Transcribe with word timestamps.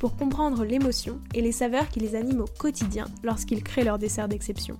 pour 0.00 0.16
comprendre 0.16 0.64
l'émotion 0.64 1.20
et 1.34 1.42
les 1.42 1.52
saveurs 1.52 1.88
qui 1.90 2.00
les 2.00 2.16
animent 2.16 2.40
au 2.40 2.58
quotidien 2.58 3.04
lorsqu'ils 3.22 3.62
créent 3.62 3.84
leur 3.84 3.98
dessert 3.98 4.28
d'exception. 4.28 4.76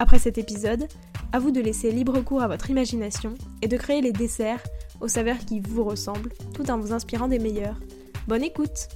Après 0.00 0.18
cet 0.18 0.36
épisode, 0.38 0.88
à 1.32 1.38
vous 1.38 1.52
de 1.52 1.60
laisser 1.60 1.92
libre 1.92 2.20
cours 2.20 2.42
à 2.42 2.48
votre 2.48 2.68
imagination 2.68 3.34
et 3.62 3.68
de 3.68 3.76
créer 3.76 4.02
les 4.02 4.12
desserts 4.12 4.62
aux 5.00 5.08
saveurs 5.08 5.38
qui 5.38 5.60
vous 5.60 5.84
ressemblent 5.84 6.32
tout 6.52 6.68
en 6.70 6.78
vous 6.78 6.92
inspirant 6.92 7.28
des 7.28 7.38
meilleurs. 7.38 7.78
Bonne 8.26 8.42
écoute 8.42 8.88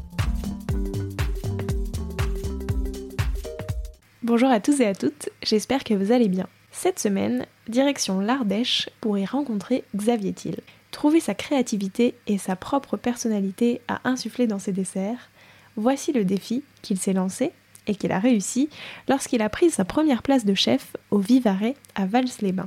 Bonjour 4.25 4.51
à 4.51 4.59
tous 4.59 4.81
et 4.81 4.87
à 4.87 4.95
toutes, 4.95 5.31
j'espère 5.43 5.85
que 5.85 5.95
vous 5.95 6.11
allez 6.11 6.29
bien. 6.29 6.49
Cette 6.73 6.99
semaine, 6.99 7.47
direction 7.69 8.21
l'Ardèche 8.21 8.91
pour 9.01 9.17
y 9.17 9.25
rencontrer 9.25 9.85
Xavier 9.97 10.33
Thiel. 10.33 10.61
Trouver 10.91 11.21
sa 11.21 11.35
créativité 11.35 12.15
et 12.27 12.39
sa 12.39 12.57
propre 12.57 12.97
personnalité 12.97 13.81
à 13.89 14.01
insuffler 14.09 14.47
dans 14.47 14.59
ses 14.59 14.73
desserts, 14.73 15.31
voici 15.77 16.13
le 16.13 16.25
défi 16.25 16.63
qu'il 16.83 16.99
s'est 16.99 17.13
lancé 17.13 17.53
et 17.87 17.95
qu'il 17.95 18.13
a 18.13 18.19
réussi 18.19 18.69
lorsqu'il 19.09 19.43
a 19.43 19.49
pris 19.49 19.71
sa 19.71 19.85
première 19.85 20.23
place 20.23 20.45
de 20.45 20.55
chef 20.55 20.97
au 21.11 21.19
Vivarais 21.19 21.77
à 21.95 22.07
Vals-les-Bains. 22.07 22.67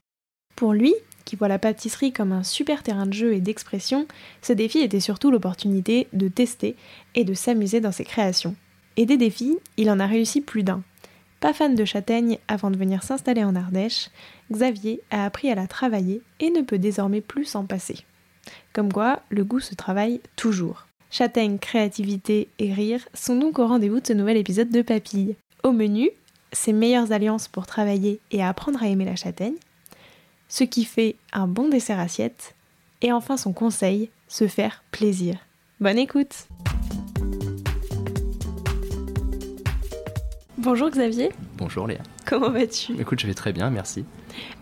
Pour 0.55 0.73
lui, 0.73 0.94
qui 1.25 1.36
voit 1.36 1.47
la 1.47 1.59
pâtisserie 1.59 2.13
comme 2.13 2.31
un 2.31 2.44
super 2.44 2.83
terrain 2.83 3.05
de 3.05 3.13
jeu 3.13 3.33
et 3.33 3.41
d'expression, 3.41 4.08
ce 4.41 4.53
défi 4.53 4.80
était 4.80 5.00
surtout 5.00 5.31
l'opportunité 5.31 6.08
de 6.13 6.28
tester 6.28 6.75
et 7.16 7.23
de 7.23 7.33
s'amuser 7.33 7.80
dans 7.80 7.91
ses 7.91 8.03
créations. 8.03 8.56
Et 8.97 9.06
des 9.06 9.17
défis, 9.17 9.58
il 9.78 9.89
en 9.89 10.00
a 10.00 10.08
réussi 10.08 10.41
plus 10.41 10.63
d'un. 10.63 10.83
Pas 11.39 11.53
fan 11.53 11.73
de 11.73 11.85
châtaigne 11.85 12.38
avant 12.47 12.69
de 12.69 12.78
venir 12.78 13.02
s'installer 13.02 13.44
en 13.44 13.56
Ardèche, 13.56 14.09
Xavier 14.52 15.02
a 15.09 15.25
appris 15.25 15.50
à 15.50 15.56
la 15.56 15.67
travailler 15.67 16.22
et 16.39 16.52
ne 16.52 16.61
peut 16.61 16.78
désormais 16.78 17.22
plus 17.22 17.45
s'en 17.45 17.66
passer. 17.66 18.06
Comme 18.73 18.91
quoi, 18.91 19.21
le 19.30 19.44
goût 19.44 19.59
se 19.59 19.75
travaille 19.75 20.21
toujours. 20.35 20.88
Châtaigne, 21.09 21.57
créativité 21.57 22.47
et 22.59 22.73
rire 22.73 23.05
sont 23.13 23.35
donc 23.35 23.59
au 23.59 23.67
rendez-vous 23.67 23.99
de 23.99 24.07
ce 24.07 24.13
nouvel 24.13 24.38
épisode 24.38 24.69
de 24.69 24.81
Papille. 24.81 25.35
Au 25.63 25.71
menu, 25.71 26.09
ses 26.53 26.73
meilleures 26.73 27.11
alliances 27.11 27.47
pour 27.47 27.66
travailler 27.66 28.19
et 28.31 28.44
apprendre 28.44 28.81
à 28.81 28.88
aimer 28.88 29.05
la 29.05 29.16
châtaigne, 29.16 29.55
ce 30.47 30.63
qui 30.63 30.85
fait 30.85 31.16
un 31.33 31.47
bon 31.47 31.69
dessert 31.69 31.99
assiette, 31.99 32.55
et 33.02 33.11
enfin 33.11 33.38
son 33.38 33.53
conseil, 33.53 34.09
se 34.27 34.47
faire 34.47 34.83
plaisir. 34.91 35.38
Bonne 35.79 35.97
écoute 35.97 36.47
Bonjour 40.57 40.91
Xavier. 40.91 41.31
Bonjour 41.57 41.88
Léa. 41.88 42.03
Comment 42.25 42.50
vas-tu? 42.50 42.94
Écoute, 43.00 43.19
je 43.19 43.27
vais 43.27 43.33
très 43.33 43.53
bien, 43.53 43.69
merci. 43.69 44.05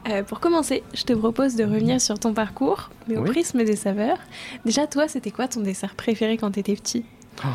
Euh, 0.10 0.24
pour 0.24 0.40
commencer, 0.40 0.84
je 0.94 1.04
te 1.04 1.14
propose 1.14 1.56
de 1.56 1.64
revenir 1.64 2.00
sur 2.02 2.20
ton 2.20 2.34
parcours, 2.34 2.90
mais 3.08 3.18
au 3.18 3.24
prisme 3.24 3.64
des 3.64 3.76
saveurs. 3.76 4.18
Déjà, 4.66 4.88
toi, 4.88 5.08
c'était 5.08 5.32
quoi 5.32 5.48
ton 5.48 5.62
dessert 5.62 5.96
préféré 5.96 6.38
quand 6.38 6.52
tu 6.52 6.60
étais 6.60 6.76
petit? 6.76 7.06
Oh, 7.44 7.48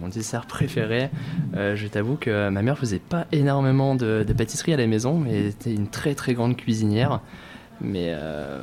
Mon 0.00 0.08
dessert 0.08 0.46
préféré, 0.46 1.10
euh, 1.54 1.76
je 1.76 1.86
t'avoue 1.86 2.16
que 2.16 2.48
ma 2.48 2.62
mère 2.62 2.78
faisait 2.78 2.98
pas 2.98 3.26
énormément 3.32 3.94
de, 3.94 4.24
pâtisserie 4.36 4.72
à 4.72 4.76
la 4.76 4.86
maison, 4.86 5.18
mais 5.18 5.48
était 5.48 5.74
une 5.74 5.88
très 5.88 6.14
très 6.14 6.34
grande 6.34 6.56
cuisinière. 6.56 7.20
Mais 7.80 8.12
euh, 8.14 8.62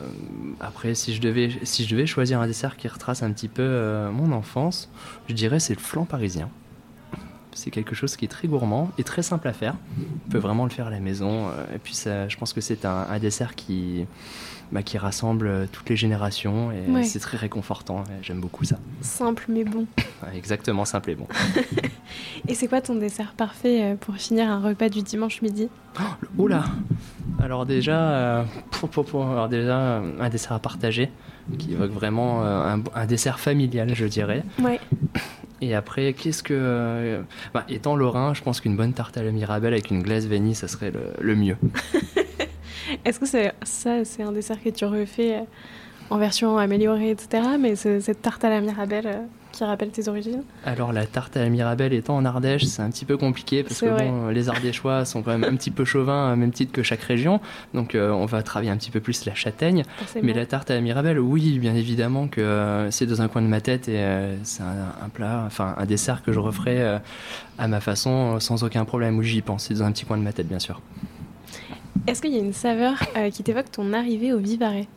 après, 0.59 0.95
si 0.95 1.13
je, 1.13 1.21
devais, 1.21 1.49
si 1.63 1.83
je 1.83 1.89
devais 1.89 2.05
choisir 2.05 2.39
un 2.39 2.47
dessert 2.47 2.77
qui 2.77 2.87
retrace 2.87 3.21
un 3.21 3.31
petit 3.31 3.49
peu 3.49 4.07
mon 4.11 4.31
enfance, 4.31 4.89
je 5.27 5.33
dirais 5.33 5.59
c'est 5.59 5.73
le 5.73 5.79
flan 5.79 6.05
parisien. 6.05 6.49
C'est 7.53 7.71
quelque 7.71 7.95
chose 7.95 8.15
qui 8.15 8.25
est 8.25 8.29
très 8.29 8.47
gourmand 8.47 8.91
et 8.97 9.03
très 9.03 9.23
simple 9.23 9.47
à 9.47 9.53
faire. 9.53 9.75
On 10.27 10.29
peut 10.29 10.37
vraiment 10.37 10.65
le 10.65 10.69
faire 10.69 10.87
à 10.87 10.89
la 10.89 10.99
maison. 10.99 11.47
Euh, 11.47 11.75
et 11.75 11.79
puis 11.79 11.93
ça, 11.93 12.27
je 12.27 12.37
pense 12.37 12.53
que 12.53 12.61
c'est 12.61 12.85
un, 12.85 13.19
dessert 13.19 13.55
qui, 13.55 14.05
bah, 14.71 14.83
qui 14.83 14.97
rassemble 14.97 15.47
euh, 15.47 15.65
toutes 15.71 15.89
les 15.89 15.95
générations 15.95 16.71
et 16.71 17.03
c'est 17.03 17.19
très 17.19 17.37
réconfortant. 17.37 18.03
J'aime 18.21 18.39
beaucoup 18.39 18.65
ça. 18.65 18.77
Simple 19.01 19.45
mais 19.49 19.63
bon. 19.63 19.85
exactement, 20.33 20.85
simple 20.85 21.11
et 21.11 21.15
bon. 21.15 21.27
et 22.47 22.53
c'est 22.53 22.67
quoi 22.67 22.81
ton 22.81 22.95
dessert 22.95 23.33
parfait 23.33 23.83
euh, 23.83 23.95
pour 23.95 24.15
finir 24.15 24.49
un 24.49 24.59
repas 24.59 24.89
du 24.89 25.01
dimanche 25.01 25.41
midi? 25.41 25.69
Oh, 25.99 26.43
Oula 26.43 26.65
alors 27.41 27.65
déjà, 27.65 28.45
pour, 28.71 29.05
pour, 29.05 29.25
alors 29.25 29.47
déjà, 29.47 30.01
un 30.19 30.29
dessert 30.29 30.51
à 30.51 30.59
partager 30.59 31.09
qui 31.57 31.71
évoque 31.71 31.91
vraiment 31.91 32.43
un, 32.43 32.83
un, 32.93 33.05
dessert 33.05 33.39
familial, 33.39 33.95
je 33.95 34.05
dirais. 34.05 34.43
Ouais. 34.61 34.77
Et 35.61 35.75
après, 35.75 36.13
qu'est-ce 36.13 36.43
que. 36.43 36.53
Euh, 36.55 37.21
bah, 37.53 37.65
étant 37.69 37.95
lorrain, 37.95 38.33
je 38.33 38.41
pense 38.41 38.61
qu'une 38.61 38.75
bonne 38.75 38.93
tarte 38.93 39.17
à 39.17 39.23
la 39.23 39.31
Mirabelle 39.31 39.73
avec 39.73 39.91
une 39.91 40.01
glace 40.01 40.25
vanille, 40.25 40.55
ça 40.55 40.67
serait 40.67 40.91
le, 41.19 41.35
mieux. 41.35 41.57
Est-ce 43.05 43.19
que 43.19 43.25
c'est, 43.25 43.53
ça, 43.63 44.05
c'est 44.05 44.23
un 44.23 44.31
dessert 44.31 44.61
que 44.63 44.69
tu 44.69 44.85
refais 44.85 45.43
en 46.09 46.17
version 46.17 46.57
améliorée, 46.57 47.11
etc. 47.11 47.43
Mais 47.59 47.75
cette 47.75 48.21
tarte 48.21 48.43
à 48.43 48.49
la 48.49 48.61
Mirabelle, 48.61 49.07
euh, 49.07 49.25
qui 49.51 49.63
rappelle 49.63 49.89
tes 49.89 50.07
origines 50.07 50.43
Alors 50.65 50.93
la 50.93 51.05
tarte 51.05 51.35
à 51.37 51.41
la 51.41 51.49
Mirabelle 51.49 51.93
étant 51.93 52.15
en 52.15 52.25
Ardèche, 52.25 52.65
c'est 52.65 52.81
un 52.81 52.89
petit 52.89 53.05
peu 53.05 53.17
compliqué 53.17 53.63
parce 53.63 53.81
que 53.81 53.97
bon, 53.97 54.29
les 54.29 54.49
Ardéchois 54.49 55.05
sont 55.05 55.21
quand 55.21 55.31
même 55.31 55.43
un 55.43 55.55
petit 55.55 55.71
peu 55.71 55.85
chauvins, 55.85 56.35
même 56.35 56.51
titre 56.51 56.71
que 56.71 56.83
chaque 56.83 57.01
région. 57.01 57.39
Donc 57.73 57.95
euh, 57.95 58.11
on 58.11 58.25
va 58.25 58.43
travailler 58.43 58.71
un 58.71 58.77
petit 58.77 58.91
peu 58.91 58.99
plus 58.99 59.25
la 59.25 59.35
châtaigne. 59.35 59.83
Mais 60.21 60.33
la 60.33 60.45
tarte 60.45 60.71
à 60.71 60.75
la 60.75 60.81
Mirabelle, 60.81 61.19
oui, 61.19 61.59
bien 61.59 61.75
évidemment 61.75 62.27
que 62.27 62.41
euh, 62.41 62.91
c'est 62.91 63.05
dans 63.05 63.21
un 63.21 63.27
coin 63.27 63.41
de 63.41 63.47
ma 63.47 63.61
tête 63.61 63.87
et 63.89 63.97
euh, 63.99 64.35
c'est 64.43 64.63
un, 64.63 65.09
plat, 65.09 65.43
enfin 65.45 65.75
un 65.77 65.85
dessert 65.85 66.23
que 66.23 66.31
je 66.31 66.39
referai 66.39 66.99
à 67.57 67.67
ma 67.67 67.79
façon 67.79 68.39
sans 68.39 68.63
aucun 68.63 68.85
problème 68.85 69.17
où 69.17 69.23
j'y 69.23 69.41
pense. 69.41 69.65
C'est 69.65 69.75
dans 69.75 69.83
un 69.83 69.91
petit 69.91 70.05
coin 70.05 70.17
de 70.17 70.23
ma 70.23 70.33
tête, 70.33 70.47
bien 70.47 70.59
sûr. 70.59 70.81
Est-ce 72.07 72.21
qu'il 72.21 72.31
y 72.31 72.37
a 72.37 72.41
une 72.41 72.53
saveur 72.53 72.97
qui 73.31 73.43
t'évoque 73.43 73.71
ton 73.71 73.93
arrivée 73.93 74.33
au 74.33 74.37
Vivarais? 74.37 74.87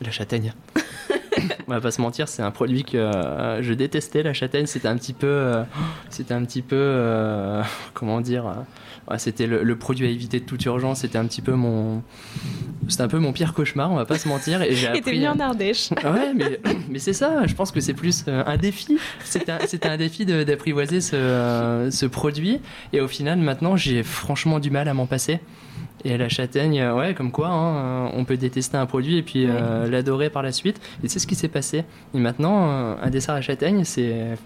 La 0.00 0.10
châtaigne. 0.10 0.52
on 1.68 1.72
va 1.72 1.80
pas 1.80 1.90
se 1.90 2.00
mentir, 2.00 2.28
c'est 2.28 2.42
un 2.42 2.50
produit 2.50 2.84
que 2.84 2.96
euh, 2.96 3.62
je 3.62 3.72
détestais. 3.74 4.22
La 4.22 4.32
châtaigne, 4.32 4.66
c'était 4.66 4.88
un 4.88 4.96
petit 4.96 5.12
peu, 5.12 5.26
euh, 5.26 5.62
c'était 6.10 6.34
un 6.34 6.44
petit 6.44 6.62
peu, 6.62 6.76
euh, 6.76 7.62
comment 7.94 8.20
dire, 8.20 8.44
c'était 9.18 9.46
le, 9.46 9.76
produit 9.76 10.06
à 10.06 10.10
éviter 10.10 10.40
de 10.40 10.44
toute 10.44 10.64
urgence. 10.64 11.00
C'était 11.00 11.18
un 11.18 11.26
petit 11.26 11.42
peu 11.42 11.52
mon, 11.52 12.02
c'était 12.88 13.02
un 13.02 13.08
peu 13.08 13.18
mon 13.18 13.32
pire 13.32 13.54
cauchemar. 13.54 13.90
On 13.90 13.96
va 13.96 14.06
pas 14.06 14.18
se 14.18 14.28
mentir. 14.28 14.62
Et 14.62 14.74
j'ai 14.74 14.88
appris. 14.88 15.02
venu 15.02 15.28
en 15.28 15.38
Ardèche. 15.38 15.90
ouais, 16.04 16.32
mais, 16.34 16.60
mais 16.88 16.98
c'est 16.98 17.12
ça. 17.12 17.46
Je 17.46 17.54
pense 17.54 17.70
que 17.70 17.80
c'est 17.80 17.94
plus 17.94 18.24
un 18.26 18.56
défi. 18.56 18.98
C'était 19.24 19.52
un, 19.52 19.58
un, 19.92 19.96
défi 19.96 20.24
d'apprivoiser 20.24 21.00
ce, 21.00 21.88
ce 21.90 22.06
produit. 22.06 22.60
Et 22.92 23.00
au 23.00 23.08
final, 23.08 23.38
maintenant, 23.38 23.76
j'ai 23.76 24.02
franchement 24.02 24.58
du 24.58 24.70
mal 24.70 24.88
à 24.88 24.94
m'en 24.94 25.06
passer. 25.06 25.40
Et 26.04 26.18
la 26.18 26.28
châtaigne, 26.28 26.80
euh, 26.80 26.94
ouais, 26.94 27.14
comme 27.14 27.30
quoi, 27.30 27.48
hein, 27.48 27.76
euh, 27.76 28.08
on 28.14 28.24
peut 28.24 28.36
détester 28.36 28.76
un 28.76 28.86
produit 28.86 29.18
et 29.18 29.22
puis 29.22 29.46
euh, 29.48 29.88
l'adorer 29.88 30.28
par 30.28 30.42
la 30.42 30.52
suite. 30.52 30.80
Et 31.02 31.08
c'est 31.08 31.18
ce 31.18 31.26
qui 31.26 31.34
s'est 31.34 31.48
passé. 31.48 31.84
Et 32.14 32.18
maintenant, 32.18 32.96
un 33.00 33.10
dessert 33.10 33.34
à 33.34 33.40
châtaigne, 33.40 33.84
c'est 33.84 34.36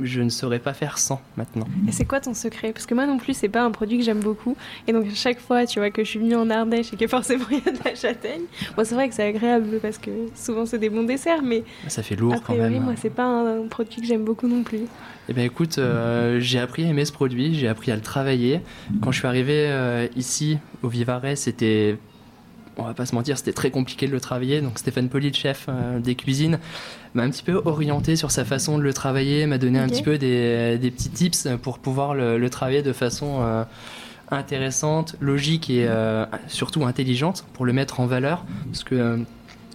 je 0.00 0.22
ne 0.22 0.28
saurais 0.28 0.58
pas 0.58 0.72
faire 0.72 0.98
sans 0.98 1.20
maintenant. 1.36 1.66
Et 1.88 1.92
c'est 1.92 2.04
quoi 2.04 2.20
ton 2.20 2.34
secret? 2.34 2.72
Parce 2.72 2.86
que 2.86 2.94
moi 2.94 3.06
non 3.06 3.18
plus, 3.18 3.34
c'est 3.34 3.48
pas 3.48 3.62
un 3.62 3.70
produit 3.70 3.98
que 3.98 4.04
j'aime 4.04 4.20
beaucoup. 4.20 4.56
Et 4.86 4.92
donc, 4.92 5.06
chaque 5.14 5.40
fois, 5.40 5.66
tu 5.66 5.78
vois, 5.78 5.90
que 5.90 6.04
je 6.04 6.08
suis 6.08 6.18
venue 6.18 6.36
en 6.36 6.48
Ardèche 6.50 6.92
et 6.92 6.96
que 6.96 7.06
forcément 7.06 7.44
il 7.50 7.58
y 7.58 7.68
a 7.68 7.72
de 7.72 7.78
la 7.84 7.94
châtaigne, 7.94 8.42
bon, 8.76 8.84
c'est 8.84 8.94
vrai 8.94 9.08
que 9.08 9.14
c'est 9.14 9.26
agréable 9.26 9.78
parce 9.80 9.98
que 9.98 10.10
souvent 10.34 10.66
c'est 10.66 10.78
des 10.78 10.90
bons 10.90 11.04
desserts, 11.04 11.42
mais. 11.42 11.64
Ça 11.88 12.02
fait 12.02 12.16
lourd 12.16 12.42
quand 12.42 12.54
même. 12.54 12.82
moi, 12.82 12.94
c'est 12.96 13.10
pas 13.10 13.24
un, 13.24 13.66
produit 13.68 14.00
que 14.00 14.06
j'aime 14.06 14.24
beaucoup 14.24 14.48
non 14.48 14.62
plus. 14.62 14.82
Eh 15.28 15.32
bien, 15.32 15.44
écoute, 15.44 15.78
euh, 15.78 16.40
j'ai 16.40 16.58
appris 16.58 16.84
à 16.84 16.88
aimer 16.88 17.04
ce 17.04 17.12
produit, 17.12 17.54
j'ai 17.54 17.68
appris 17.68 17.92
à 17.92 17.96
le 17.96 18.02
travailler. 18.02 18.60
Quand 19.00 19.12
je 19.12 19.18
suis 19.18 19.28
arrivé 19.28 19.66
euh, 19.68 20.08
ici, 20.16 20.58
au 20.82 20.88
Vivarais, 20.88 21.36
c'était 21.36 21.96
on 22.76 22.84
va 22.84 22.94
pas 22.94 23.06
se 23.06 23.14
mentir, 23.14 23.36
c'était 23.36 23.52
très 23.52 23.70
compliqué 23.70 24.06
de 24.06 24.12
le 24.12 24.20
travailler. 24.20 24.60
Donc 24.60 24.78
Stéphane 24.78 25.08
Poli, 25.08 25.28
le 25.28 25.34
chef 25.34 25.66
euh, 25.68 25.98
des 25.98 26.14
cuisines, 26.14 26.58
m'a 27.14 27.22
un 27.22 27.30
petit 27.30 27.42
peu 27.42 27.60
orienté 27.64 28.16
sur 28.16 28.30
sa 28.30 28.44
façon 28.44 28.78
de 28.78 28.82
le 28.82 28.92
travailler, 28.92 29.46
m'a 29.46 29.58
donné 29.58 29.78
un 29.78 29.88
petit 29.88 30.02
peu 30.02 30.18
des, 30.18 30.78
petits 30.80 31.10
tips 31.10 31.48
pour 31.62 31.78
pouvoir 31.78 32.14
le, 32.14 32.50
travailler 32.50 32.82
de 32.82 32.92
façon 32.92 33.40
euh, 33.40 33.64
intéressante, 34.30 35.16
logique 35.20 35.70
et 35.70 35.86
euh, 35.88 36.24
surtout 36.46 36.84
intelligente 36.84 37.44
pour 37.52 37.66
le 37.66 37.72
mettre 37.72 38.00
en 38.00 38.06
valeur. 38.06 38.44
Parce 38.66 38.84
que 38.84 39.20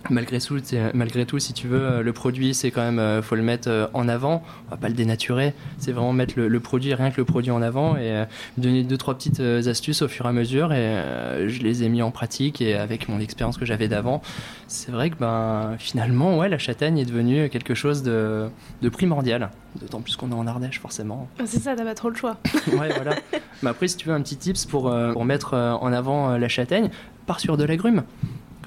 malgré 0.10 0.40
tout, 0.40 0.58
malgré 0.94 1.26
tout, 1.26 1.40
si 1.40 1.54
tu 1.54 1.68
veux, 1.68 1.82
euh, 1.82 2.04
le 2.04 2.14
produit, 2.14 2.54
c'est 2.54 2.72
quand 2.72 2.82
même, 2.82 3.00
euh, 3.00 3.22
faut 3.22 3.36
le 3.36 3.42
mettre 3.42 3.70
euh, 3.70 3.88
en 3.94 4.08
avant. 4.08 4.44
On 4.68 4.72
va 4.72 4.78
pas 4.78 4.90
le 4.90 4.94
dénaturer. 4.94 5.54
C'est 5.78 5.92
vraiment 5.92 6.14
mettre 6.14 6.34
le, 6.38 6.60
produit, 6.60 6.94
rien 6.94 7.12
que 7.12 7.18
le 7.18 7.26
produit 7.26 7.52
en 7.52 7.62
avant, 7.62 7.98
et 7.98 8.26
donner 8.58 8.84
deux 8.84 8.98
trois 8.98 9.16
petites 9.16 9.40
astuces 9.40 10.02
au 10.02 10.08
fur 10.08 10.26
et 10.26 10.30
à 10.30 10.32
mesure. 10.32 10.74
Et 10.74 11.48
je 11.48 11.62
les 11.62 11.84
ai 11.84 11.90
mis 11.90 12.02
en 12.02 12.12
pratique 12.12 12.62
et 12.62 12.76
avec 12.76 13.08
mon 13.10 13.20
expérience 13.20 13.58
que 13.58 13.66
j'avais 13.66 13.88
d'avant, 13.88 14.22
c'est 14.68 14.92
vrai 14.92 15.10
que 15.10 15.16
ben 15.16 15.76
finalement, 15.78 16.38
ouais, 16.38 16.50
la 16.50 16.58
châtaigne 16.58 16.98
est 16.98 17.06
devenue 17.06 17.50
quelque 17.50 17.74
chose 17.74 18.04
de, 18.04 18.50
primordial. 18.92 19.50
D'autant 19.80 20.02
plus 20.02 20.16
qu'on 20.16 20.32
est 20.32 20.36
en 20.36 20.48
Ardèche, 20.48 20.80
forcément. 20.80 21.28
Ah, 21.40 21.44
c'est 21.46 21.60
ça, 21.60 21.76
t'as 21.76 21.84
pas 21.84 21.94
trop 21.94 22.10
le 22.10 22.16
choix. 22.16 22.38
ouais, 22.68 22.90
voilà. 22.96 23.16
Mais 23.62 23.70
après, 23.70 23.88
si 23.88 23.96
tu 23.96 24.08
veux 24.08 24.16
un 24.16 24.22
petit 24.22 24.38
tips 24.38 24.66
pour, 24.66 24.94
pour 25.14 25.26
mettre 25.26 25.54
en 25.54 25.94
avant 25.94 26.38
la 26.38 26.48
châtaigne, 26.48 26.90
pars 27.26 27.40
sur 27.40 27.58
de 27.58 27.64
l'agrumes. 27.64 28.04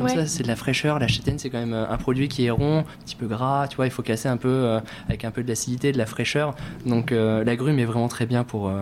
Comme 0.01 0.17
ça, 0.17 0.27
c'est 0.27 0.43
de 0.43 0.49
la 0.49 0.57
fraîcheur. 0.57 0.99
La 0.99 1.09
châtaigne, 1.09 1.37
c'est 1.39 1.51
quand 1.51 1.59
même 1.59 1.75
euh, 1.75 1.89
un 1.89 1.97
produit 1.97 2.29
qui 2.29 2.47
est 2.47 2.51
rond, 2.51 2.79
un 2.79 3.05
petit 3.05 3.17
peu 3.17 3.27
gras. 3.27 3.69
Tu 3.69 3.77
vois, 3.77 3.87
il 3.87 3.91
faut 3.91 4.03
casser 4.03 4.29
un 4.29 4.37
peu 4.37 4.49
euh, 4.49 4.81
avec 5.09 5.25
un 5.25 5.31
peu 5.31 5.43
de 5.43 5.49
l'acidité, 5.49 5.93
de 5.93 5.99
la 5.99 6.07
fraîcheur. 6.07 6.55
Donc, 6.87 7.13
euh, 7.13 7.45
est 7.45 7.85
vraiment 7.85 8.09
très 8.09 8.27
bien 8.27 8.43
pour, 8.43 8.73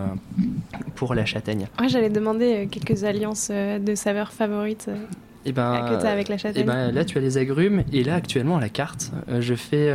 pour 0.95 1.13
la 1.13 1.25
châtaigne. 1.25 1.67
Ouais, 1.79 1.89
j'allais 1.89 2.09
demander 2.09 2.67
quelques 2.71 3.03
alliances 3.03 3.49
de 3.51 3.95
saveurs 3.95 4.31
favorites. 4.31 4.87
Et 5.45 5.49
eh 5.49 5.51
ben, 5.51 5.85
que 5.89 6.05
as 6.05 6.11
avec 6.11 6.27
la 6.27 6.37
châtaigne. 6.37 6.61
Et 6.61 6.63
eh 6.63 6.67
ben, 6.67 6.91
là, 6.91 7.05
tu 7.05 7.17
as 7.17 7.21
les 7.21 7.37
agrumes. 7.37 7.83
Et 7.93 8.03
là, 8.03 8.15
actuellement, 8.15 8.57
à 8.57 8.61
la 8.61 8.69
carte, 8.69 9.11
je 9.39 9.55
fais 9.55 9.91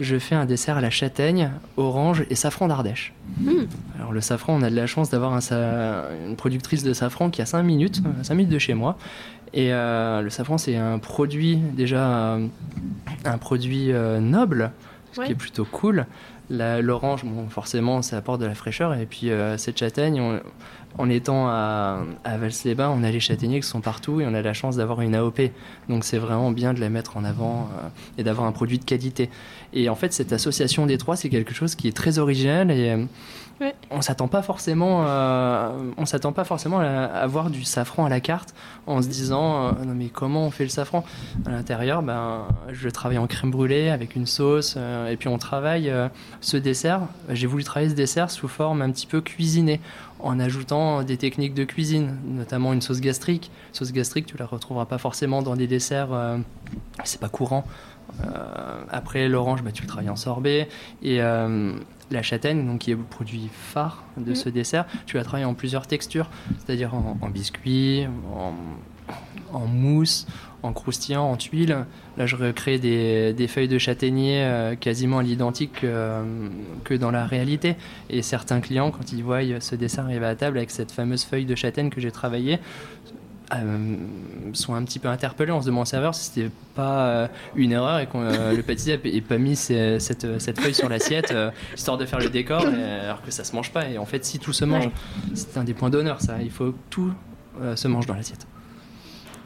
je 0.00 0.18
fais 0.18 0.34
un 0.34 0.44
dessert 0.44 0.76
à 0.76 0.80
la 0.80 0.90
châtaigne, 0.90 1.50
orange 1.76 2.24
et 2.28 2.34
safran 2.34 2.68
d'Ardèche. 2.68 3.14
Hmm. 3.40 3.64
Alors 3.98 4.12
le 4.12 4.20
safran, 4.20 4.54
on 4.54 4.62
a 4.62 4.70
de 4.70 4.76
la 4.76 4.86
chance 4.86 5.10
d'avoir 5.10 5.32
une 5.32 6.36
productrice 6.36 6.82
de 6.82 6.92
safran 6.92 7.30
qui 7.30 7.42
a 7.42 7.46
5 7.46 7.62
minutes, 7.62 8.02
5 8.22 8.34
minutes 8.34 8.52
de 8.52 8.58
chez 8.58 8.74
moi. 8.74 8.98
Et 9.52 9.72
euh, 9.72 10.22
le 10.22 10.30
safran, 10.30 10.58
c'est 10.58 10.76
un 10.76 10.98
produit 10.98 11.56
déjà 11.56 12.34
euh, 12.34 12.46
un 13.24 13.38
produit 13.38 13.92
euh, 13.92 14.20
noble, 14.20 14.72
ce 15.12 15.22
qui 15.22 15.32
est 15.32 15.36
plutôt 15.36 15.64
cool. 15.64 16.06
L'orange, 16.48 17.24
bon, 17.24 17.48
forcément, 17.48 18.02
ça 18.02 18.18
apporte 18.18 18.40
de 18.40 18.46
la 18.46 18.54
fraîcheur. 18.54 18.94
Et 18.94 19.06
puis 19.06 19.32
cette 19.56 19.78
châtaigne, 19.78 20.40
en 20.96 21.10
étant 21.10 21.48
à, 21.48 22.04
à 22.22 22.38
Vals-les-Bains, 22.38 22.88
on 22.88 23.02
a 23.02 23.10
les 23.10 23.18
châtaigniers 23.18 23.58
qui 23.58 23.66
sont 23.66 23.80
partout 23.80 24.20
et 24.20 24.26
on 24.26 24.32
a 24.34 24.42
la 24.42 24.52
chance 24.52 24.76
d'avoir 24.76 25.00
une 25.00 25.16
AOP. 25.16 25.40
Donc 25.88 26.04
c'est 26.04 26.18
vraiment 26.18 26.52
bien 26.52 26.72
de 26.72 26.78
la 26.78 26.88
mettre 26.88 27.16
en 27.16 27.24
avant 27.24 27.68
et 28.16 28.22
d'avoir 28.22 28.46
un 28.46 28.52
produit 28.52 28.78
de 28.78 28.84
qualité. 28.84 29.28
Et 29.72 29.88
en 29.88 29.96
fait, 29.96 30.12
cette 30.12 30.32
association 30.32 30.86
des 30.86 30.98
trois, 30.98 31.16
c'est 31.16 31.30
quelque 31.30 31.52
chose 31.52 31.74
qui 31.74 31.88
est 31.88 31.96
très 31.96 32.20
original 32.20 32.70
et 32.70 32.96
on 33.90 34.02
s'attend 34.02 34.28
pas 34.28 34.42
forcément, 34.42 35.04
euh, 35.06 35.70
on 35.96 36.04
s'attend 36.04 36.32
pas 36.32 36.44
forcément 36.44 36.80
à 36.80 37.04
avoir 37.04 37.50
du 37.50 37.64
safran 37.64 38.04
à 38.04 38.08
la 38.08 38.20
carte 38.20 38.54
en 38.86 39.00
se 39.00 39.08
disant 39.08 39.68
euh, 39.68 39.72
non 39.84 39.94
mais 39.94 40.08
comment 40.08 40.46
on 40.46 40.50
fait 40.50 40.64
le 40.64 40.70
safran? 40.70 41.04
À 41.46 41.50
l'intérieur 41.50 42.02
Ben 42.02 42.46
je 42.70 42.88
travaille 42.88 43.18
en 43.18 43.26
crème 43.26 43.50
brûlée 43.50 43.88
avec 43.88 44.14
une 44.14 44.26
sauce 44.26 44.74
euh, 44.76 45.08
et 45.08 45.16
puis 45.16 45.28
on 45.28 45.38
travaille 45.38 45.92
ce 46.40 46.56
dessert. 46.56 47.02
J'ai 47.30 47.46
voulu 47.46 47.64
travailler 47.64 47.90
ce 47.90 47.94
dessert 47.94 48.30
sous 48.30 48.48
forme 48.48 48.82
un 48.82 48.90
petit 48.90 49.06
peu 49.06 49.20
cuisinée 49.20 49.80
en 50.18 50.38
ajoutant 50.40 51.02
des 51.02 51.16
techniques 51.16 51.54
de 51.54 51.64
cuisine, 51.64 52.16
notamment 52.24 52.72
une 52.72 52.80
sauce 52.80 53.00
gastrique. 53.00 53.50
Sauce 53.72 53.92
gastrique, 53.92 54.26
tu 54.26 54.36
la 54.36 54.46
retrouveras 54.46 54.86
pas 54.86 54.98
forcément 54.98 55.42
dans 55.42 55.56
des 55.56 55.66
desserts, 55.66 56.08
c'est 57.04 57.20
pas 57.20 57.28
courant. 57.28 57.64
après 58.90 59.28
l'orange, 59.28 59.62
bah, 59.62 59.72
tu 59.72 59.82
le 59.82 59.88
travailles 59.88 60.08
en 60.08 60.16
sorbet 60.16 60.68
et 61.02 61.20
la 62.10 62.22
châtaigne, 62.22 62.66
donc 62.66 62.80
qui 62.80 62.92
est 62.92 62.94
le 62.94 63.02
produit 63.02 63.48
phare 63.52 64.04
de 64.16 64.34
ce 64.34 64.48
dessert, 64.48 64.86
tu 65.06 65.16
vas 65.16 65.24
travailler 65.24 65.44
en 65.44 65.54
plusieurs 65.54 65.86
textures, 65.86 66.30
c'est-à-dire 66.58 66.94
en, 66.94 67.28
biscuit, 67.28 68.06
en, 69.52 69.66
mousse, 69.66 70.26
en 70.62 70.72
croustillant, 70.72 71.24
en 71.24 71.36
tuile. 71.36 71.84
Là, 72.16 72.26
je 72.26 72.36
recrée 72.36 72.78
des, 72.78 73.48
feuilles 73.48 73.68
de 73.68 73.78
châtaignier 73.78 74.42
euh, 74.42 74.74
quasiment 74.74 75.18
à 75.18 75.22
l'identique 75.22 75.84
euh, 75.84 76.48
que 76.84 76.94
dans 76.94 77.10
la 77.10 77.26
réalité. 77.26 77.76
Et 78.08 78.22
certains 78.22 78.60
clients, 78.60 78.90
quand 78.90 79.12
ils 79.12 79.22
voient 79.22 79.42
ce 79.60 79.74
dessert 79.74 80.04
arriver 80.04 80.26
à 80.26 80.34
table 80.34 80.58
avec 80.58 80.70
cette 80.70 80.92
fameuse 80.92 81.24
feuille 81.24 81.44
de 81.44 81.54
châtaigne 81.54 81.90
que 81.90 82.00
j'ai 82.00 82.12
travaillée, 82.12 82.58
euh, 83.54 83.96
sont 84.54 84.74
un 84.74 84.82
petit 84.84 84.98
peu 84.98 85.08
interpellés. 85.08 85.52
On 85.52 85.60
se 85.60 85.66
demande 85.66 85.86
serveur 85.86 86.14
si 86.14 86.24
c'était 86.24 86.50
pas 86.74 87.06
euh, 87.06 87.28
une 87.54 87.72
erreur 87.72 88.00
et 88.00 88.06
que 88.06 88.12
euh, 88.16 88.56
le 88.56 88.62
pâtissier 88.62 88.98
n'ait 89.02 89.20
pas 89.20 89.38
mis 89.38 89.54
cette, 89.56 90.00
cette, 90.40 90.60
feuille 90.60 90.74
sur 90.74 90.88
l'assiette 90.88 91.32
histoire 91.74 91.96
de 91.96 92.06
faire 92.06 92.18
le 92.18 92.28
décor 92.28 92.62
alors 92.66 93.22
que 93.22 93.30
ça 93.30 93.44
se 93.44 93.54
mange 93.54 93.72
pas. 93.72 93.88
Et 93.88 93.98
en 93.98 94.06
fait, 94.06 94.24
si 94.24 94.38
tout 94.38 94.52
se 94.52 94.64
mange, 94.64 94.88
c'est 95.34 95.56
un 95.56 95.64
des 95.64 95.74
points 95.74 95.90
d'honneur 95.90 96.20
ça. 96.20 96.36
Il 96.42 96.50
faut 96.50 96.72
que 96.72 96.78
tout 96.90 97.12
se 97.74 97.88
mange 97.88 98.06
dans 98.06 98.14
l'assiette. 98.14 98.46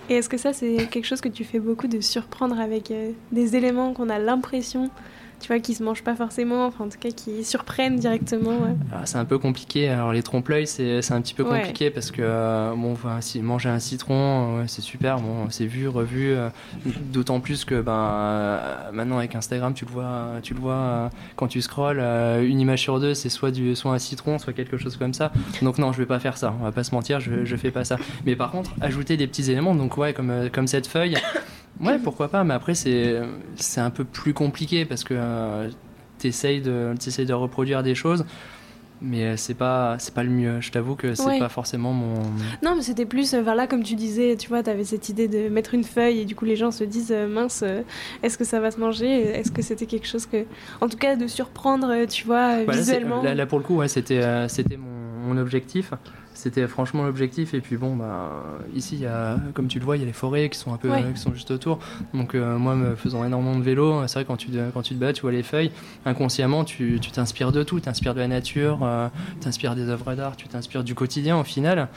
Et 0.08 0.14
est-ce 0.14 0.29
que 0.29 0.38
ça, 0.38 0.53
c'est 0.53 0.88
quelque 0.91 1.06
chose 1.06 1.20
que 1.20 1.29
tu 1.29 1.44
fais 1.44 1.61
beaucoup 1.61 1.87
de 1.87 2.00
surprendre 2.00 2.58
avec 2.58 2.93
des 3.31 3.56
éléments 3.56 3.93
qu'on 3.93 4.08
a 4.08 4.19
l'impression 4.19 4.91
tu 5.40 5.48
vois, 5.48 5.58
qui 5.58 5.75
se 5.75 5.82
mangent 5.82 6.02
pas 6.02 6.14
forcément, 6.14 6.66
enfin 6.66 6.84
en 6.84 6.88
tout 6.88 6.98
cas 6.98 7.10
qui 7.10 7.44
surprennent 7.44 7.96
directement. 7.96 8.58
Ah, 8.92 9.06
c'est 9.06 9.16
un 9.16 9.25
peu 9.25 9.38
compliqué. 9.38 9.88
Alors 9.88 10.12
les 10.12 10.22
trompe-l'œil, 10.22 10.66
c'est, 10.66 11.10
un 11.10 11.20
petit 11.20 11.34
peu 11.34 11.44
compliqué 11.44 11.90
parce 11.90 12.10
que 12.10 12.22
euh, 12.22 12.75
bon, 12.76 12.96
manger 13.42 13.69
un 13.70 13.78
citron, 13.78 14.64
c'est 14.66 14.82
super. 14.82 15.19
Bon, 15.19 15.48
c'est 15.50 15.66
vu, 15.66 15.88
revu. 15.88 16.32
Euh, 16.32 16.48
d'autant 17.12 17.40
plus 17.40 17.64
que 17.64 17.81
ben 17.81 17.92
euh, 17.92 18.92
maintenant 18.92 19.19
avec 19.19 19.34
Instagram, 19.34 19.72
tu 19.75 19.84
le 19.87 19.90
vois, 19.90 20.26
tu 20.42 20.54
le 20.54 20.60
vois 20.60 21.10
quand 21.37 21.48
tu 21.48 21.62
scrolles, 21.62 22.00
une 22.00 22.60
image 22.60 22.82
sur 22.82 23.00
deux, 23.00 23.14
c'est 23.14 23.31
soit 23.31 23.50
du, 23.50 23.75
soit 23.75 23.93
un 23.93 23.98
citron, 23.98 24.38
soit 24.38 24.52
quelque 24.52 24.76
chose 24.76 24.96
comme 24.96 25.14
ça. 25.14 25.32
Donc 25.62 25.78
non, 25.78 25.93
je 25.93 25.98
vais 25.98 26.06
pas 26.06 26.20
faire 26.20 26.36
ça. 26.36 26.54
On 26.60 26.64
va 26.64 26.72
pas 26.72 26.84
se 26.84 26.94
mentir, 26.94 27.20
je, 27.20 27.44
je 27.44 27.56
fais 27.56 27.70
pas 27.70 27.84
ça. 27.84 27.96
Mais 28.26 28.36
par 28.36 28.50
contre, 28.50 28.72
ajouter 28.81 29.16
des 29.16 29.26
petits 29.26 29.50
éléments, 29.50 29.75
donc 29.75 29.96
ouais, 29.96 30.12
comme 30.12 30.50
comme 30.52 30.66
cette 30.66 30.86
feuille. 30.86 31.16
Ouais, 31.81 31.99
pourquoi 31.99 32.29
pas, 32.29 32.44
mais 32.44 32.55
après, 32.55 32.75
c'est, 32.75 33.21
un 33.77 33.91
peu 33.91 34.05
plus 34.05 34.35
compliqué 34.35 34.85
parce 34.85 35.05
que 35.05 35.15
euh, 35.17 35.71
tu 36.19 36.29
essayes 36.29 36.61
de, 36.61 36.94
de 36.94 37.32
reproduire 37.32 37.82
des 37.82 37.94
choses. 37.94 38.25
Mais 39.03 39.25
euh, 39.25 39.37
c'est 39.38 39.55
pas 39.55 39.97
c'est 39.99 40.12
pas 40.12 40.23
le 40.23 40.29
mieux. 40.29 40.61
Je 40.61 40.71
t'avoue 40.71 40.94
que 40.94 41.15
c'est 41.15 41.38
pas 41.38 41.49
forcément 41.49 41.94
mon. 41.94 42.17
Non, 42.62 42.77
mais 42.77 42.82
c'était 42.82 43.06
plus 43.06 43.32
euh, 43.32 43.43
là 43.43 43.67
comme 43.67 43.82
tu 43.82 43.94
disais, 43.94 44.37
tu 44.37 44.50
vois, 44.50 44.62
tu 44.62 44.69
avais 44.69 44.85
cette 44.85 45.09
idée 45.09 45.27
de 45.27 45.49
mettre 45.49 45.73
une 45.73 45.85
feuille 45.85 46.19
et 46.21 46.25
du 46.27 46.37
coup 46.37 46.44
les 46.44 46.55
gens 46.55 46.71
se 46.71 46.85
disent 46.85 47.15
mince, 47.31 47.65
est-ce 48.23 48.37
que 48.37 48.44
ça 48.44 48.61
va 48.61 48.71
se 48.71 48.79
manger? 48.79 49.23
Est-ce 49.23 49.50
que 49.53 49.62
c'était 49.62 49.87
quelque 49.87 50.06
chose 50.06 50.27
que, 50.27 50.44
en 50.82 50.88
tout 50.91 50.99
cas, 50.99 51.17
de 51.17 51.27
surprendre, 51.29 52.05
tu 52.05 52.27
vois, 52.27 52.62
bah, 52.65 52.75
visuellement? 52.75 53.23
Là, 53.23 53.47
pour 53.47 53.59
le 53.59 53.65
coup, 53.65 53.77
ouais, 53.77 53.88
c'était 53.88 54.21
c'était 54.49 54.77
mon, 54.77 55.29
mon 55.29 55.41
objectif. 55.41 55.94
C'était 56.35 56.67
franchement 56.69 57.05
l'objectif. 57.05 57.55
Et 57.55 57.61
puis 57.61 57.77
bon, 57.77 57.97
bah, 57.97 58.31
ici, 58.75 58.97
y 58.97 59.06
a, 59.06 59.38
comme 59.53 59.69
tu 59.69 59.79
le 59.79 59.85
vois, 59.85 59.97
il 59.97 60.00
y 60.00 60.03
a 60.03 60.06
les 60.06 60.12
forêts 60.12 60.49
qui 60.49 60.59
sont 60.59 60.73
un 60.73 60.77
peu 60.77 60.91
qui 61.15 61.21
sont 61.21 61.35
juste 61.35 61.50
autour. 61.50 61.79
Donc 62.15 62.35
euh, 62.35 62.56
moi, 62.56 62.75
me 62.75 62.94
faisant 62.94 63.25
énormément 63.25 63.56
de 63.56 63.62
vélo, 63.62 64.06
c'est 64.06 64.15
vrai 64.15 64.25
quand 64.25 64.37
tu, 64.37 64.49
quand 64.73 64.82
tu 64.82 64.94
te 64.94 65.00
bats, 65.00 65.12
tu 65.12 65.23
vois 65.23 65.32
les 65.32 65.43
feuilles, 65.43 65.71
inconsciemment, 66.06 66.65
tu 66.65 67.00
t'inspires 67.12 67.53
de 67.53 67.62
tout. 67.62 67.77
Tu 67.77 67.82
t'inspires 67.82 68.15
de 68.15 68.21
la 68.21 68.29
nature, 68.29 68.81
euh, 68.82 69.09
tu 69.35 69.41
t'inspires 69.41 69.75
des 69.75 69.88
œuvres 69.88 70.15
d'art, 70.15 70.37
tu 70.37 70.49
t'inspires 70.49 70.85
du 70.85 70.94
quotidien 70.94 71.38
au 71.38 71.44
final. 71.44 71.88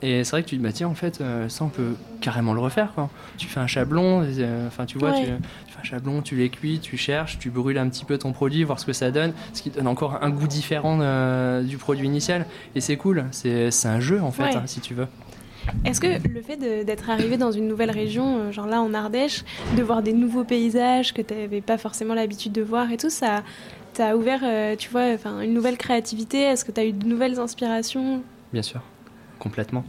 Et 0.00 0.24
c'est 0.24 0.32
vrai 0.32 0.42
que 0.42 0.48
tu 0.48 0.56
te 0.56 0.60
dis, 0.60 0.66
bah 0.66 0.72
tiens, 0.72 0.88
en 0.88 0.94
fait, 0.94 1.20
euh, 1.20 1.48
ça, 1.48 1.64
on 1.64 1.68
peut 1.68 1.94
carrément 2.20 2.54
le 2.54 2.60
refaire. 2.60 2.92
Quoi. 2.94 3.08
Tu 3.38 3.46
fais 3.46 3.60
un 3.60 3.68
chablon, 3.68 4.26
enfin, 4.66 4.84
tu 4.84 4.98
vois, 4.98 5.12
tu, 5.12 5.26
un 5.82 5.84
chablon, 5.84 6.22
tu 6.22 6.36
les 6.36 6.48
cuis, 6.48 6.78
tu 6.80 6.96
cherches, 6.96 7.38
tu 7.38 7.50
brûles 7.50 7.78
un 7.78 7.88
petit 7.88 8.04
peu 8.04 8.18
ton 8.18 8.32
produit, 8.32 8.62
voir 8.64 8.78
ce 8.78 8.86
que 8.86 8.92
ça 8.92 9.10
donne, 9.10 9.32
ce 9.52 9.62
qui 9.62 9.70
donne 9.70 9.88
encore 9.88 10.18
un 10.22 10.30
goût 10.30 10.46
différent 10.46 10.98
du 11.62 11.76
produit 11.76 12.06
initial. 12.06 12.46
Et 12.74 12.80
c'est 12.80 12.96
cool, 12.96 13.24
c'est 13.30 13.86
un 13.86 14.00
jeu 14.00 14.20
en 14.20 14.30
fait, 14.30 14.56
hein, 14.56 14.62
si 14.66 14.80
tu 14.80 14.94
veux. 14.94 15.08
Est-ce 15.84 16.00
que 16.00 16.06
le 16.28 16.42
fait 16.42 16.56
d'être 16.56 17.10
arrivé 17.10 17.36
dans 17.36 17.52
une 17.52 17.68
nouvelle 17.68 17.90
région, 17.90 18.38
euh, 18.38 18.52
genre 18.52 18.66
là 18.66 18.82
en 18.82 18.94
Ardèche, 18.94 19.44
de 19.76 19.82
voir 19.82 20.02
des 20.02 20.12
nouveaux 20.12 20.42
paysages 20.42 21.14
que 21.14 21.22
tu 21.22 21.34
n'avais 21.34 21.60
pas 21.60 21.78
forcément 21.78 22.14
l'habitude 22.14 22.52
de 22.52 22.62
voir 22.62 22.90
et 22.90 22.96
tout, 22.96 23.10
ça 23.10 23.44
t'a 23.94 24.16
ouvert, 24.16 24.40
euh, 24.42 24.74
tu 24.76 24.90
vois, 24.90 25.12
enfin 25.14 25.40
une 25.40 25.54
nouvelle 25.54 25.76
créativité? 25.76 26.40
Est-ce 26.40 26.64
que 26.64 26.72
tu 26.72 26.80
as 26.80 26.84
eu 26.84 26.92
de 26.92 27.06
nouvelles 27.06 27.38
inspirations? 27.38 28.22
Bien 28.52 28.62
sûr, 28.62 28.80
complètement. 29.38 29.84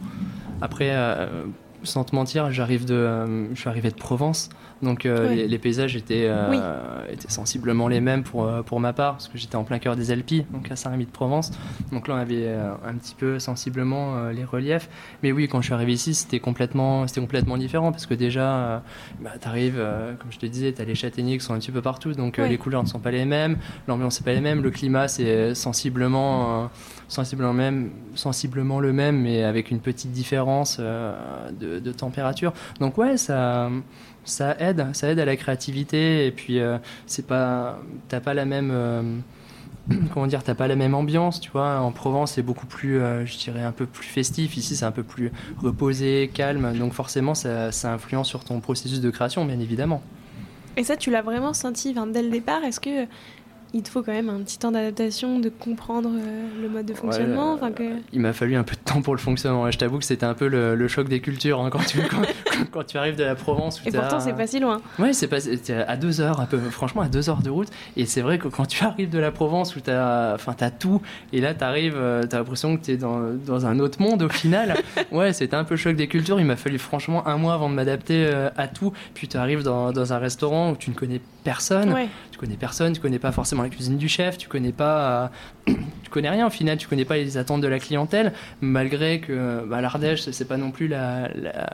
Après, 0.61 0.89
euh, 0.91 1.45
sans 1.83 2.03
te 2.03 2.15
mentir, 2.15 2.51
j'arrive 2.51 2.85
de, 2.85 3.49
je 3.53 3.59
suis 3.59 3.69
arrivé 3.69 3.89
de 3.89 3.95
Provence. 3.95 4.49
Donc 4.83 5.05
euh, 5.05 5.33
les, 5.33 5.57
paysages 5.59 5.95
étaient, 5.95 6.27
euh, 6.27 7.05
étaient 7.09 7.29
sensiblement 7.29 7.87
les 7.87 8.01
mêmes 8.01 8.23
pour, 8.23 8.45
euh, 8.45 8.61
pour 8.61 8.81
ma 8.81 8.91
part, 8.91 9.13
parce 9.13 9.29
que 9.29 9.37
j'étais 9.37 9.55
en 9.55 9.63
plein 9.63 9.79
cœur 9.79 9.95
des 9.95 10.11
Alpes, 10.11 10.45
donc 10.51 10.69
à 10.71 10.75
Saint-Rémy 10.75 11.05
de 11.05 11.11
Provence. 11.11 11.51
Donc 11.91 12.07
là, 12.07 12.15
on 12.15 12.17
avait 12.17 12.49
un 12.49 12.93
petit 12.95 13.15
peu 13.15 13.39
sensiblement 13.39 14.29
les 14.29 14.43
reliefs. 14.43 14.89
Mais 15.23 15.31
oui, 15.31 15.47
quand 15.47 15.61
je 15.61 15.65
suis 15.65 15.73
arrivé 15.73 15.93
ici, 15.93 16.13
c'était 16.13 16.39
complètement, 16.39 17.07
c'était 17.07 17.21
complètement 17.21 17.57
différent, 17.57 17.91
parce 17.91 18.05
que 18.05 18.13
déjà, 18.13 18.83
bah, 19.21 19.31
tu 19.41 19.47
arrives, 19.47 19.81
comme 20.19 20.31
je 20.31 20.39
te 20.39 20.45
disais, 20.45 20.73
tu 20.73 20.81
as 20.81 20.85
les 20.85 20.95
châtaigniers 20.95 21.37
qui 21.37 21.45
sont 21.45 21.53
un 21.53 21.59
petit 21.59 21.71
peu 21.71 21.81
partout, 21.81 22.11
donc 22.11 22.37
les 22.37 22.57
couleurs 22.57 22.83
ne 22.83 22.87
sont 22.87 22.99
pas 22.99 23.11
les 23.11 23.25
mêmes, 23.25 23.57
l'ambiance 23.87 24.19
n'est 24.19 24.25
pas 24.25 24.33
les 24.33 24.41
mêmes, 24.41 24.61
le 24.61 24.71
climat 24.71 25.07
c'est 25.07 25.55
sensiblement, 25.55 26.69
sensiblement, 27.07 27.53
même, 27.53 27.91
sensiblement 28.15 28.79
le 28.79 28.93
même, 28.93 29.21
mais 29.21 29.43
avec 29.43 29.71
une 29.71 29.79
petite 29.79 30.11
différence 30.11 30.79
de, 30.79 31.79
de 31.79 31.91
température. 31.91 32.53
Donc 32.79 32.97
ouais, 32.97 33.17
ça 33.17 33.69
ça 34.25 34.55
aide, 34.59 34.85
ça 34.93 35.09
aide 35.09 35.19
à 35.19 35.25
la 35.25 35.35
créativité 35.35 36.25
et 36.25 36.31
puis 36.31 36.59
euh, 36.59 36.77
c'est 37.05 37.27
pas, 37.27 37.79
t'as 38.07 38.19
pas 38.19 38.33
la 38.33 38.45
même, 38.45 38.69
euh, 38.71 39.17
comment 40.13 40.27
dire, 40.27 40.43
t'as 40.43 40.55
pas 40.55 40.67
la 40.67 40.75
même 40.75 40.95
ambiance, 40.95 41.39
tu 41.39 41.51
vois. 41.51 41.79
En 41.79 41.91
Provence, 41.91 42.33
c'est 42.33 42.41
beaucoup 42.41 42.65
plus, 42.65 42.99
euh, 42.99 43.25
je 43.25 43.37
dirais, 43.37 43.63
un 43.63 43.71
peu 43.71 43.85
plus 43.85 44.07
festif. 44.07 44.57
Ici, 44.57 44.75
c'est 44.75 44.85
un 44.85 44.91
peu 44.91 45.03
plus 45.03 45.31
reposé, 45.57 46.29
calme. 46.33 46.77
Donc 46.77 46.93
forcément, 46.93 47.35
ça, 47.35 47.71
ça 47.71 47.93
influence 47.93 48.27
sur 48.27 48.43
ton 48.43 48.59
processus 48.59 49.01
de 49.01 49.09
création, 49.09 49.45
bien 49.45 49.59
évidemment. 49.59 50.01
Et 50.75 50.83
ça, 50.83 50.95
tu 50.95 51.11
l'as 51.11 51.21
vraiment 51.21 51.53
senti 51.53 51.93
dès 52.11 52.23
le 52.23 52.29
départ? 52.29 52.63
Est-ce 52.63 52.79
que 52.79 53.05
il 53.73 53.81
te 53.81 53.89
faut 53.89 54.03
quand 54.03 54.11
même 54.11 54.29
un 54.29 54.39
petit 54.41 54.59
temps 54.59 54.71
d'adaptation, 54.71 55.39
de 55.39 55.49
comprendre 55.49 56.09
euh, 56.13 56.47
le 56.61 56.69
mode 56.69 56.85
de 56.85 56.93
fonctionnement. 56.93 57.57
que... 57.75 57.83
Il 58.11 58.19
m'a 58.19 58.31
fallu 58.31 58.55
un 58.55 58.63
peu 58.63 58.75
de 58.75 58.81
temps 58.81 59.01
pour 59.01 59.15
le 59.15 59.19
fonctionnement. 59.19 59.69
Je 59.71 59.77
t'avoue 59.79 59.97
que 59.97 60.05
c'était 60.05 60.27
un 60.27 60.35
peu 60.35 60.47
le, 60.47 60.87
choc 60.87 61.09
des 61.09 61.19
cultures 61.19 61.59
hein, 61.59 61.71
quand, 61.71 61.83
tu, 61.83 61.99
quand, 62.71 62.83
tu 62.83 62.97
arrives 62.97 63.15
de 63.15 63.23
la 63.23 63.33
Provence. 63.33 63.81
Et 63.85 63.91
pourtant, 63.91 64.19
c'est 64.19 64.33
pas 64.33 64.45
si 64.45 64.59
loin. 64.59 64.79
Ouais, 64.99 65.13
c'est 65.13 65.27
pas 65.27 65.37
à 65.87 65.97
deux 65.97 66.21
heures, 66.21 66.39
un 66.39 66.45
peu, 66.45 66.59
franchement, 66.59 67.01
à 67.01 67.07
deux 67.07 67.29
heures 67.29 67.41
de 67.41 67.49
route. 67.49 67.69
Et 67.97 68.05
c'est 68.05 68.21
vrai 68.21 68.37
que 68.37 68.47
quand 68.47 68.67
tu 68.67 68.83
arrives 68.83 69.09
de 69.09 69.19
la 69.19 69.31
Provence 69.31 69.75
où 69.75 69.79
tu 69.79 69.89
as, 69.89 70.33
enfin, 70.35 70.55
as 70.59 70.71
tout, 70.71 71.01
et 71.31 71.41
là, 71.41 71.55
tu 71.55 71.63
arrives, 71.63 71.97
euh, 71.97 72.23
tu 72.27 72.35
as 72.35 72.39
l'impression 72.39 72.77
que 72.77 72.85
tu 72.85 72.91
es 72.91 72.97
dans, 72.97 73.21
dans, 73.45 73.65
un 73.65 73.79
autre 73.79 74.01
monde 74.01 74.21
au 74.21 74.29
final. 74.29 74.75
ouais, 75.11 75.33
c'était 75.33 75.55
un 75.55 75.63
peu 75.63 75.73
le 75.73 75.79
choc 75.79 75.95
des 75.95 76.07
cultures. 76.07 76.39
Il 76.39 76.45
m'a 76.45 76.57
fallu 76.57 76.77
franchement 76.77 77.27
un 77.27 77.37
mois 77.37 77.55
avant 77.55 77.69
de 77.69 77.75
m'adapter 77.75 78.25
euh, 78.27 78.49
à 78.55 78.67
tout. 78.67 78.93
Puis 79.15 79.27
tu 79.27 79.37
arrives 79.37 79.63
dans, 79.63 79.91
dans, 79.91 80.13
un 80.13 80.19
restaurant 80.19 80.71
où 80.71 80.75
tu 80.75 80.91
ne 80.91 80.95
connais 80.95 81.21
personne. 81.43 81.93
Ouais 81.93 82.09
connais 82.43 82.57
personne, 82.57 82.91
tu 82.91 82.99
connais 82.99 83.19
pas 83.19 83.31
forcément 83.31 83.63
la 83.63 83.69
cuisine 83.69 83.97
du 83.97 84.09
chef, 84.09 84.37
tu 84.37 84.49
connais 84.49 84.73
pas, 84.73 85.31
tu 85.65 86.09
connais 86.09 86.29
rien 86.29 86.45
au 86.45 86.49
final, 86.49 86.77
tu 86.77 86.89
connais 86.89 87.05
pas 87.05 87.15
les 87.15 87.37
attentes 87.37 87.61
de 87.61 87.67
la 87.67 87.79
clientèle, 87.79 88.33
malgré 88.59 89.21
que 89.21 89.65
bah, 89.65 89.79
l'Ardèche 89.79 90.29
c'est 90.29 90.47
pas 90.47 90.57
non 90.57 90.71
plus 90.71 90.89
la, 90.89 91.29
la 91.33 91.69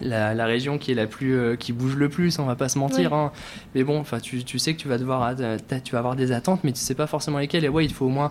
la, 0.00 0.46
région 0.46 0.78
qui 0.78 0.92
est 0.92 0.94
la 0.94 1.08
plus 1.08 1.36
euh, 1.36 1.56
qui 1.56 1.72
bouge 1.72 1.96
le 1.96 2.08
plus 2.08 2.38
on 2.38 2.46
va 2.46 2.54
pas 2.54 2.70
se 2.70 2.78
mentir 2.78 3.12
hein. 3.12 3.32
mais 3.74 3.84
bon 3.84 3.98
enfin 3.98 4.18
tu, 4.18 4.44
tu, 4.44 4.58
sais 4.58 4.72
que 4.72 4.80
tu 4.80 4.88
vas 4.88 4.96
devoir 4.96 5.34
tu 5.36 5.92
vas 5.92 5.98
avoir 5.98 6.16
des 6.16 6.32
attentes 6.32 6.64
mais 6.64 6.72
tu 6.72 6.78
sais 6.78 6.94
pas 6.94 7.06
forcément 7.06 7.36
lesquelles 7.36 7.64
et 7.64 7.68
ouais 7.68 7.84
il 7.84 7.92
faut 7.92 8.06
au 8.06 8.08
moins 8.08 8.30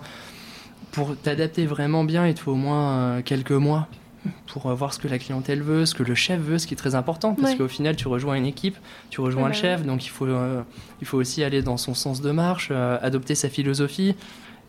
pour 0.92 1.16
t'adapter 1.16 1.68
vraiment 1.68 2.06
bien 2.06 2.25
il 2.25 2.34
te 2.34 2.39
faut 2.39 2.54
au 2.54 2.56
moins 2.56 2.92
euh, 2.92 3.22
quelques 3.22 3.51
mois 3.51 3.88
pour 4.48 4.74
voir 4.74 4.94
ce 4.94 5.00
que 5.00 5.08
la 5.08 5.20
clientèle 5.20 5.62
veut, 5.62 5.86
ce 5.86 5.94
que 5.94 6.04
le 6.04 6.16
chef 6.16 6.40
veut, 6.40 6.58
ce 6.58 6.68
qui 6.68 6.74
est 6.74 6.78
très 6.78 6.96
important, 6.96 7.36
parce 7.36 7.56
qu'au 7.56 7.68
final, 7.68 7.96
tu 7.96 8.08
rejoins 8.08 8.36
une 8.36 8.46
équipe, 8.46 8.78
tu 9.10 9.22
rejoins 9.22 9.48
le 9.48 9.54
chef, 9.54 9.86
donc 9.86 10.06
il 10.06 10.10
faut, 10.10 10.26
euh, 10.26 10.62
il 11.02 11.08
faut 11.08 11.18
aussi 11.18 11.44
aller 11.44 11.62
dans 11.62 11.78
son 11.78 11.94
sens 11.94 12.22
de 12.22 12.32
marche, 12.32 12.70
euh, 12.72 12.98
adopter 13.02 13.36
sa 13.36 13.50
philosophie. 13.50 14.16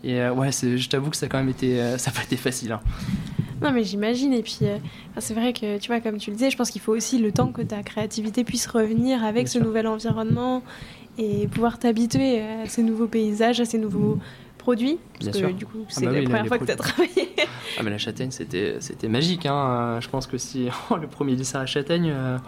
Et 0.02 0.20
euh, 0.20 0.32
ouais, 0.32 0.50
je 0.52 0.88
t'avoue 0.88 1.10
que 1.10 1.16
ça 1.16 1.26
a 1.26 1.28
quand 1.28 1.38
même 1.38 1.48
été, 1.48 1.98
ça 1.98 2.10
pas 2.10 2.22
été 2.22 2.36
facile. 2.36 2.72
Hein. 2.72 2.80
Non, 3.62 3.72
mais 3.72 3.84
j'imagine. 3.84 4.32
Et 4.32 4.42
puis, 4.42 4.60
c'est 5.18 5.34
vrai 5.34 5.52
que, 5.52 5.78
tu 5.78 5.88
vois, 5.88 6.00
comme 6.00 6.16
tu 6.16 6.30
le 6.30 6.36
disais, 6.36 6.50
je 6.50 6.56
pense 6.56 6.70
qu'il 6.70 6.80
faut 6.80 6.94
aussi 6.94 7.18
le 7.18 7.30
temps 7.32 7.48
que 7.48 7.60
ta 7.60 7.82
créativité 7.82 8.42
puisse 8.42 8.66
revenir 8.66 9.22
avec 9.22 9.48
ce 9.48 9.58
nouvel 9.58 9.86
environnement 9.86 10.62
et 11.18 11.46
pouvoir 11.48 11.78
t'habituer 11.78 12.40
à 12.40 12.66
ces 12.66 12.82
nouveaux 12.82 13.06
paysages, 13.06 13.60
à 13.60 13.66
ces 13.66 13.76
nouveaux 13.76 14.18
produits 14.60 14.98
Parce 15.18 15.36
que 15.36 15.52
du 15.52 15.66
coup, 15.66 15.80
ah 15.82 15.86
c'est 15.88 16.04
bah 16.04 16.12
la 16.12 16.22
première 16.22 16.46
fois 16.46 16.58
que 16.58 16.64
tu 16.64 16.70
as 16.70 16.76
travaillé. 16.76 17.34
Ah, 17.78 17.82
mais 17.82 17.90
la 17.90 17.98
châtaigne, 17.98 18.30
c'était, 18.30 19.08
magique. 19.08 19.46
Hein. 19.46 19.98
Je 20.00 20.08
pense 20.08 20.26
que 20.26 20.38
si 20.38 20.68
oh, 20.90 20.96
le 20.96 21.06
premier 21.06 21.36
dessert 21.36 21.60
à 21.60 21.66
châtaigne, 21.66 22.12
euh, 22.14 22.38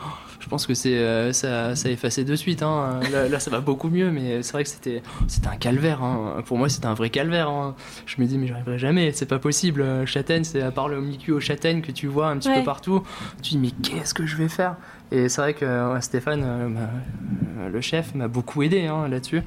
je 0.42 0.48
pense 0.48 0.66
que 0.66 0.74
c'est, 0.74 0.98
euh, 0.98 1.32
ça, 1.32 1.76
ça 1.76 1.88
a 1.88 1.92
effacé 1.92 2.24
de 2.24 2.34
suite. 2.34 2.62
Hein. 2.62 2.98
Là, 3.12 3.38
ça 3.38 3.50
va 3.50 3.60
beaucoup 3.60 3.88
mieux, 3.88 4.10
mais 4.10 4.42
c'est 4.42 4.52
vrai 4.52 4.64
que 4.64 4.68
c'était, 4.68 5.00
c'était 5.28 5.46
un 5.46 5.56
calvaire. 5.56 6.02
Hein. 6.02 6.42
Pour 6.44 6.58
moi, 6.58 6.68
c'était 6.68 6.86
un 6.86 6.94
vrai 6.94 7.10
calvaire. 7.10 7.48
Hein. 7.48 7.76
Je 8.06 8.20
me 8.20 8.26
dis, 8.26 8.38
mais 8.38 8.48
j'arriverai 8.48 8.78
jamais, 8.78 9.12
c'est 9.12 9.26
pas 9.26 9.38
possible. 9.38 10.04
Châtaigne, 10.04 10.42
c'est 10.42 10.60
à 10.60 10.72
part 10.72 10.88
le 10.88 11.00
micu 11.00 11.30
au 11.30 11.38
châtaigne 11.38 11.80
que 11.80 11.92
tu 11.92 12.08
vois 12.08 12.28
un 12.28 12.38
petit 12.38 12.50
peu 12.52 12.64
partout. 12.64 13.04
Tu 13.40 13.50
dis, 13.50 13.58
mais 13.58 13.70
qu'est-ce 13.70 14.14
que 14.14 14.26
je 14.26 14.36
vais 14.36 14.48
faire? 14.48 14.76
Et 15.12 15.28
c'est 15.28 15.40
vrai 15.40 15.54
que 15.54 15.96
Stéphane, 16.00 16.42
euh, 16.44 17.68
le 17.68 17.80
chef, 17.80 18.14
m'a 18.16 18.26
beaucoup 18.26 18.64
aidé 18.64 18.90
là-dessus. 19.08 19.42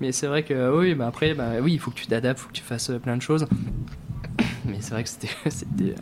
Mais 0.00 0.10
c'est 0.10 0.26
vrai 0.26 0.42
que 0.42 0.76
oui, 0.76 0.94
bah 0.94 1.06
après, 1.06 1.34
bah, 1.34 1.50
oui, 1.60 1.74
il 1.74 1.78
faut 1.78 1.92
que 1.92 1.96
tu 1.96 2.08
t'adaptes, 2.08 2.40
il 2.40 2.42
faut 2.42 2.48
que 2.48 2.54
tu 2.54 2.64
fasses 2.64 2.90
plein 3.00 3.16
de 3.16 3.22
choses 3.22 3.46
mais 4.66 4.78
c'est 4.80 4.92
vrai 4.92 5.04
que 5.04 5.08
c'était 5.48 5.94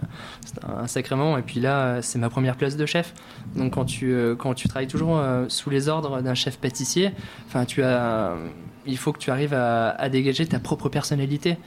un 0.67 0.87
sacré 0.87 1.17
moment. 1.17 1.39
Et 1.39 1.43
puis 1.43 1.61
là, 1.61 2.03
c'est 2.03 2.19
ma 2.19 2.31
première 2.31 2.57
place 2.57 2.77
de 2.77 2.87
chef. 2.87 3.15
Donc 3.57 3.75
quand 3.75 3.85
tu, 3.85 4.13
euh, 4.13 4.35
quand 4.35 4.55
tu 4.55 4.69
travailles 4.69 4.89
toujours 4.89 5.19
euh, 5.19 5.47
sous 5.49 5.71
les 5.71 5.89
ordres 5.89 6.21
d'un 6.21 6.35
chef 6.35 6.59
pâtissier, 6.59 7.11
enfin, 7.47 7.65
tu 7.65 7.83
as 7.83 8.35
il 8.87 8.97
faut 8.97 9.13
que 9.13 9.19
tu 9.19 9.31
arrives 9.31 9.53
à, 9.53 10.09
dégager 10.09 10.47
ta 10.47 10.59
propre 10.59 10.89
personnalité. 10.89 11.59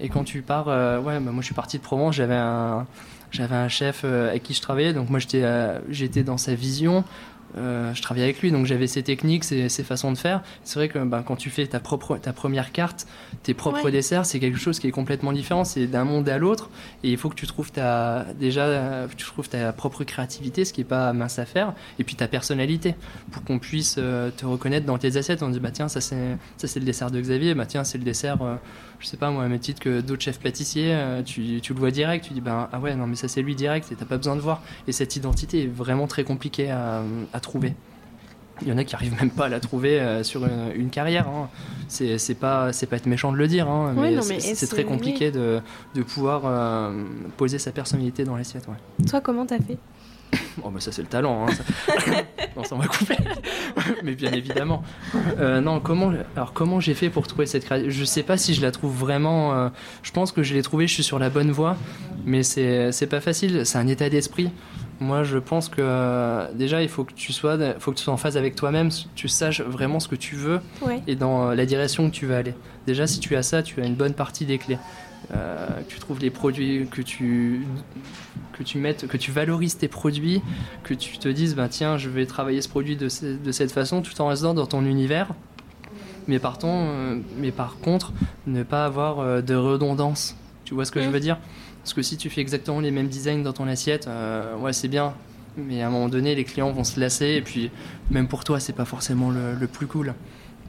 Et 0.00 0.08
quand 0.08 0.24
tu 0.24 0.40
pars, 0.40 0.68
euh, 0.68 0.98
ouais, 0.98 1.20
bah, 1.20 1.30
moi 1.30 1.42
je 1.42 1.46
suis 1.46 1.54
parti 1.54 1.76
de 1.76 1.82
Provence, 1.82 2.14
j'avais 2.14 2.34
un, 2.34 2.86
j'avais 3.30 3.54
un 3.54 3.68
chef 3.68 4.04
avec 4.04 4.42
qui 4.42 4.54
je 4.54 4.62
travaillais, 4.62 4.94
donc 4.94 5.10
moi 5.10 5.18
j'étais, 5.18 5.44
j'étais 5.90 6.22
dans 6.22 6.38
sa 6.38 6.54
vision, 6.54 7.04
euh, 7.56 7.92
je 7.94 8.02
travaillais 8.02 8.24
avec 8.24 8.40
lui, 8.40 8.50
donc 8.50 8.66
j'avais 8.66 8.86
ses 8.86 9.02
techniques, 9.02 9.44
ses, 9.44 9.68
façons 9.68 10.12
de 10.12 10.18
faire. 10.18 10.42
C'est 10.64 10.78
vrai 10.78 10.88
que 10.88 10.98
ben, 10.98 11.22
quand 11.22 11.36
tu 11.36 11.50
fais 11.50 11.66
ta, 11.66 11.80
propre, 11.80 12.16
ta 12.16 12.32
première 12.32 12.72
carte, 12.72 13.06
tes 13.42 13.54
propres 13.54 13.90
desserts, 13.90 14.26
c'est 14.26 14.40
quelque 14.40 14.58
chose 14.58 14.78
qui 14.78 14.86
est 14.86 14.92
complètement 14.92 15.32
différent. 15.32 15.64
C'est 15.64 15.86
d'un 15.86 16.04
monde 16.04 16.28
à 16.28 16.38
l'autre, 16.38 16.70
et 17.02 17.10
il 17.10 17.16
faut 17.16 17.28
que 17.28 17.34
tu 17.34 17.46
trouves 17.46 17.72
ta, 17.72 18.26
déjà, 18.38 19.06
tu 19.16 19.26
trouves 19.26 19.48
ta 19.48 19.72
propre 19.72 20.04
créativité, 20.04 20.64
ce 20.64 20.72
qui 20.72 20.82
est 20.82 20.84
pas 20.84 21.12
mince 21.12 21.38
à 21.38 21.46
faire, 21.46 21.74
et 21.98 22.04
puis 22.04 22.16
ta 22.16 22.28
personnalité, 22.28 22.94
pour 23.30 23.44
qu'on 23.44 23.58
puisse 23.58 23.96
euh, 23.98 24.30
te 24.30 24.46
reconnaître 24.46 24.86
dans 24.86 24.98
tes 24.98 25.16
assiettes. 25.16 25.42
On 25.42 25.48
dit 25.48 25.60
bah 25.60 25.70
tiens, 25.72 25.88
ça 25.88 26.00
c'est, 26.00 26.36
ça 26.56 26.68
c'est 26.68 26.80
le 26.80 26.86
dessert 26.86 27.10
de 27.10 27.20
Xavier, 27.20 27.54
bah 27.54 27.66
tiens, 27.66 27.84
c'est 27.84 27.98
le 27.98 28.04
dessert. 28.04 28.42
Euh, 28.42 28.56
je 29.02 29.08
sais 29.08 29.16
pas 29.16 29.30
moi, 29.30 29.44
à 29.44 29.48
même 29.48 29.58
titre 29.58 29.80
que 29.80 30.00
d'autres 30.00 30.22
chefs 30.22 30.38
pâtissiers, 30.38 30.94
euh, 30.94 31.22
tu, 31.22 31.60
tu, 31.60 31.74
le 31.74 31.80
vois 31.80 31.90
direct, 31.90 32.24
tu 32.24 32.32
dis 32.32 32.40
ben 32.40 32.68
ah 32.72 32.78
ouais 32.78 32.94
non 32.94 33.06
mais 33.06 33.16
ça 33.16 33.26
c'est 33.26 33.42
lui 33.42 33.56
direct 33.56 33.90
et 33.90 33.96
t'as 33.96 34.04
pas 34.04 34.16
besoin 34.16 34.36
de 34.36 34.40
voir. 34.40 34.62
Et 34.86 34.92
cette 34.92 35.16
identité 35.16 35.64
est 35.64 35.66
vraiment 35.66 36.06
très 36.06 36.22
compliquée 36.22 36.70
à, 36.70 37.02
à 37.32 37.40
trouver. 37.40 37.74
Il 38.60 38.68
y 38.68 38.72
en 38.72 38.78
a 38.78 38.84
qui 38.84 38.94
arrivent 38.94 39.16
même 39.18 39.30
pas 39.30 39.46
à 39.46 39.48
la 39.48 39.58
trouver 39.58 39.98
euh, 39.98 40.22
sur 40.22 40.44
une, 40.44 40.90
carrière. 40.90 41.26
Hein. 41.26 41.48
C'est 41.88 42.34
pas 42.38 42.72
c'est 42.72 42.86
pas 42.86 42.96
être 42.96 43.06
méchant 43.06 43.32
de 43.32 43.36
le 43.36 43.48
dire, 43.48 43.68
hein, 43.68 43.92
mais, 43.96 44.20
c'est 44.40 44.68
très 44.68 44.84
compliqué 44.84 45.32
de, 45.32 45.60
de, 45.94 46.02
pouvoir 46.02 46.42
euh, 46.44 47.04
poser 47.36 47.58
sa 47.58 47.72
personnalité 47.72 48.24
dans 48.24 48.36
l'assiette. 48.36 48.68
Ouais. 48.68 49.06
Toi, 49.08 49.20
comment 49.20 49.46
t'as 49.46 49.58
fait? 49.58 49.78
Oh 50.62 50.70
bah 50.70 50.80
ça 50.80 50.92
c'est 50.92 51.02
le 51.02 51.08
talent, 51.08 51.46
hein, 51.46 51.52
non 52.56 52.64
ça 52.64 52.74
on 52.74 52.78
va 52.78 52.86
couper. 52.86 53.16
Mais 54.02 54.14
bien 54.14 54.32
évidemment. 54.32 54.82
Euh, 55.38 55.60
non 55.60 55.80
comment 55.80 56.12
alors 56.36 56.52
comment 56.52 56.80
j'ai 56.80 56.94
fait 56.94 57.10
pour 57.10 57.26
trouver 57.26 57.46
cette 57.46 57.64
création 57.64 57.90
Je 57.90 58.04
sais 58.04 58.22
pas 58.22 58.36
si 58.36 58.54
je 58.54 58.62
la 58.62 58.70
trouve 58.70 58.94
vraiment. 58.94 59.54
Euh, 59.54 59.68
je 60.02 60.12
pense 60.12 60.32
que 60.32 60.42
je 60.42 60.54
l'ai 60.54 60.62
trouvée, 60.62 60.86
je 60.86 60.94
suis 60.94 61.02
sur 61.02 61.18
la 61.18 61.30
bonne 61.30 61.50
voie, 61.50 61.76
mais 62.24 62.42
c'est 62.42 62.92
c'est 62.92 63.06
pas 63.06 63.20
facile. 63.20 63.64
C'est 63.64 63.78
un 63.78 63.88
état 63.88 64.08
d'esprit. 64.08 64.50
Moi 65.00 65.24
je 65.24 65.38
pense 65.38 65.68
que 65.68 65.80
euh, 65.80 66.46
déjà 66.54 66.82
il 66.82 66.88
faut 66.88 67.04
que 67.04 67.12
tu 67.12 67.32
sois 67.32 67.58
faut 67.78 67.90
que 67.90 67.96
tu 67.96 68.04
sois 68.04 68.14
en 68.14 68.18
phase 68.18 68.36
avec 68.36 68.54
toi-même, 68.54 68.90
tu 69.14 69.26
saches 69.28 69.60
vraiment 69.60 69.98
ce 69.98 70.08
que 70.08 70.14
tu 70.14 70.36
veux 70.36 70.60
et 71.06 71.16
dans 71.16 71.50
la 71.50 71.66
direction 71.66 72.08
que 72.08 72.14
tu 72.14 72.26
veux 72.26 72.36
aller. 72.36 72.54
Déjà 72.86 73.06
si 73.06 73.18
tu 73.18 73.34
as 73.34 73.42
ça, 73.42 73.62
tu 73.62 73.80
as 73.80 73.84
une 73.84 73.96
bonne 73.96 74.14
partie 74.14 74.46
des 74.46 74.58
clés. 74.58 74.78
Euh, 75.34 75.66
que 75.82 75.92
tu 75.92 75.98
trouves 75.98 76.20
les 76.20 76.30
produits, 76.30 76.86
que 76.90 77.00
tu, 77.00 77.64
que 78.52 78.62
tu 78.62 78.78
mettes, 78.78 79.06
que 79.06 79.16
tu 79.16 79.30
valorises 79.30 79.78
tes 79.78 79.88
produits, 79.88 80.42
que 80.82 80.94
tu 80.94 81.18
te 81.18 81.28
dises, 81.28 81.54
ben 81.54 81.68
tiens, 81.68 81.96
je 81.96 82.08
vais 82.08 82.26
travailler 82.26 82.60
ce 82.60 82.68
produit 82.68 82.96
de, 82.96 83.08
de 83.36 83.52
cette 83.52 83.72
façon 83.72 84.02
tout 84.02 84.20
en 84.20 84.28
restant 84.28 84.54
dans 84.54 84.66
ton 84.66 84.84
univers. 84.84 85.28
Mais, 86.28 86.38
partons, 86.38 86.88
euh, 86.88 87.18
mais 87.38 87.50
par 87.50 87.78
contre, 87.78 88.12
ne 88.46 88.62
pas 88.62 88.84
avoir 88.84 89.20
euh, 89.20 89.40
de 89.40 89.54
redondance. 89.54 90.36
Tu 90.64 90.74
vois 90.74 90.84
ce 90.84 90.92
que 90.92 91.02
je 91.02 91.08
veux 91.08 91.20
dire? 91.20 91.38
Parce 91.82 91.94
que 91.94 92.02
si 92.02 92.16
tu 92.16 92.30
fais 92.30 92.40
exactement 92.40 92.80
les 92.80 92.92
mêmes 92.92 93.08
designs 93.08 93.42
dans 93.42 93.52
ton 93.52 93.66
assiette, 93.66 94.08
ouais, 94.60 94.72
c'est 94.72 94.86
bien. 94.86 95.14
Mais 95.56 95.82
à 95.82 95.88
un 95.88 95.90
moment 95.90 96.08
donné, 96.08 96.36
les 96.36 96.44
clients 96.44 96.70
vont 96.70 96.84
se 96.84 97.00
lasser. 97.00 97.26
Et 97.26 97.42
puis, 97.42 97.72
même 98.10 98.28
pour 98.28 98.44
toi, 98.44 98.60
c'est 98.60 98.72
pas 98.72 98.84
forcément 98.84 99.30
le, 99.30 99.54
le 99.54 99.66
plus 99.66 99.88
cool. 99.88 100.14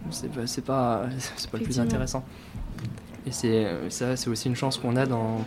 C'est 0.09 0.29
pas, 0.31 0.41
pas, 0.65 1.09
pas 1.51 1.57
le 1.59 1.63
plus 1.63 1.79
intéressant. 1.79 2.25
Et 3.25 3.31
c'est 3.31 3.67
ça, 3.89 4.15
c'est 4.15 4.29
aussi 4.29 4.49
une 4.49 4.55
chance 4.55 4.77
qu'on 4.77 4.95
a 4.95 5.05
dans, 5.05 5.39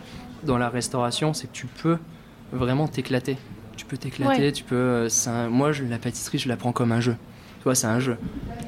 dans 0.43 0.57
la 0.57 0.69
restauration, 0.69 1.33
c'est 1.33 1.47
que 1.47 1.53
tu 1.53 1.67
peux 1.67 1.97
vraiment 2.51 2.87
t'éclater. 2.87 3.37
Tu 3.75 3.85
peux 3.85 3.97
t'éclater, 3.97 4.51
tu 4.51 4.63
peux. 4.63 5.07
moi, 5.49 5.71
je, 5.71 5.83
la 5.83 5.99
pâtisserie, 5.99 6.39
je 6.39 6.49
la 6.49 6.57
prends 6.57 6.71
comme 6.71 6.91
un 6.91 6.99
jeu. 6.99 7.15
Tu 7.59 7.63
vois, 7.63 7.75
c'est 7.75 7.87
un 7.87 7.99
jeu. 7.99 8.17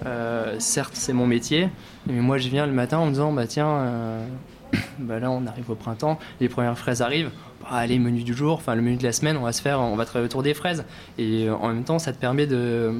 Euh, 0.06 0.56
certes, 0.60 0.94
c'est 0.94 1.14
mon 1.14 1.26
métier, 1.26 1.70
mais 2.08 2.20
moi, 2.20 2.38
je 2.38 2.50
viens 2.50 2.66
le 2.66 2.74
matin 2.74 3.00
en 3.00 3.06
me 3.06 3.12
disant, 3.12 3.32
bah 3.34 3.48
tiens, 3.48 3.68
euh, 3.68 4.28
bah 5.00 5.20
là, 5.20 5.32
on 5.32 5.46
arrive 5.48 5.70
au 5.70 5.76
printemps, 5.76 6.20
les 6.40 6.50
premières 6.50 6.78
fraises 6.78 7.02
arrivent 7.02 7.32
allez, 7.70 8.00
menu 8.00 8.24
du 8.24 8.34
jour, 8.34 8.56
enfin 8.56 8.76
le 8.76 8.82
menu 8.82 8.98
de 8.98 9.04
la 9.04 9.12
semaine, 9.12 9.38
on 9.38 9.44
va 9.44 9.52
se 9.52 9.62
faire, 9.62 9.80
on 9.80 9.96
va 9.96 10.06
travailler 10.06 10.26
autour 10.26 10.44
des 10.44 10.54
fraises. 10.54 10.86
Et 11.18 11.48
euh, 11.48 11.56
en 11.56 11.70
même 11.70 11.84
temps, 11.84 12.00
ça 12.00 12.14
te 12.14 12.18
permet 12.18 12.48
de, 12.48 12.94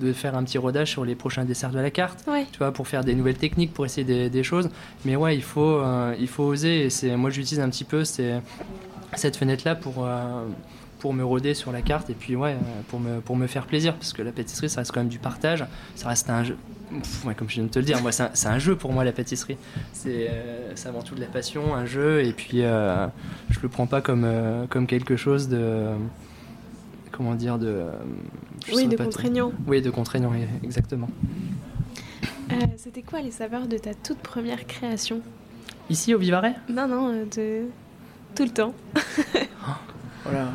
de 0.00 0.12
faire 0.12 0.36
un 0.36 0.44
petit 0.44 0.58
rodage 0.58 0.90
sur 0.90 1.04
les 1.04 1.14
prochains 1.14 1.44
desserts 1.44 1.70
de 1.70 1.80
la 1.80 1.90
carte, 1.90 2.24
tu 2.52 2.58
vois, 2.58 2.72
pour 2.72 2.88
faire 2.88 3.04
des 3.04 3.14
nouvelles 3.14 3.36
techniques, 3.36 3.72
pour 3.72 3.84
essayer 3.86 4.04
des, 4.04 4.30
des 4.30 4.42
choses. 4.42 4.68
Mais 5.04 5.16
ouais, 5.16 5.36
il 5.36 5.42
faut, 5.42 5.78
euh, 5.78 6.14
il 6.18 6.28
faut 6.28 6.44
oser. 6.44 6.84
Et 6.84 6.90
c'est, 6.90 7.16
moi, 7.16 7.30
j'utilise 7.30 7.60
un 7.60 7.70
petit 7.70 7.84
peu 7.84 8.04
c'est, 8.04 8.40
cette 9.14 9.36
fenêtre-là 9.36 9.74
pour, 9.74 10.04
euh, 10.04 10.46
pour 10.98 11.14
me 11.14 11.24
roder 11.24 11.54
sur 11.54 11.72
la 11.72 11.82
carte 11.82 12.10
et 12.10 12.14
puis 12.14 12.36
ouais, 12.36 12.56
pour 12.88 13.00
me, 13.00 13.20
pour 13.20 13.36
me 13.36 13.46
faire 13.46 13.66
plaisir. 13.66 13.94
Parce 13.94 14.12
que 14.12 14.22
la 14.22 14.32
pâtisserie, 14.32 14.68
ça 14.68 14.80
reste 14.80 14.92
quand 14.92 15.00
même 15.00 15.08
du 15.08 15.18
partage. 15.18 15.64
Ça 15.96 16.08
reste 16.08 16.30
un 16.30 16.44
jeu 16.44 16.56
comme 17.36 17.48
je 17.48 17.54
viens 17.54 17.64
de 17.64 17.68
te 17.68 17.78
le 17.78 17.84
dire, 17.84 18.00
moi, 18.02 18.12
c'est 18.12 18.46
un, 18.46 18.58
jeu 18.58 18.76
pour 18.76 18.92
moi 18.92 19.04
la 19.04 19.12
pâtisserie. 19.12 19.56
C'est 19.92 20.28
euh, 20.30 20.74
avant 20.84 21.02
tout 21.02 21.14
de 21.14 21.20
la 21.20 21.26
passion, 21.26 21.74
un 21.74 21.86
jeu, 21.86 22.24
et 22.24 22.32
puis 22.32 22.62
euh, 22.62 23.06
je 23.50 23.60
le 23.60 23.68
prends 23.68 23.86
pas 23.86 24.00
comme, 24.00 24.24
euh, 24.24 24.66
comme 24.68 24.86
quelque 24.86 25.16
chose 25.16 25.48
de. 25.48 25.88
Comment 27.10 27.34
dire 27.34 27.58
de. 27.58 27.84
oui, 28.72 28.88
de 28.88 28.96
contraignant. 28.96 29.52
Oui, 29.66 29.80
de 29.80 29.90
contraignant, 29.90 30.32
exactement. 30.62 31.08
C'était 32.76 33.02
quoi 33.02 33.20
les 33.20 33.30
saveurs 33.30 33.66
de 33.66 33.78
ta 33.78 33.94
toute 33.94 34.18
première 34.18 34.66
création? 34.66 35.20
Ici 35.90 36.14
au 36.14 36.18
Vivarais? 36.18 36.54
Non, 36.68 36.86
non, 36.86 37.24
de 37.34 37.62
tout 38.34 38.44
le 38.44 38.50
temps. 38.50 38.74
voilà, 40.24 40.52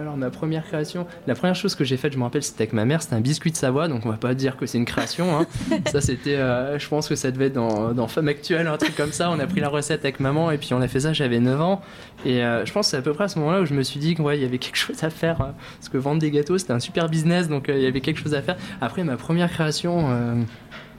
alors 0.00 0.16
ma 0.16 0.30
première 0.30 0.64
création, 0.64 1.06
la 1.26 1.34
première 1.34 1.54
chose 1.54 1.74
que 1.74 1.84
j'ai 1.84 1.96
faite, 1.96 2.12
je 2.12 2.18
me 2.18 2.24
rappelle, 2.24 2.42
c'était 2.42 2.62
avec 2.62 2.72
ma 2.72 2.84
mère, 2.84 3.02
c'était 3.02 3.14
un 3.14 3.20
biscuit 3.20 3.50
de 3.50 3.56
Savoie, 3.56 3.88
donc 3.88 4.04
on 4.04 4.10
va 4.10 4.16
pas 4.16 4.34
dire 4.34 4.56
que 4.56 4.66
c'est 4.66 4.78
une 4.78 4.84
création. 4.84 5.38
Hein. 5.38 5.46
ça 5.86 6.00
c'était, 6.00 6.36
euh, 6.36 6.78
je 6.78 6.88
pense 6.88 7.08
que 7.08 7.14
ça 7.14 7.30
devait 7.30 7.46
être 7.46 7.54
dans, 7.54 7.92
dans, 7.92 8.06
Femme 8.06 8.28
Actuelle, 8.28 8.66
un 8.66 8.76
truc 8.76 8.96
comme 8.96 9.12
ça. 9.12 9.30
On 9.30 9.38
a 9.38 9.46
pris 9.46 9.60
la 9.60 9.68
recette 9.68 10.04
avec 10.04 10.20
maman 10.20 10.50
et 10.50 10.58
puis 10.58 10.72
on 10.74 10.80
a 10.80 10.88
fait 10.88 11.00
ça, 11.00 11.12
j'avais 11.12 11.40
9 11.40 11.60
ans. 11.60 11.80
Et 12.24 12.42
euh, 12.42 12.64
je 12.64 12.72
pense 12.72 12.86
que 12.86 12.90
c'est 12.92 12.96
à 12.96 13.02
peu 13.02 13.12
près 13.12 13.24
à 13.24 13.28
ce 13.28 13.38
moment-là 13.38 13.60
où 13.60 13.66
je 13.66 13.74
me 13.74 13.82
suis 13.82 14.00
dit 14.00 14.14
qu'il 14.14 14.24
ouais, 14.24 14.38
y 14.38 14.44
avait 14.44 14.58
quelque 14.58 14.76
chose 14.76 15.02
à 15.02 15.10
faire. 15.10 15.40
Hein. 15.40 15.54
parce 15.78 15.88
que 15.88 15.98
vendre 15.98 16.20
des 16.20 16.30
gâteaux, 16.30 16.58
c'était 16.58 16.72
un 16.72 16.80
super 16.80 17.08
business, 17.08 17.48
donc 17.48 17.68
euh, 17.68 17.76
il 17.76 17.82
y 17.82 17.86
avait 17.86 18.00
quelque 18.00 18.20
chose 18.20 18.34
à 18.34 18.42
faire. 18.42 18.56
Après 18.80 19.04
ma 19.04 19.16
première 19.16 19.50
création... 19.50 20.46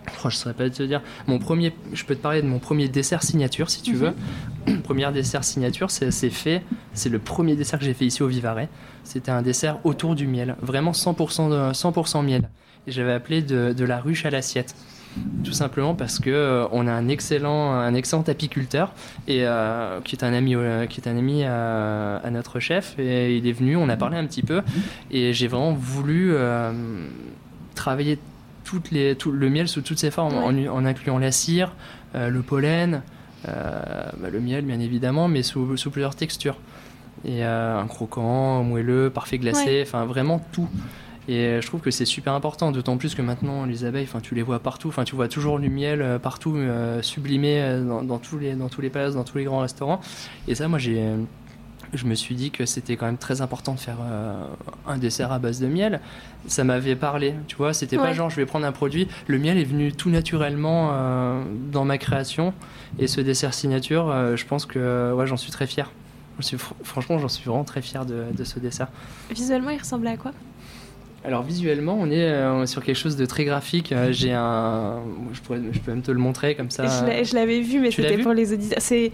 Oh, 0.09 0.19
je 0.23 0.27
ne 0.27 0.31
saurais 0.31 0.55
pas 0.55 0.69
te 0.69 0.83
dire. 0.83 1.01
Mon 1.27 1.39
premier, 1.39 1.73
je 1.93 2.03
peux 2.03 2.15
te 2.15 2.21
parler 2.21 2.41
de 2.41 2.47
mon 2.47 2.59
premier 2.59 2.87
dessert 2.87 3.23
signature 3.23 3.69
si 3.69 3.81
tu 3.81 3.93
veux. 3.93 4.13
Mhm. 4.67 4.81
Première 4.83 5.11
dessert 5.11 5.43
signature, 5.43 5.91
c'est 5.91 6.11
fait. 6.29 6.63
C'est 6.93 7.09
le 7.09 7.19
premier 7.19 7.55
dessert 7.55 7.79
que 7.79 7.85
j'ai 7.85 7.93
fait 7.93 8.05
ici 8.05 8.23
au 8.23 8.27
Vivarais. 8.27 8.69
C'était 9.03 9.31
un 9.31 9.41
dessert 9.41 9.79
autour 9.83 10.15
du 10.15 10.27
miel, 10.27 10.55
vraiment 10.61 10.91
100%, 10.91 11.69
de, 11.69 11.73
100 11.73 12.23
miel. 12.23 12.49
Et 12.87 12.91
j'avais 12.91 13.13
appelé 13.13 13.41
de, 13.41 13.85
la 13.85 13.99
ruche 13.99 14.25
à 14.25 14.29
l'assiette. 14.29 14.75
Tout 15.43 15.53
simplement 15.53 15.95
parce 15.95 16.19
que 16.19 16.29
euh, 16.29 16.67
on 16.71 16.85
a 16.85 16.91
un 16.91 17.07
excellent, 17.07 17.71
un 17.71 17.93
excellent 17.95 18.21
apiculteur 18.27 18.93
et 19.27 19.47
euh, 19.47 19.99
qui 20.01 20.15
est 20.15 20.23
un 20.23 20.31
ami, 20.31 20.55
euh, 20.55 20.85
qui 20.85 21.01
est 21.01 21.07
un 21.07 21.17
ami 21.17 21.43
à, 21.43 22.21
notre 22.29 22.59
chef 22.59 22.99
et 22.99 23.35
il 23.35 23.47
est 23.47 23.51
venu, 23.51 23.77
on 23.77 23.89
a 23.89 23.97
parlé 23.97 24.17
un 24.17 24.25
petit 24.27 24.43
peu 24.43 24.61
et 25.09 25.33
j'ai 25.33 25.47
vraiment 25.47 25.73
voulu 25.73 26.35
travailler 27.73 28.19
les, 28.91 29.15
tout, 29.15 29.31
le 29.31 29.50
miel 29.50 29.67
sous 29.67 29.81
toutes 29.81 30.00
ses 30.00 30.12
formes, 30.12 30.36
en, 30.36 30.86
incluant 30.86 31.17
la 31.17 31.31
cire, 31.31 31.74
euh, 32.15 32.29
le 32.29 32.41
pollen, 32.41 33.01
euh, 33.47 33.81
bah, 34.19 34.29
le 34.31 34.39
miel 34.39 34.65
bien 34.65 34.79
évidemment, 34.79 35.27
mais 35.27 35.43
sous, 35.43 35.77
plusieurs 35.91 36.15
textures. 36.15 36.57
Et 37.25 37.43
euh, 37.43 37.79
un 37.79 37.88
croquant, 37.88 38.63
moelleux, 38.63 39.09
parfait 39.09 39.38
glacé, 39.38 39.81
enfin 39.86 40.05
vraiment 40.05 40.43
tout. 40.51 40.69
Et 41.29 41.59
je 41.62 41.67
trouve 41.67 41.81
que 41.81 41.91
c'est 41.91 42.05
super 42.05 42.31
important, 42.33 42.71
d'autant 42.71 42.95
plus 42.95 43.13
que 43.13 43.21
maintenant 43.21 43.65
les 43.65 43.83
abeilles, 43.83 44.05
enfin 44.05 44.21
tu 44.21 44.33
les 44.33 44.43
vois 44.43 44.59
partout, 44.59 44.88
enfin 44.88 45.03
tu 45.03 45.13
vois 45.13 45.27
toujours 45.27 45.59
du 45.59 45.69
miel 45.69 46.19
partout 46.24 46.57
sublimé 47.01 47.81
dans, 47.86 48.01
dans, 48.01 48.17
tous 48.17 48.38
les 48.38 48.53
dans 48.53 48.69
tous 48.69 48.79
les 48.79 48.89
palaces, 48.89 49.15
dans 49.15 49.25
tous 49.25 49.38
les 49.38 49.43
grands 49.43 49.59
restaurants. 49.59 50.00
Et 50.47 50.55
ça, 50.55 50.69
moi 50.69 50.79
j'ai 50.79 51.03
je 51.94 52.06
me 52.06 52.15
suis 52.15 52.36
dit 52.36 52.51
que 52.51 52.65
c'était 52.65 52.96
quand 52.96 53.06
même 53.06 53.17
très 53.17 53.41
important 53.41 53.74
de 53.74 53.79
faire 53.79 53.98
euh, 54.01 54.46
un 54.86 54.98
dessert 54.98 55.32
à 55.32 55.39
base 55.39 55.60
de 55.60 55.67
miel. 55.67 56.01
Ça 56.48 56.63
m'avait 56.63 56.96
parlé, 56.96 57.34
tu 57.48 57.56
vois, 57.56 57.74
c'était 57.74 57.98
pas 57.98 58.13
genre 58.13 58.29
je 58.29 58.36
vais 58.36 58.46
prendre 58.46 58.65
un 58.65 58.72
produit. 58.72 59.08
Le 59.27 59.38
miel 59.38 59.58
est 59.58 59.63
venu 59.63 59.91
tout 59.91 60.10
naturellement 60.10 60.91
euh, 60.91 61.41
dans 61.72 61.86
ma 61.86 61.98
création 61.98 62.53
et 63.00 63.08
ce 63.08 63.22
dessert 63.22 63.53
signature, 63.53 64.10
euh, 64.10 64.36
je 64.36 64.46
pense 64.46 64.65
que 64.65 65.13
ouais, 65.13 65.27
j'en 65.27 65.38
suis 65.38 65.51
très 65.51 65.67
fier. 65.67 65.91
franchement, 66.84 67.20
j'en 67.20 67.27
suis 67.27 67.46
vraiment 67.46 67.63
très 67.63 67.82
fier 67.82 68.06
de, 68.06 68.44
ce 68.44 68.60
dessert. 68.60 68.88
Visuellement, 69.29 69.72
il 69.72 69.79
ressemblait 69.79 70.12
à 70.12 70.17
quoi? 70.17 70.32
Alors 71.25 71.44
visuellement, 71.44 71.98
on 72.00 72.10
est 72.10 72.65
sur 72.67 72.84
quelque 72.84 72.96
chose 72.96 73.17
de 73.17 73.25
très 73.25 73.44
graphique. 73.44 73.94
J'ai 74.12 74.32
un, 74.34 75.00
je 75.34 75.41
pourrais, 75.41 75.60
je 75.72 75.79
peux 75.79 75.91
même 75.91 76.03
te 76.03 76.12
le 76.12 76.20
montrer 76.20 76.56
comme 76.56 76.70
ça. 76.70 76.86
Je 77.24 77.36
l'avais 77.36 77.62
vu, 77.62 77.79
mais 77.79 77.91
c'était 77.91 78.20
pour 78.20 78.34
les 78.34 78.53
auditeurs. 78.53 78.79
C'est 78.82 79.12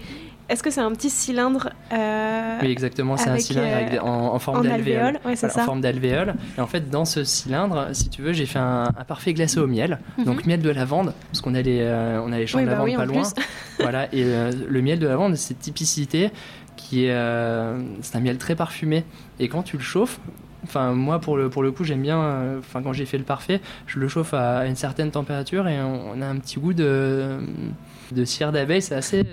est-ce 0.53 0.61
que 0.61 0.69
c'est 0.69 0.81
un 0.81 0.91
petit 0.91 1.09
cylindre 1.09 1.71
euh, 1.91 2.59
Oui, 2.61 2.69
exactement. 2.69 3.17
C'est 3.17 3.29
un 3.29 3.39
cylindre 3.39 3.67
euh, 3.93 3.99
en, 3.99 4.37
forme 4.37 4.63
d'alvéole. 4.63 5.19
en 5.25 5.35
forme 5.35 5.81
d'alvéole. 5.81 6.35
Et 6.57 6.61
en 6.61 6.67
fait, 6.67 6.91
dans 6.91 7.05
ce 7.05 7.23
cylindre, 7.23 7.89
si 7.93 8.09
tu 8.09 8.21
veux, 8.21 8.33
j'ai 8.33 8.45
fait 8.45 8.59
un, 8.59 8.85
parfait 9.07 9.33
glacé 9.33 9.59
au 9.59 9.65
miel. 9.65 9.99
Mhm. 10.19 10.25
Donc 10.25 10.45
miel 10.45 10.61
de 10.61 10.69
lavande, 10.69 11.13
parce 11.31 11.41
qu'on 11.41 11.55
a 11.55 11.61
les, 11.61 11.79
euh, 11.81 12.21
on 12.23 12.31
a 12.31 12.37
les 12.37 12.45
champs 12.45 12.61
de 12.61 12.65
bah 12.65 12.73
lavande 12.73 12.95
pas 12.95 13.05
loin. 13.05 13.23
voilà. 13.79 14.13
Et 14.13 14.23
le 14.23 14.81
miel 14.81 14.99
de 14.99 15.07
lavande, 15.07 15.35
cette 15.35 15.59
typicité 15.59 16.29
qui 16.75 17.05
est, 17.05 17.15
c'est 18.01 18.15
un 18.15 18.21
miel 18.21 18.37
très 18.37 18.55
parfumé. 18.55 19.05
Et 19.39 19.49
quand 19.49 19.63
tu 19.63 19.77
le 19.77 19.83
chauffes, 19.83 20.19
Enfin, 20.65 20.93
moi, 20.93 21.19
pour 21.19 21.35
le, 21.35 21.49
pour 21.49 21.61
le 21.61 21.73
coup, 21.73 21.83
j'aime 21.83 22.01
bien. 22.01 22.57
Enfin, 22.59 22.81
quand 22.81 22.93
j'ai 22.93 23.05
fait 23.05 23.17
le 23.17 23.25
parfait, 23.25 23.59
je 23.85 23.99
le 23.99 24.07
chauffe 24.07 24.33
à 24.33 24.65
une 24.65 24.77
certaine 24.77 25.11
température 25.11 25.67
et 25.67 25.77
on 25.81 26.21
a 26.21 26.25
un 26.25 26.37
petit 26.37 26.57
goût 26.57 26.71
de, 26.71 27.37
de 28.11 28.25
cire 28.25 28.51
d'abeille, 28.51 28.81
c'est 28.81 28.95
assez, 28.95 29.23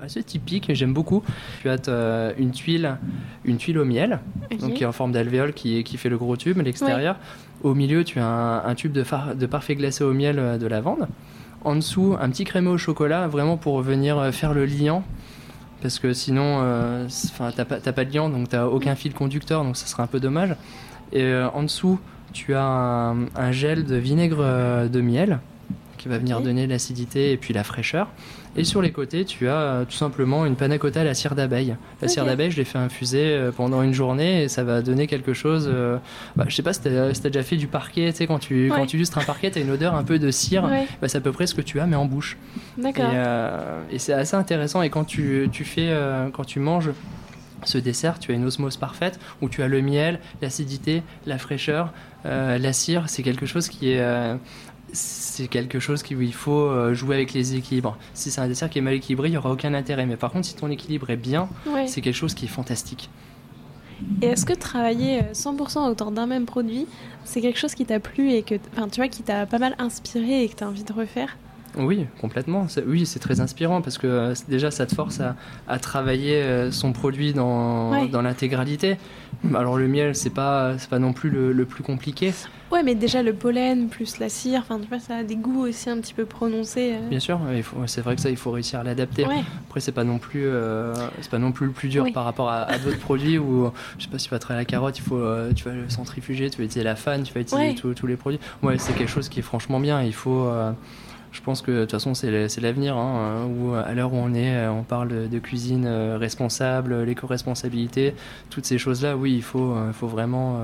assez, 0.00 0.22
typique, 0.22 0.72
j'aime 0.74 0.92
beaucoup. 0.92 1.22
Tu 1.62 1.68
as 1.68 1.88
euh, 1.88 2.32
une 2.38 2.50
tuile, 2.50 2.96
une 3.44 3.56
tuile 3.56 3.78
au 3.78 3.84
miel, 3.84 4.20
donc 4.60 4.74
qui 4.74 4.82
est 4.82 4.86
en 4.86 4.92
forme 4.92 5.12
d'alvéole 5.12 5.52
qui, 5.52 5.84
qui 5.84 5.96
fait 5.96 6.08
le 6.08 6.18
gros 6.18 6.36
tube, 6.36 6.58
l'extérieur. 6.58 7.16
Au 7.62 7.74
milieu, 7.74 8.04
tu 8.04 8.18
as 8.18 8.64
un, 8.66 8.74
tube 8.74 8.92
de, 8.92 9.04
de 9.34 9.46
parfait 9.46 9.76
glacé 9.76 10.02
au 10.04 10.12
miel 10.12 10.38
euh, 10.38 10.58
de 10.58 10.66
lavande. 10.66 11.06
En 11.64 11.76
dessous, 11.76 12.16
un 12.20 12.28
petit 12.30 12.44
crémeux 12.44 12.72
au 12.72 12.78
chocolat, 12.78 13.28
vraiment 13.28 13.56
pour 13.56 13.80
venir 13.82 14.18
euh, 14.18 14.32
faire 14.32 14.52
le 14.52 14.66
liant. 14.66 15.04
Parce 15.80 15.98
que 15.98 16.12
sinon, 16.12 16.58
enfin, 17.04 17.50
t'as 17.54 17.64
pas, 17.64 17.80
pas, 17.80 18.04
de 18.04 18.14
liant, 18.14 18.28
donc 18.28 18.48
t'as 18.48 18.66
aucun 18.66 18.94
fil 18.94 19.14
conducteur, 19.14 19.64
donc 19.64 19.76
ça 19.76 19.86
serait 19.86 20.04
un 20.04 20.06
peu 20.06 20.20
dommage. 20.20 20.54
Et 21.12 21.34
en 21.34 21.64
dessous, 21.64 21.98
tu 22.32 22.54
as 22.54 22.62
un, 22.62 23.24
un, 23.34 23.50
gel 23.50 23.84
de 23.84 23.96
vinaigre 23.96 24.88
de 24.88 25.00
miel 25.00 25.40
qui 26.02 26.08
va 26.08 26.18
venir 26.18 26.40
donner 26.40 26.66
l'acidité 26.66 27.30
et 27.30 27.36
puis 27.36 27.54
la 27.54 27.62
fraîcheur. 27.62 28.08
Et 28.56 28.64
sur 28.64 28.82
les 28.82 28.90
côtés, 28.90 29.24
tu 29.24 29.48
as 29.48 29.56
euh, 29.56 29.84
tout 29.84 29.96
simplement 29.96 30.44
une 30.44 30.56
panna 30.56 30.76
cotta 30.76 31.02
à 31.02 31.04
la 31.04 31.14
cire 31.14 31.36
d'abeille. 31.36 31.76
La 32.00 32.08
cire 32.08 32.24
d'abeille, 32.24 32.50
je 32.50 32.56
l'ai 32.56 32.64
fait 32.64 32.78
infuser 32.78 33.24
euh, 33.24 33.52
pendant 33.52 33.82
une 33.82 33.94
journée 33.94 34.42
et 34.42 34.48
ça 34.48 34.64
va 34.64 34.82
donner 34.82 35.06
quelque 35.06 35.32
chose. 35.32 35.70
Euh, 35.72 35.98
bah, 36.34 36.44
je 36.48 36.56
sais 36.56 36.62
pas 36.64 36.72
si 36.72 36.80
tu 36.80 36.88
as, 36.88 37.12
déjà 37.12 37.44
fait 37.44 37.56
du 37.56 37.68
parquet, 37.68 38.10
tu 38.10 38.18
sais, 38.18 38.26
quand 38.26 38.40
tu, 38.40 38.68
quand 38.74 38.84
tu 38.84 38.96
lustres 38.96 39.16
un 39.18 39.24
parquet, 39.24 39.52
tu 39.52 39.60
as 39.60 39.62
une 39.62 39.70
odeur 39.70 39.94
un 39.94 40.02
peu 40.02 40.18
de 40.18 40.30
cire. 40.32 40.68
Bah, 41.00 41.06
c'est 41.06 41.18
à 41.18 41.20
peu 41.20 41.30
près 41.30 41.46
ce 41.46 41.54
que 41.54 41.62
tu 41.62 41.78
as, 41.78 41.86
mais 41.86 41.96
en 41.96 42.06
bouche. 42.06 42.36
D'accord. 42.76 43.12
Et, 43.92 44.00
c'est 44.00 44.12
assez 44.12 44.34
intéressant. 44.34 44.82
Et 44.82 44.90
quand 44.90 45.04
tu, 45.04 45.48
tu 45.52 45.64
fais, 45.64 45.96
quand 46.32 46.44
tu 46.44 46.58
manges 46.58 46.90
ce 47.62 47.78
dessert, 47.78 48.18
tu 48.18 48.32
as 48.32 48.34
une 48.34 48.44
osmose 48.44 48.76
parfaite 48.76 49.20
où 49.40 49.48
tu 49.48 49.62
as 49.62 49.68
le 49.68 49.80
miel, 49.82 50.18
l'acidité, 50.40 51.04
la 51.26 51.38
fraîcheur, 51.38 51.92
la 52.24 52.72
cire. 52.72 53.04
C'est 53.06 53.22
quelque 53.22 53.46
chose 53.46 53.68
qui 53.68 53.92
est 53.92 54.02
c'est 54.92 55.48
quelque 55.48 55.80
chose 55.80 56.02
où 56.10 56.20
il 56.20 56.34
faut 56.34 56.66
euh, 56.66 56.94
jouer 56.94 57.16
avec 57.16 57.32
les 57.32 57.54
équilibres. 57.54 57.96
Si 58.14 58.30
c'est 58.30 58.40
un 58.40 58.48
dessert 58.48 58.68
qui 58.70 58.78
est 58.78 58.82
mal 58.82 58.94
équilibré, 58.94 59.28
il 59.28 59.32
n'y 59.32 59.36
aura 59.36 59.50
aucun 59.50 59.74
intérêt. 59.74 60.06
Mais 60.06 60.16
par 60.16 60.30
contre, 60.30 60.46
si 60.46 60.54
ton 60.54 60.70
équilibre 60.70 61.10
est 61.10 61.16
bien, 61.16 61.48
c'est 61.86 62.00
quelque 62.00 62.14
chose 62.14 62.34
qui 62.34 62.44
est 62.44 62.48
fantastique. 62.48 63.10
Et 64.20 64.26
est-ce 64.26 64.44
que 64.44 64.52
travailler 64.52 65.22
100% 65.32 65.78
euh, 65.78 65.90
autour 65.90 66.10
d'un 66.10 66.26
même 66.26 66.44
produit, 66.44 66.86
c'est 67.24 67.40
quelque 67.40 67.58
chose 67.58 67.74
qui 67.74 67.84
t'a 67.84 68.00
plu 68.00 68.32
et 68.32 68.42
que, 68.42 68.56
enfin, 68.72 68.88
tu 68.88 68.96
vois, 68.96 69.08
qui 69.08 69.22
t'a 69.22 69.46
pas 69.46 69.58
mal 69.58 69.74
inspiré 69.78 70.42
et 70.42 70.48
que 70.48 70.56
tu 70.56 70.64
as 70.64 70.68
envie 70.68 70.84
de 70.84 70.92
refaire? 70.92 71.36
Oui, 71.76 72.06
complètement. 72.20 72.66
Oui, 72.86 73.06
c'est 73.06 73.18
très 73.18 73.40
inspirant 73.40 73.82
parce 73.82 73.98
que 73.98 74.06
euh, 74.06 74.34
déjà, 74.48 74.70
ça 74.70 74.86
te 74.86 74.94
force 74.94 75.20
à, 75.20 75.78
travailler 75.78 76.70
son 76.70 76.92
produit 76.92 77.32
dans, 77.32 78.06
dans 78.06 78.22
l'intégralité. 78.22 78.96
Alors 79.54 79.76
le 79.76 79.88
miel, 79.88 80.14
c'est 80.14 80.30
pas, 80.30 80.74
pas 80.90 80.98
non 80.98 81.12
plus 81.12 81.30
le 81.30 81.64
plus 81.64 81.82
compliqué. 81.82 82.32
Ouais, 82.72 82.82
mais 82.82 82.94
déjà 82.94 83.22
le 83.22 83.34
pollen 83.34 83.88
plus 83.90 84.18
la 84.18 84.30
cire, 84.30 84.60
enfin 84.60 84.80
tu 84.80 84.88
vois, 84.88 84.98
ça 84.98 85.16
a 85.16 85.22
des 85.24 85.36
goûts 85.36 85.66
aussi 85.66 85.90
un 85.90 86.00
petit 86.00 86.14
peu 86.14 86.24
prononcés. 86.24 86.94
Euh. 86.94 87.08
Bien 87.10 87.20
sûr, 87.20 87.38
c'est 87.84 88.00
vrai 88.00 88.16
que 88.16 88.22
ça, 88.22 88.30
il 88.30 88.38
faut 88.38 88.50
réussir 88.50 88.80
à 88.80 88.82
l'adapter. 88.82 89.26
Après, 89.68 89.80
c'est 89.80 89.92
pas 89.92 90.04
non 90.04 90.16
plus, 90.16 90.46
euh, 90.46 90.94
c'est 91.20 91.30
pas 91.30 91.38
non 91.38 91.52
plus 91.52 91.66
le 91.66 91.72
plus 91.72 91.90
dur 91.90 92.06
par 92.14 92.24
rapport 92.24 92.48
à, 92.48 92.78
d'autres 92.78 92.98
produits 92.98 93.36
où, 93.36 93.70
je 93.98 94.04
sais 94.04 94.10
pas, 94.10 94.18
si 94.18 94.28
tu 94.28 94.30
vas 94.30 94.38
travailler 94.38 94.62
la 94.62 94.64
carotte, 94.64 94.96
il 94.96 95.02
faut, 95.02 95.18
euh, 95.18 95.52
tu 95.52 95.64
vas 95.64 95.74
le 95.74 95.90
centrifuger, 95.90 96.48
tu 96.48 96.58
vas 96.58 96.64
utiliser 96.64 96.82
la 96.82 96.96
fan, 96.96 97.24
tu 97.24 97.34
vas 97.34 97.40
utiliser 97.40 97.74
tous 97.74 98.06
les 98.06 98.16
produits. 98.16 98.40
Ouais, 98.62 98.78
c'est 98.78 98.94
quelque 98.94 99.10
chose 99.10 99.28
qui 99.28 99.40
est 99.40 99.42
franchement 99.42 99.78
bien. 99.78 100.02
Il 100.02 100.14
faut 100.14 100.50
je 101.32 101.40
pense 101.40 101.62
que 101.62 101.70
de 101.70 101.80
toute 101.80 101.92
façon 101.92 102.14
c'est 102.14 102.60
l'avenir, 102.60 102.96
hein, 102.96 103.46
où 103.46 103.72
à 103.74 103.92
l'heure 103.94 104.12
où 104.12 104.16
on 104.16 104.34
est, 104.34 104.54
euh, 104.54 104.70
on 104.70 104.82
parle 104.82 105.28
de 105.28 105.38
cuisine 105.38 105.86
euh, 105.86 106.18
responsable, 106.18 107.02
l'éco-responsabilité, 107.02 108.14
toutes 108.50 108.66
ces 108.66 108.78
choses-là, 108.78 109.16
oui, 109.16 109.34
il 109.34 109.42
faut, 109.42 109.72
euh, 109.72 109.92
faut 109.92 110.06
vraiment, 110.06 110.60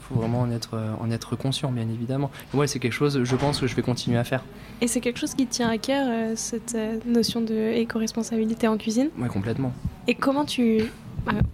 faut 0.00 0.14
vraiment 0.14 0.42
en 0.42 0.50
être, 0.50 0.78
en 1.00 1.10
être 1.10 1.36
conscient, 1.36 1.72
bien 1.72 1.88
évidemment. 1.88 2.30
ouais, 2.54 2.66
c'est 2.66 2.78
quelque 2.78 2.92
chose, 2.92 3.24
je 3.24 3.36
pense 3.36 3.60
que 3.60 3.66
je 3.66 3.74
vais 3.74 3.82
continuer 3.82 4.16
à 4.16 4.24
faire. 4.24 4.44
Et 4.80 4.86
c'est 4.86 5.00
quelque 5.00 5.18
chose 5.18 5.34
qui 5.34 5.46
tient 5.46 5.68
à 5.68 5.78
cœur, 5.78 6.36
cette 6.36 6.76
notion 7.06 7.40
de 7.40 7.54
éco-responsabilité 7.74 8.68
en 8.68 8.76
cuisine? 8.76 9.08
Oui, 9.18 9.28
complètement. 9.28 9.72
Et 10.06 10.14
comment 10.14 10.44
tu, 10.44 10.84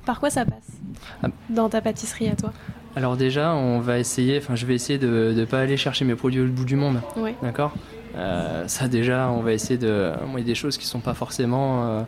par 0.05 0.20
quoi 0.20 0.31
ça 0.31 0.44
passe 0.44 0.79
ah. 1.23 1.29
dans 1.49 1.68
ta 1.68 1.81
pâtisserie 1.81 2.29
à 2.29 2.37
toi? 2.37 2.53
Alors 2.96 3.16
déjà, 3.16 3.55
on 3.55 3.79
va 3.79 3.99
essayer, 3.99 4.38
enfin 4.38 4.57
je 4.57 4.66
vais 4.66 4.75
essayer 4.75 4.99
de 4.99 5.33
ne 5.35 5.44
pas 5.44 5.61
aller 5.61 5.77
chercher 5.77 6.05
mes 6.05 6.16
produits 6.16 6.40
au 6.40 6.46
bout 6.46 6.64
du 6.64 6.77
monde. 6.77 7.01
Oui. 7.16 7.31
D'accord? 7.42 7.73
Euh, 8.16 8.66
ça 8.68 8.88
déjà, 8.88 9.31
on 9.31 9.40
va 9.40 9.53
essayer 9.53 9.79
de... 9.79 10.12
Il 10.33 10.38
y 10.38 10.42
a 10.42 10.44
des 10.44 10.55
choses 10.55 10.79
qui 10.79 10.87
sont 10.87 11.01
pas 11.01 11.14
forcément... 11.14 11.85
Euh, 11.85 12.03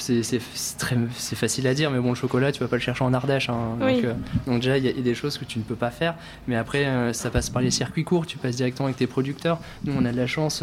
c'est 0.00 1.34
facile 1.34 1.66
à 1.66 1.74
dire, 1.74 1.90
mais 1.90 1.98
bon, 1.98 2.10
le 2.10 2.14
chocolat, 2.14 2.52
tu 2.52 2.60
vas 2.60 2.68
pas 2.68 2.76
le 2.76 2.82
chercher 2.82 3.02
en 3.02 3.12
Ardèche. 3.12 3.48
Hein. 3.48 3.76
Euh, 3.80 4.14
donc, 4.46 4.60
déjà, 4.60 4.78
il 4.78 4.84
y, 4.84 4.88
a 4.88 4.92
des 4.92 5.14
choses 5.14 5.38
que 5.38 5.44
tu 5.44 5.58
ne 5.58 5.64
peux 5.64 5.74
pas 5.74 5.90
faire. 5.90 6.14
Mais 6.46 6.54
après, 6.54 7.12
ça 7.12 7.30
passe 7.30 7.50
par 7.50 7.62
les 7.62 7.72
circuits 7.72 8.04
courts, 8.04 8.24
tu 8.24 8.38
passes 8.38 8.54
directement 8.54 8.86
avec 8.86 8.96
tes 8.96 9.08
producteurs. 9.08 9.58
Nous, 9.82 9.92
on 9.96 10.04
a 10.04 10.12
de 10.12 10.16
la 10.16 10.28
chance 10.28 10.62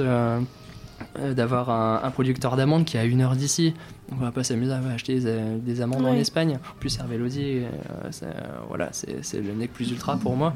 euh, 1.19 1.33
d'avoir 1.33 1.69
un, 1.69 2.11
producteur 2.11 2.55
d'amandes 2.55 2.85
qui 2.85 2.95
est 2.95 2.99
à 2.99 3.03
une 3.03 3.21
heure 3.21 3.35
d'ici. 3.35 3.73
On 4.11 4.15
va 4.15 4.31
pas 4.31 4.43
s'amuser 4.43 4.71
à 4.71 4.79
acheter 4.93 5.19
des, 5.19 5.81
amandes 5.81 6.05
en 6.05 6.13
Espagne. 6.13 6.57
En 6.71 6.79
plus, 6.79 6.97
Hervélodie, 6.97 7.63
euh, 7.63 8.31
voilà, 8.67 8.89
c'est 8.91 9.41
le 9.41 9.53
nec 9.53 9.73
plus 9.73 9.91
ultra 9.91 10.17
pour 10.17 10.35
moi. 10.35 10.53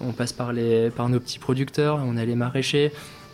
On 0.00 0.12
passe 0.12 0.32
par, 0.32 0.52
les, 0.52 0.90
par 0.90 1.08
nos 1.08 1.20
petits 1.20 1.38
producteurs, 1.38 2.00
on 2.02 2.16
a 2.16 2.24
les 2.24 2.34
maraîchers. 2.34 2.92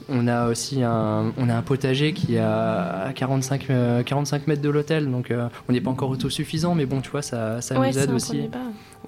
On 0.09 0.27
a 0.29 0.49
aussi 0.49 0.83
un, 0.83 1.33
on 1.37 1.49
a 1.49 1.55
un 1.55 1.63
potager 1.63 2.13
qui 2.13 2.37
est 2.37 2.41
à 2.41 3.13
45, 3.15 3.69
45 4.05 4.47
mètres 4.47 4.63
de 4.63 4.69
l'hôtel, 4.69 5.11
donc 5.11 5.33
on 5.69 5.73
n'est 5.73 5.81
pas 5.81 5.91
encore 5.91 6.11
autosuffisant, 6.11 6.75
mais 6.75 6.87
bon, 6.87 7.01
tu 7.01 7.11
vois, 7.11 7.23
ça, 7.23 7.61
ça 7.61 7.75
nous 7.75 7.99
aide 7.99 8.11
aussi. 8.11 8.49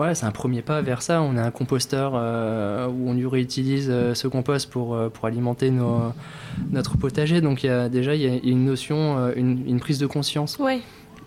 Ouais, 0.01 0.15
c'est 0.15 0.25
un 0.25 0.31
premier 0.31 0.63
pas 0.63 0.81
vers 0.81 1.03
ça. 1.03 1.23
On 1.23 1.37
a 1.37 1.43
un 1.43 1.51
composteur 1.51 2.13
euh, 2.15 2.89
où 2.89 3.11
on 3.11 3.29
réutilise 3.29 3.89
euh, 3.91 4.15
ce 4.15 4.27
compost 4.27 4.71
pour, 4.71 4.95
euh, 4.95 5.11
pour 5.11 5.27
alimenter 5.27 5.71
nos, 5.71 6.13
notre 6.71 6.97
potager. 6.97 7.41
Donc 7.41 7.63
y 7.63 7.69
a, 7.69 7.89
déjà, 7.89 8.15
il 8.15 8.23
y 8.23 8.27
a 8.27 8.35
une 8.43 8.65
notion, 8.65 9.33
une, 9.37 9.67
une 9.67 9.81
prise 9.81 9.99
de 9.99 10.07
conscience. 10.07 10.59
Ouais. 10.59 10.81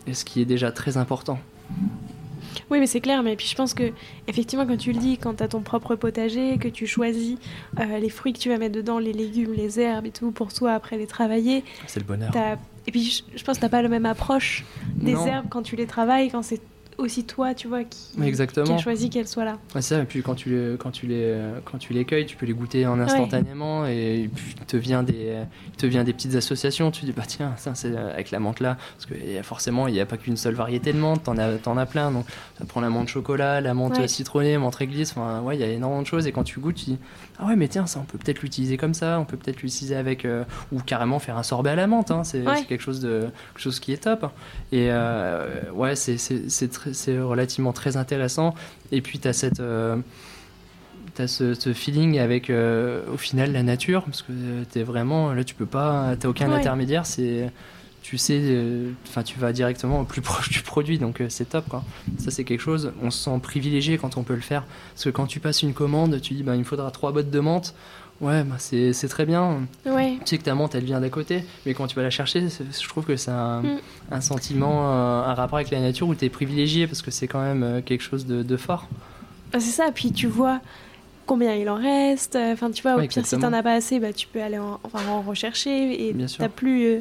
Et 0.07 0.13
ce 0.13 0.25
qui 0.25 0.41
est 0.41 0.45
déjà 0.45 0.71
très 0.71 0.97
important. 0.97 1.39
Oui, 2.71 2.79
mais 2.79 2.87
c'est 2.87 3.01
clair. 3.01 3.23
Mais 3.23 3.35
puis 3.35 3.47
je 3.47 3.55
pense 3.55 3.73
que, 3.73 3.91
effectivement, 4.27 4.65
quand 4.65 4.77
tu 4.77 4.91
le 4.91 4.99
dis, 4.99 5.17
quand 5.17 5.35
tu 5.35 5.43
as 5.43 5.47
ton 5.47 5.61
propre 5.61 5.95
potager, 5.95 6.57
que 6.57 6.67
tu 6.67 6.87
choisis 6.87 7.37
les 7.77 8.09
fruits 8.09 8.33
que 8.33 8.39
tu 8.39 8.49
vas 8.49 8.57
mettre 8.57 8.75
dedans, 8.75 8.99
les 8.99 9.13
légumes, 9.13 9.53
les 9.53 9.79
herbes 9.79 10.05
et 10.05 10.11
tout, 10.11 10.31
pour 10.31 10.53
toi 10.53 10.73
après 10.73 10.97
les 10.97 11.07
travailler. 11.07 11.63
C'est 11.87 11.99
le 11.99 12.05
bonheur. 12.05 12.31
Et 12.87 12.91
puis 12.91 13.23
je, 13.35 13.43
pense 13.43 13.55
que 13.55 13.61
tu 13.61 13.65
n'as 13.65 13.69
pas 13.69 13.81
la 13.81 13.89
même 13.89 14.05
approche 14.05 14.63
des 14.95 15.13
herbes 15.13 15.47
quand 15.49 15.63
tu 15.63 15.75
les 15.75 15.87
travailles, 15.87 16.29
quand 16.29 16.43
c'est 16.43 16.61
aussi 16.97 17.23
toi, 17.25 17.53
tu 17.53 17.67
vois, 17.67 17.83
qui, 17.83 18.21
Exactement. 18.23 18.75
qui 18.75 18.81
choisi 18.81 19.09
qu'elles 19.09 19.27
soient 19.27 19.45
là. 19.45 19.57
c'est 19.73 19.81
ça, 19.81 20.01
et 20.01 20.05
puis 20.05 20.21
quand 20.21 20.35
tu, 20.35 20.49
les, 20.49 20.77
quand, 20.77 20.91
tu 20.91 21.07
les, 21.07 21.37
quand 21.65 21.77
tu 21.77 21.93
les 21.93 22.05
cueilles, 22.05 22.25
tu 22.25 22.35
peux 22.37 22.45
les 22.45 22.53
goûter 22.53 22.87
en 22.87 22.99
instantanément, 22.99 23.85
et 23.85 24.29
puis 24.33 24.55
il 24.57 24.65
te, 24.65 24.77
vient 24.77 25.03
des, 25.03 25.43
il 25.67 25.77
te 25.77 25.85
vient 25.85 26.03
des 26.03 26.13
petites 26.13 26.35
associations, 26.35 26.91
tu 26.91 27.05
dis, 27.05 27.11
bah 27.11 27.23
tiens, 27.27 27.53
ça 27.57 27.75
c'est 27.75 27.95
avec 27.95 28.31
la 28.31 28.39
menthe 28.39 28.59
là, 28.59 28.77
parce 28.95 29.05
que 29.05 29.15
forcément, 29.43 29.87
il 29.87 29.93
n'y 29.93 29.99
a 29.99 30.05
pas 30.05 30.17
qu'une 30.17 30.37
seule 30.37 30.55
variété 30.55 30.93
de 30.93 30.97
menthe, 30.97 31.23
t'en 31.23 31.37
as, 31.37 31.57
en 31.67 31.77
as 31.77 31.85
plein, 31.85 32.11
donc 32.11 32.25
ça 32.57 32.65
prend 32.65 32.81
la 32.81 32.89
menthe 32.89 33.07
chocolat, 33.07 33.61
la 33.61 33.73
menthe 33.73 34.07
citronnée, 34.07 34.57
menthe 34.57 34.75
réglisse, 34.75 35.11
enfin, 35.11 35.41
ouais, 35.41 35.55
il 35.57 35.59
y 35.59 35.63
a 35.63 35.67
énormément 35.67 36.01
de 36.01 36.07
choses, 36.07 36.27
et 36.27 36.31
quand 36.31 36.43
tu 36.43 36.59
goûtes, 36.59 36.75
tu 36.75 36.85
dis, 36.85 36.97
ah 37.39 37.47
ouais, 37.47 37.55
mais 37.55 37.67
tiens, 37.67 37.85
ça 37.85 37.99
on 37.99 38.03
peut 38.03 38.17
peut-être 38.17 38.41
l'utiliser 38.41 38.77
comme 38.77 38.93
ça, 38.93 39.19
on 39.19 39.25
peut 39.25 39.37
peut-être 39.37 39.61
l'utiliser 39.61 39.95
avec, 39.95 40.25
euh, 40.25 40.43
ou 40.71 40.79
carrément 40.79 41.19
faire 41.19 41.37
un 41.37 41.43
sorbet 41.43 41.71
à 41.71 41.75
la 41.75 41.87
menthe, 41.87 42.11
hein, 42.11 42.23
c'est 42.23 42.43
quelque, 42.67 42.81
chose 42.81 43.01
de, 43.01 43.21
quelque 43.21 43.61
chose 43.61 43.79
qui 43.79 43.91
est 43.91 44.03
top, 44.03 44.31
et 44.71 44.87
euh, 44.91 45.69
ouais, 45.73 45.95
c'est 45.95 46.17
c'est 46.17 47.19
relativement 47.19 47.73
très 47.73 47.97
intéressant. 47.97 48.55
Et 48.91 49.01
puis, 49.01 49.19
tu 49.19 49.27
as 49.27 49.33
cette. 49.33 49.59
Euh, 49.59 49.97
as 51.17 51.27
ce, 51.27 51.73
feeling 51.73 52.19
avec 52.19 52.49
euh, 52.49 53.01
au 53.13 53.17
final 53.17 53.53
la 53.53 53.63
nature 53.63 54.03
parce 54.03 54.21
que 54.21 54.31
tu 54.71 54.79
es 54.79 54.83
vraiment 54.83 55.33
là 55.33 55.45
tu 55.45 55.55
peux 55.55 55.65
pas 55.65 56.15
tu 56.19 56.27
aucun 56.27 56.51
intermédiaire 56.51 57.05
c'est 57.05 57.49
tu 58.05 58.19
sais 58.19 58.39
euh, 58.39 58.91
enfin 59.07 59.23
tu 59.23 59.39
vas 59.39 59.51
directement 59.51 60.01
au 60.01 60.03
plus 60.03 60.21
proche 60.21 60.49
du 60.49 60.61
produit 60.61 60.99
donc 60.99 61.23
c'est 61.29 61.49
top 61.49 61.67
quoi 61.67 61.83
ça 62.19 62.29
c'est 62.29 62.43
quelque 62.43 62.61
chose 62.61 62.93
on 63.01 63.09
se 63.09 63.23
sent 63.23 63.39
privilégié 63.41 63.97
quand 63.97 64.17
on 64.17 64.23
peut 64.23 64.35
le 64.35 64.41
faire 64.41 64.63
parce 64.93 65.05
que 65.05 65.09
quand 65.09 65.25
tu 65.25 65.39
passes 65.39 65.63
une 65.63 65.73
commande 65.73 66.21
tu 66.21 66.35
dis 66.35 66.43
bah, 66.43 66.53
il 66.55 66.59
me 66.59 66.65
faudra 66.65 66.91
trois 66.91 67.11
bottes 67.11 67.31
de 67.31 67.39
menthe 67.39 67.73
Ouais, 68.21 68.45
bah 68.45 68.55
c'est 68.59 69.07
très 69.09 69.25
bien. 69.25 69.67
Ouais. 69.85 70.13
Tu 70.21 70.27
sais 70.27 70.37
que 70.37 70.43
ta 70.43 70.55
menthe, 70.55 70.73
elle 70.73 70.85
vient 70.85 71.01
d'à 71.01 71.09
côté, 71.09 71.43
mais 71.65 71.73
quand 71.73 71.87
tu 71.87 71.97
vas 71.97 72.01
la 72.01 72.09
chercher, 72.09 72.47
je 72.47 72.87
trouve 72.87 73.03
que 73.03 73.17
c'est 73.17 73.31
un, 73.31 73.61
mm. 73.61 73.79
un, 74.11 74.21
sentiment, 74.21 74.89
euh, 74.89 75.23
un 75.23 75.33
rapport 75.33 75.57
avec 75.57 75.69
la 75.69 75.81
nature 75.81 76.07
où 76.07 76.15
tu 76.15 76.23
es 76.23 76.29
privilégié 76.29 76.87
parce 76.87 77.01
que 77.01 77.11
c'est 77.11 77.27
quand 77.27 77.41
même 77.41 77.63
euh, 77.63 77.81
quelque 77.81 78.01
chose 78.01 78.25
de, 78.25 78.41
de 78.41 78.55
fort. 78.55 78.87
Ah, 79.51 79.59
c'est 79.59 79.71
ça, 79.71 79.91
puis 79.93 80.13
tu 80.13 80.27
vois 80.27 80.61
combien 81.25 81.55
il 81.55 81.69
en 81.69 81.75
reste. 81.75 82.37
Enfin, 82.37 82.71
tu 82.71 82.81
vois, 82.83 82.95
au 82.95 83.05
pire, 83.05 83.25
si 83.25 83.37
t'en 83.37 83.51
as 83.51 83.63
pas 83.63 83.73
assez, 83.73 83.99
bah, 83.99 84.13
tu 84.13 84.27
peux 84.27 84.41
aller 84.41 84.59
en, 84.59 84.79
enfin, 84.83 84.99
en 85.09 85.21
rechercher 85.21 86.07
et 86.07 86.15
t'as 86.37 86.49
plus. 86.49 86.85
Euh, 86.85 86.99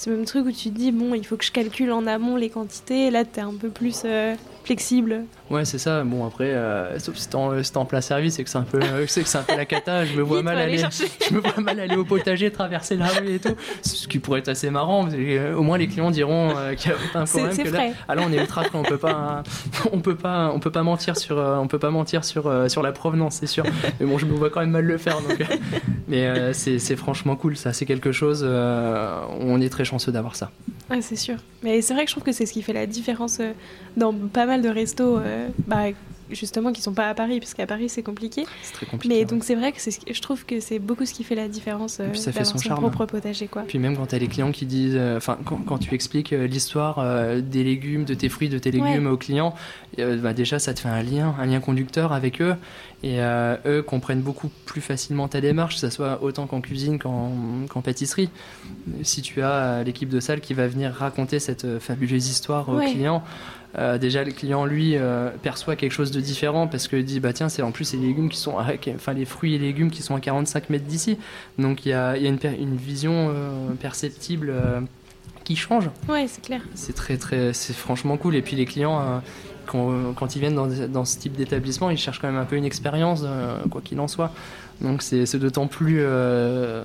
ce 0.00 0.08
même 0.08 0.24
truc 0.24 0.46
où 0.46 0.50
tu 0.50 0.70
te 0.70 0.78
dis, 0.78 0.92
bon, 0.92 1.12
il 1.12 1.26
faut 1.26 1.36
que 1.36 1.44
je 1.44 1.52
calcule 1.52 1.92
en 1.92 2.06
amont 2.06 2.36
les 2.36 2.48
quantités. 2.48 3.10
Là, 3.10 3.26
tu 3.26 3.38
un 3.40 3.54
peu 3.54 3.68
plus 3.68 4.06
flexible. 4.70 5.24
Ouais, 5.50 5.64
c'est 5.64 5.78
ça. 5.78 6.04
Bon, 6.04 6.24
après, 6.24 6.52
euh, 6.52 6.96
sauf 7.00 7.16
si 7.16 7.28
t'es 7.28 7.34
en, 7.34 7.60
en, 7.74 7.84
plein 7.84 8.00
service 8.00 8.38
et 8.38 8.44
que 8.44 8.50
c'est 8.50 8.58
un, 8.58 8.62
peu, 8.62 8.78
euh, 8.80 9.04
que 9.04 9.10
c'est 9.10 9.36
un 9.36 9.42
peu 9.42 9.56
la 9.56 9.64
cata, 9.64 10.04
je 10.04 10.14
me 10.14 10.22
vois, 10.22 10.44
mal 10.44 10.58
aller, 10.58 10.78
je 11.28 11.34
me 11.34 11.40
vois 11.40 11.60
mal 11.60 11.80
aller 11.80 11.96
au 11.96 12.04
potager, 12.04 12.52
traverser 12.52 12.94
la 12.94 13.08
rue 13.08 13.34
et 13.34 13.38
tout. 13.40 13.56
Ce 13.82 14.06
qui 14.06 14.20
pourrait 14.20 14.38
être 14.38 14.48
assez 14.48 14.70
marrant. 14.70 15.08
Euh, 15.12 15.56
au 15.56 15.62
moins, 15.62 15.76
les 15.76 15.88
clients 15.88 16.12
diront 16.12 16.54
qu'il 16.76 16.92
y 16.92 16.94
a 16.94 16.96
pas 17.12 17.18
un 17.18 17.24
problème. 17.24 17.56
Que 17.56 17.68
là, 17.68 17.88
ah 18.08 18.14
on 18.18 18.32
est 18.32 18.36
ultra 18.36 18.62
on 18.74 18.84
peut 18.84 18.96
pas, 18.96 19.42
on 19.92 19.98
peut 19.98 20.14
pas, 20.14 20.52
on 20.54 20.60
peut 20.60 20.70
pas 20.70 20.84
mentir 20.84 21.16
sur, 21.16 21.38
on 21.38 21.66
peut 21.66 21.80
pas 21.80 21.90
mentir 21.90 22.24
sur, 22.24 22.70
sur 22.70 22.84
la 22.84 22.92
provenance, 22.92 23.38
c'est 23.40 23.48
sûr. 23.48 23.64
Mais 23.98 24.06
bon, 24.06 24.18
je 24.18 24.26
me 24.26 24.34
vois 24.34 24.50
quand 24.50 24.60
même 24.60 24.70
mal 24.70 24.84
le 24.84 24.98
faire. 24.98 25.20
Donc, 25.20 25.44
mais 26.06 26.52
c'est, 26.52 26.78
c'est 26.78 26.94
franchement 26.94 27.34
cool. 27.34 27.56
Ça, 27.56 27.72
c'est 27.72 27.86
quelque 27.86 28.12
chose. 28.12 28.44
on 28.44 29.60
est 29.60 29.68
très 29.68 29.84
chanceux 29.84 30.12
d'avoir 30.12 30.36
ça. 30.36 30.52
Ouais, 30.90 31.02
c'est 31.02 31.16
sûr. 31.16 31.36
Mais 31.64 31.82
c'est 31.82 31.94
vrai 31.94 32.04
que 32.04 32.10
je 32.10 32.14
trouve 32.14 32.24
que 32.24 32.32
c'est 32.32 32.46
ce 32.46 32.52
qui 32.52 32.62
fait 32.62 32.72
la 32.72 32.86
différence 32.86 33.40
dans 33.96 34.12
pas 34.12 34.46
mal 34.46 34.59
de 34.60 34.68
restos, 34.68 35.18
euh, 35.18 35.48
bah, 35.66 35.86
justement, 36.30 36.72
qui 36.72 36.82
sont 36.82 36.92
pas 36.92 37.08
à 37.08 37.14
Paris, 37.14 37.38
puisqu'à 37.38 37.66
Paris 37.66 37.88
c'est 37.88 38.02
compliqué. 38.02 38.44
C'est 38.62 38.72
très 38.72 38.86
compliqué. 38.86 39.14
Mais 39.14 39.24
donc 39.24 39.44
c'est 39.44 39.54
vrai 39.54 39.72
que 39.72 39.78
je 39.80 40.20
trouve 40.20 40.44
que 40.44 40.60
c'est 40.60 40.78
beaucoup 40.78 41.04
ce 41.04 41.12
qui 41.12 41.24
fait 41.24 41.34
la 41.34 41.48
différence. 41.48 41.98
Euh, 42.00 42.14
ça 42.14 42.32
fait 42.32 42.44
son, 42.44 42.58
son 42.58 42.68
charme. 42.68 42.80
propre 42.80 43.06
potager, 43.06 43.48
quoi. 43.48 43.62
Puis 43.62 43.78
même 43.78 43.96
quand 43.96 44.06
tu 44.06 44.14
as 44.14 44.18
les 44.18 44.28
clients 44.28 44.52
qui 44.52 44.66
disent, 44.66 44.96
euh, 44.96 45.16
enfin, 45.16 45.38
quand, 45.44 45.78
tu 45.78 45.94
expliques 45.94 46.30
l'histoire 46.30 47.04
des 47.40 47.64
légumes, 47.64 48.04
de 48.04 48.14
tes 48.14 48.28
fruits, 48.28 48.48
de 48.48 48.58
tes 48.58 48.70
légumes 48.70 49.06
aux 49.06 49.16
clients, 49.16 49.54
bah, 49.98 50.32
déjà 50.32 50.58
ça 50.58 50.74
te 50.74 50.80
fait 50.80 50.88
un 50.88 51.02
lien, 51.02 51.34
un 51.38 51.46
lien 51.46 51.60
conducteur 51.60 52.12
avec 52.12 52.40
eux. 52.40 52.54
Et 53.02 53.18
eux 53.20 53.82
comprennent 53.82 54.20
beaucoup 54.20 54.50
plus 54.66 54.82
facilement 54.82 55.26
ta 55.26 55.40
démarche, 55.40 55.76
que 55.76 55.80
ce 55.80 55.90
soit 55.90 56.22
autant 56.22 56.46
qu'en 56.46 56.60
cuisine 56.60 56.98
qu'en 56.98 57.80
pâtisserie. 57.82 58.28
Si 59.02 59.22
tu 59.22 59.42
as 59.42 59.82
l'équipe 59.84 60.10
de 60.10 60.20
salle 60.20 60.40
qui 60.40 60.54
va 60.54 60.68
venir 60.68 60.92
raconter 60.92 61.40
cette 61.40 61.78
fabuleuse 61.78 62.28
histoire 62.28 62.68
aux 62.68 62.78
clients, 62.78 63.22
euh, 63.78 63.98
déjà 63.98 64.24
le 64.24 64.32
client 64.32 64.64
lui 64.64 64.96
euh, 64.96 65.30
perçoit 65.42 65.76
quelque 65.76 65.92
chose 65.92 66.10
de 66.10 66.20
différent 66.20 66.66
parce 66.66 66.88
qu'il 66.88 67.04
dit 67.04 67.20
bah 67.20 67.32
tiens 67.32 67.48
c'est 67.48 67.62
en 67.62 67.70
plus 67.70 67.92
les 67.92 68.00
légumes 68.00 68.28
qui 68.28 68.38
sont 68.38 68.56
enfin 68.56 69.12
les 69.12 69.24
fruits 69.24 69.54
et 69.54 69.58
légumes 69.58 69.90
qui 69.90 70.02
sont 70.02 70.16
à 70.16 70.20
45 70.20 70.70
mètres 70.70 70.86
d'ici. 70.86 71.18
Donc 71.58 71.86
il 71.86 71.90
y 71.90 71.92
a, 71.92 72.16
y 72.16 72.26
a 72.26 72.28
une, 72.28 72.38
une, 72.58 72.76
vision 72.76 73.28
euh, 73.30 73.70
perceptible 73.80 74.52
qui 75.44 75.54
change. 75.54 75.88
Ouais 76.08 76.26
c'est 76.26 76.42
clair. 76.42 76.62
C'est 76.74 76.94
très 76.94 77.16
très 77.16 77.52
c'est 77.52 77.72
franchement 77.72 78.16
cool. 78.16 78.34
Et 78.34 78.42
puis 78.42 78.56
les 78.56 78.66
clients 78.66 79.22
quand, 79.66 80.14
quand, 80.16 80.34
ils 80.34 80.40
viennent 80.40 80.56
dans, 80.56 80.66
dans 80.66 81.04
ce 81.04 81.18
type 81.18 81.36
d'établissement 81.36 81.90
ils 81.90 81.98
cherchent 81.98 82.18
quand 82.18 82.30
même 82.30 82.40
un 82.40 82.46
peu 82.46 82.56
une 82.56 82.64
expérience 82.64 83.24
quoi 83.70 83.80
qu'il 83.82 84.00
en 84.00 84.08
soit. 84.08 84.32
Donc 84.80 85.02
c'est 85.02 85.36
d'autant 85.36 85.68
plus 85.68 86.02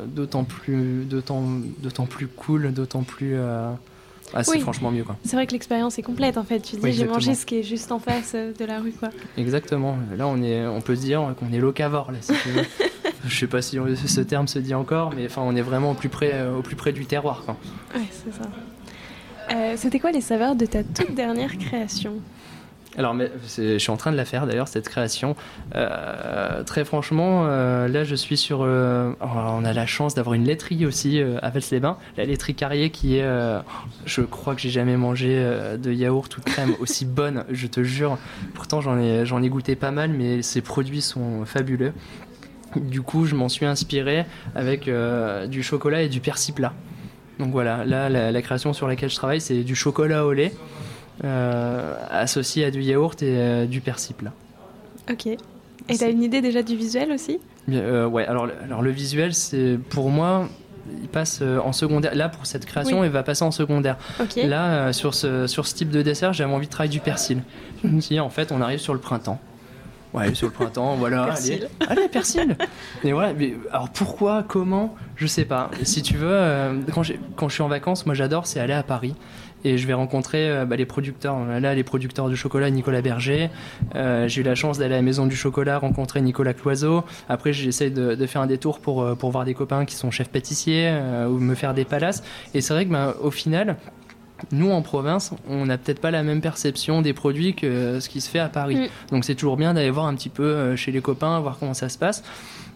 d'autant 0.06 0.44
plus 0.44 1.06
d'autant 1.06 2.06
plus 2.06 2.28
cool 2.28 2.74
d'autant 2.74 3.02
plus 3.02 3.40
ah, 4.36 4.44
c'est 4.44 4.60
franchement 4.60 4.92
mieux. 4.92 5.04
quoi. 5.04 5.16
C'est 5.24 5.36
vrai 5.36 5.48
que 5.48 5.54
l'expérience 5.54 5.98
est 5.98 6.04
complète 6.04 6.38
en 6.38 6.44
fait. 6.44 6.60
Tu 6.60 6.76
dis, 6.76 6.92
j'ai 6.92 7.06
mangé 7.06 7.34
ce 7.36 7.46
qui 7.46 7.58
est 7.60 7.64
juste 7.64 7.92
en 7.92 8.00
face 8.00 8.34
euh, 8.36 8.54
de 8.54 8.66
la 8.66 8.80
rue. 8.80 8.92
quoi. 8.92 9.10
Exactement. 9.38 9.98
Là, 10.16 10.28
on, 10.28 10.42
est, 10.44 10.66
on 10.66 10.82
peut 10.82 10.96
se 10.96 11.02
dire 11.02 11.34
qu'on 11.40 11.52
est 11.54 11.60
locavore. 11.60 12.12
Là, 12.12 12.18
si 12.22 12.34
Je 13.28 13.40
sais 13.40 13.48
pas 13.48 13.62
si 13.62 13.78
ce 14.08 14.22
terme 14.22 14.48
se 14.48 14.60
dit 14.60 14.76
encore, 14.76 15.12
mais 15.16 15.26
enfin, 15.26 15.42
on 15.44 15.56
est 15.56 15.62
vraiment 15.62 15.92
au 15.92 15.94
plus 15.96 16.10
près, 16.10 16.32
euh, 16.34 16.58
au 16.58 16.62
plus 16.62 16.76
près 16.76 16.92
du 16.92 17.06
terroir. 17.08 17.42
Quoi. 17.46 17.58
Ouais, 17.96 18.06
c'est 18.12 18.34
ça. 18.34 18.48
Euh, 19.52 19.74
C'était 19.78 20.00
quoi 20.00 20.12
les 20.12 20.22
saveurs 20.22 20.56
de 20.56 20.66
ta 20.66 20.84
toute 20.84 21.16
dernière 21.16 21.58
création? 21.58 22.14
Alors, 22.98 23.14
mais 23.14 23.30
je 23.58 23.78
suis 23.78 23.92
en 23.92 23.98
train 23.98 24.12
de 24.12 24.18
la 24.18 24.26
faire 24.26 24.48
d'ailleurs, 24.48 24.68
cette 24.68 24.88
création. 24.88 25.36
Euh, 25.76 26.64
très 26.64 26.86
franchement, 26.86 27.44
euh, 27.46 27.88
là 27.88 28.04
je 28.04 28.16
suis 28.16 28.38
sur. 28.38 28.60
Euh, 28.62 29.12
oh, 29.22 29.26
on 29.26 29.66
a 29.66 29.74
la 29.74 29.86
chance 29.86 30.16
d'avoir 30.16 30.34
une 30.34 30.46
laiterie 30.46 30.86
aussi 30.86 31.22
à 31.42 31.50
Vels-les-Bains. 31.50 31.98
La 32.18 32.26
laiterie 32.26 32.56
Carrier 32.56 32.90
qui 32.90 33.18
est. 33.18 33.26
je 34.06 34.22
crois 34.22 34.56
que 34.56 34.62
j'ai 34.62 34.70
jamais 34.70 34.98
mangé 34.98 35.36
de 35.78 35.92
yaourt 35.92 36.36
ou 36.38 36.42
de 36.42 36.46
crème 36.46 36.76
aussi 36.80 37.06
bonne, 37.06 37.44
je 37.52 37.68
te 37.68 37.84
jure. 37.84 38.18
Pourtant, 38.54 38.82
j'en 38.82 38.98
ai, 38.98 39.26
j'en 39.26 39.44
ai 39.44 39.50
goûté 39.50 39.76
pas 39.76 39.92
mal, 39.92 40.12
mais 40.12 40.42
ces 40.42 40.62
produits 40.62 41.02
sont 41.02 41.46
fabuleux. 41.46 41.94
Du 42.76 43.02
coup, 43.02 43.26
je 43.26 43.36
m'en 43.36 43.50
suis 43.50 43.66
inspiré 43.66 44.26
avec 44.56 44.90
du 45.50 45.64
chocolat 45.64 46.04
et 46.04 46.10
du 46.10 46.22
persil 46.22 46.54
plat. 46.54 46.74
Donc 47.40 47.52
voilà, 47.52 47.84
là 47.84 48.08
la, 48.08 48.32
la 48.32 48.42
création 48.42 48.72
sur 48.72 48.88
laquelle 48.88 49.10
je 49.10 49.16
travaille, 49.16 49.42
c'est 49.42 49.64
du 49.64 49.76
chocolat 49.76 50.26
au 50.26 50.32
lait. 50.32 50.54
Euh, 51.24 51.96
associé 52.10 52.66
à 52.66 52.72
du 52.72 52.82
yaourt 52.82 53.22
et 53.24 53.38
euh, 53.38 53.66
du 53.66 53.80
persil 53.80 54.16
plat. 54.16 54.34
Ok. 55.10 55.28
Et 55.28 55.98
t'as 55.98 56.10
une 56.10 56.24
idée 56.24 56.42
déjà 56.42 56.62
du 56.62 56.76
visuel 56.76 57.12
aussi? 57.12 57.40
Euh, 57.70 58.06
Ouais, 58.06 58.26
alors, 58.26 58.48
alors 58.64 58.82
le 58.82 58.92
visuel, 58.92 59.34
c'est 59.34 59.80
pour 59.90 60.10
moi, 60.10 60.50
il 61.02 61.08
passe 61.08 61.42
en 61.42 61.72
secondaire. 61.72 62.14
Là, 62.16 62.28
pour 62.28 62.46
cette 62.46 62.66
création, 62.66 63.04
il 63.04 63.12
va 63.12 63.24
passer 63.24 63.44
en 63.44 63.52
secondaire. 63.52 63.98
Là, 64.36 64.92
sur, 64.94 65.14
ce, 65.14 65.48
sur 65.48 65.68
ce 65.68 65.76
type 65.76 65.90
de 65.90 66.02
dessert, 66.02 66.34
j'avais 66.34 66.52
envie 66.54 66.66
de 66.66 66.72
travailler 66.72 66.92
du 66.92 67.00
persil. 67.00 67.44
Je 67.84 67.88
me 67.88 68.20
en 68.20 68.30
fait, 68.30 68.52
on 68.52 68.62
arrive 68.62 68.80
sur 68.80 68.94
le 68.94 69.00
printemps. 69.00 69.40
Ouais, 70.16 70.34
sur 70.34 70.48
le 70.48 70.54
printemps, 70.54 70.96
voilà. 71.00 71.26
Persil. 71.26 71.68
Allez, 71.82 72.00
allez, 72.02 72.08
persil. 72.10 72.56
Mais 73.04 73.12
voilà, 73.12 73.34
mais 73.34 73.56
alors 73.72 73.90
pourquoi, 73.90 74.44
comment, 74.48 74.96
je 75.18 75.28
sais 75.28 75.44
pas. 75.46 75.70
Si 75.84 76.02
tu 76.02 76.16
veux, 76.16 76.30
euh, 76.32 76.80
quand, 76.94 77.04
quand 77.36 77.50
je 77.50 77.54
suis 77.54 77.64
en 77.64 77.68
vacances, 77.68 78.06
moi 78.06 78.16
j'adore, 78.16 78.48
c'est 78.48 78.60
aller 78.60 78.74
à 78.74 78.84
Paris. 78.84 79.14
Et 79.66 79.78
je 79.78 79.86
vais 79.88 79.94
rencontrer 79.94 80.50
euh, 80.50 80.66
bah, 80.66 80.78
les 80.78 80.86
producteurs. 80.86 81.38
Là, 81.44 81.76
les 81.76 81.84
producteurs 81.84 82.30
de 82.30 82.36
chocolat, 82.36 82.70
Nicolas 82.70 83.02
Berger. 83.02 83.50
Euh, 83.96 84.28
j'ai 84.28 84.42
eu 84.42 84.44
la 84.44 84.56
chance 84.56 84.78
d'aller 84.78 84.94
à 84.94 84.98
la 84.98 85.04
Maison 85.04 85.26
du 85.26 85.36
Chocolat 85.36 85.80
rencontrer 85.80 86.22
Nicolas 86.22 86.54
Cloiseau. 86.54 87.04
Après, 87.28 87.52
j'essaie 87.52 87.90
de, 87.90 88.16
de 88.16 88.26
faire 88.26 88.42
un 88.42 88.48
détour 88.48 88.80
pour, 88.80 89.02
euh, 89.02 89.16
pour 89.16 89.32
voir 89.32 89.44
des 89.44 89.54
copains 89.54 89.86
qui 89.86 89.96
sont 89.96 90.12
chefs 90.12 90.30
pâtissiers 90.30 90.88
euh, 90.88 91.28
ou 91.28 91.40
me 91.40 91.56
faire 91.56 91.74
des 91.74 91.84
palaces. 91.84 92.24
Et 92.54 92.62
c'est 92.62 92.74
vrai 92.74 92.86
que 92.86 92.92
ben, 92.92 93.14
au 93.22 93.32
final, 93.32 93.76
nous 94.52 94.72
en 94.72 94.82
province, 94.82 95.32
on 95.50 95.66
n'a 95.66 95.78
peut-être 95.78 96.00
pas 96.00 96.12
la 96.12 96.24
même 96.24 96.42
perception 96.42 97.02
des 97.02 97.14
produits 97.14 97.56
que 97.56 98.00
ce 98.00 98.10
qui 98.10 98.22
se 98.22 98.30
fait 98.30 98.40
à 98.40 98.50
Paris. 98.50 98.76
Mm. 98.76 98.88
Donc 99.12 99.26
c'est 99.26 99.36
toujours 99.36 99.58
bien 99.58 99.74
d'aller 99.74 99.90
voir 99.90 100.06
un 100.06 100.16
petit 100.16 100.30
peu 100.30 100.44
euh, 100.44 100.76
chez 100.76 100.92
les 100.92 101.02
copains, 101.02 101.40
voir 101.40 101.58
comment 101.60 101.74
ça 101.74 101.90
se 101.90 101.98
passe. 101.98 102.24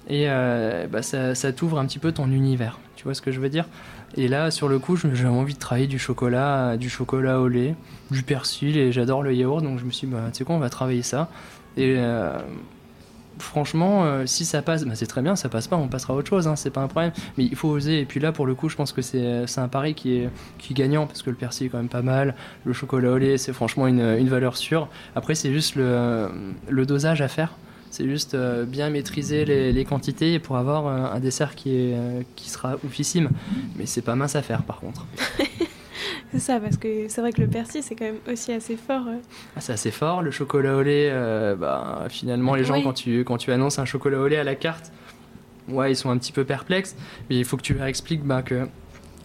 Et 0.08 0.26
euh, 0.28 0.88
bah, 0.88 1.02
ça, 1.02 1.36
ça 1.36 1.52
t'ouvre 1.54 1.80
un 1.80 1.86
petit 1.86 2.00
peu 2.00 2.12
ton 2.12 2.32
univers. 2.32 2.80
Tu 2.96 3.04
vois 3.04 3.14
ce 3.14 3.22
que 3.22 3.32
je 3.32 3.40
veux 3.40 3.50
dire? 3.50 3.66
Et 4.16 4.28
là, 4.28 4.52
sur 4.52 4.68
le 4.68 4.80
coup, 4.80 4.96
j'avais 4.96 5.26
envie 5.26 5.54
de 5.54 5.60
travailler 5.60 5.88
du 5.88 6.00
chocolat, 6.00 6.78
du 6.78 6.90
chocolat 6.90 7.40
au 7.40 7.48
lait, 7.48 7.76
du 8.12 8.24
persil, 8.24 8.78
et 8.78 8.92
j'adore 8.92 9.24
le 9.24 9.34
yaourt. 9.34 9.62
Donc 9.62 9.80
je 9.80 9.86
me 9.86 9.92
suis 9.92 10.08
dit, 10.08 10.14
bah, 10.14 10.24
tu 10.32 10.40
sais 10.40 10.44
quoi, 10.44 10.56
on 10.56 10.60
va 10.60 10.70
travailler 10.70 11.04
ça. 11.04 11.30
Et 11.78 11.96
euh, 11.98 12.38
franchement, 13.38 14.04
euh, 14.04 14.26
si 14.26 14.46
ça 14.46 14.62
passe, 14.62 14.84
bah, 14.84 14.96
c'est 14.96 15.06
très 15.06 15.22
bien. 15.22 15.36
Ça 15.36 15.48
passe 15.48 15.68
pas, 15.68 15.76
on 15.76 15.88
passera 15.88 16.14
à 16.14 16.18
autre 16.18 16.30
chose. 16.30 16.48
Hein, 16.48 16.56
c'est 16.56 16.72
pas 16.72 16.82
un 16.82 16.88
problème. 16.88 17.12
Mais 17.38 17.46
il 17.46 17.56
faut 17.56 17.70
oser. 17.70 18.00
Et 18.00 18.06
puis 18.06 18.20
là, 18.20 18.32
pour 18.32 18.48
le 18.48 18.56
coup, 18.56 18.68
je 18.68 18.76
pense 18.76 18.94
que 18.94 19.02
c'est 19.02 19.46
c'est 19.46 19.62
un 19.62 19.68
pari 19.68 19.94
qui 19.94 20.18
est, 20.18 20.30
gagnant 20.72 21.06
parce 21.06 21.22
que 21.22 21.30
le 21.30 21.36
persil 21.36 21.68
est 21.68 21.70
quand 21.70 21.78
même 21.78 21.88
pas 21.88 22.02
mal. 22.02 22.36
Le 22.66 22.74
chocolat 22.74 23.12
au 23.12 23.18
lait, 23.18 23.38
c'est 23.38 23.54
franchement 23.54 23.88
une, 23.88 24.28
valeur 24.28 24.58
sûre. 24.58 24.90
Après, 25.16 25.36
c'est 25.36 25.54
juste 25.54 25.76
le 25.76 26.86
dosage 26.86 27.22
à 27.22 27.28
faire. 27.28 27.54
C'est 27.92 28.06
juste 28.08 28.36
euh, 28.36 28.66
bien 28.66 28.90
maîtriser 28.90 29.46
les, 29.46 29.72
les 29.72 29.86
quantités 29.86 30.38
pour 30.40 30.58
avoir 30.58 30.88
euh, 30.88 31.16
un 31.16 31.20
dessert 31.20 31.56
qui, 31.56 31.70
est, 31.76 31.94
euh, 31.96 32.22
qui 32.36 32.50
sera 32.50 32.76
oufissime. 32.86 33.30
Mais 33.78 33.86
c'est 33.86 34.02
pas 34.04 34.16
mince 34.16 34.36
à 34.36 34.42
faire 34.42 34.64
par 34.64 34.80
contre. 34.80 35.06
C'est 36.32 36.40
ça, 36.40 36.60
parce 36.60 36.78
que 36.78 37.08
c'est 37.08 37.22
vrai 37.22 37.34
que 37.34 37.42
le 37.42 37.48
persil, 37.48 37.82
c'est 37.82 37.96
quand 37.96 38.06
même 38.06 38.20
aussi 38.32 38.52
assez 38.54 38.78
fort. 38.78 39.02
Ah, 39.56 39.62
c'est 39.62 39.74
assez 39.74 39.90
fort. 39.90 40.22
Le 40.22 40.30
chocolat 40.30 40.76
au 40.76 40.84
lait, 40.84 41.12
bah, 41.58 42.06
finalement, 42.08 42.54
les 42.54 42.64
gens, 42.64 42.76
Oui. 42.76 42.84
quand, 42.84 42.94
tu, 42.94 43.24
quand 43.24 43.38
tu 43.38 43.52
annonces 43.52 43.80
un 43.80 43.86
chocolat 43.86 44.20
au 44.20 44.28
lait 44.28 44.38
à 44.38 44.44
la 44.44 44.54
carte, 44.54 44.92
ouais, 45.70 45.92
ils 45.92 45.96
sont 45.96 46.12
un 46.12 46.18
petit 46.20 46.32
peu 46.32 46.44
perplexes. 46.44 46.96
Mais 47.30 47.38
il 47.38 47.46
faut 47.46 47.58
que 47.58 47.64
tu 47.64 47.74
leur 47.74 47.86
expliques 47.88 48.24
bah, 48.24 48.44
que 48.44 48.68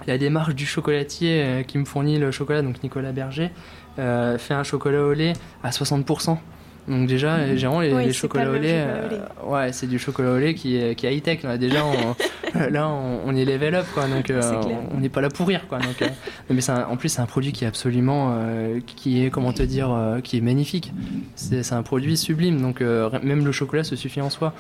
la 0.06 0.16
démarche 0.16 0.54
du 0.54 0.64
chocolatier 0.64 1.64
qui 1.68 1.76
me 1.76 1.84
fournit 1.84 2.18
le 2.18 2.30
chocolat, 2.30 2.62
donc 2.62 2.82
Nicolas 2.82 3.12
Berger, 3.12 3.50
fait 3.96 4.54
un 4.54 4.64
chocolat 4.64 5.02
au 5.04 5.12
lait 5.12 5.34
à 5.62 5.68
60%. 5.70 6.38
Donc 6.86 7.06
déjà, 7.06 7.38
les 7.46 7.56
gens, 7.56 7.80
les, 7.80 7.92
Oui, 7.94 8.02
les 8.06 8.12
c'est 8.12 8.18
chocolats 8.18 8.50
au 8.50 8.54
lait, 8.54 8.84
euh, 8.86 9.08
ouais, 9.46 9.72
c'est 9.72 9.86
du 9.86 9.98
chocolat 9.98 10.32
au 10.32 10.38
lait 10.38 10.54
qui 10.54 10.76
est, 10.76 10.94
qui 10.94 11.06
est 11.06 11.16
high-tech. 11.16 11.42
Là. 11.42 11.56
Déjà, 11.56 11.82
on, 11.84 12.14
là, 12.70 12.88
on, 12.88 13.20
on 13.24 13.34
est 13.36 13.44
level 13.46 13.74
up, 13.74 13.86
quoi. 13.94 14.06
Donc, 14.06 14.28
euh, 14.30 14.40
clair. 14.62 14.76
on 14.94 15.00
n'est 15.00 15.08
pas 15.08 15.20
là 15.22 15.30
pour 15.30 15.48
rire, 15.48 15.66
quoi. 15.68 15.78
Donc, 15.78 16.02
euh, 16.02 16.08
mais 16.50 16.60
c'est 16.60 16.72
un- 16.72 16.86
en 16.86 16.96
plus, 16.96 17.08
c'est 17.08 17.22
un 17.22 17.26
produit 17.26 17.52
qui 17.52 17.64
est 17.64 17.68
absolument, 17.68 18.34
euh, 18.38 18.80
qui 18.84 19.24
est, 19.24 19.30
comment 19.30 19.52
te 19.54 19.62
dire, 19.62 19.90
euh, 19.92 20.20
qui 20.20 20.36
est 20.36 20.40
magnifique. 20.42 20.92
C'est 21.36 21.62
c'est 21.62 21.74
un 21.74 21.82
produit 21.82 22.16
sublime. 22.18 22.60
Donc, 22.60 22.80
euh, 22.82 23.08
même 23.22 23.44
le 23.46 23.52
chocolat 23.52 23.84
se 23.84 23.96
suffit 23.96 24.20
en 24.20 24.28
soi. 24.30 24.52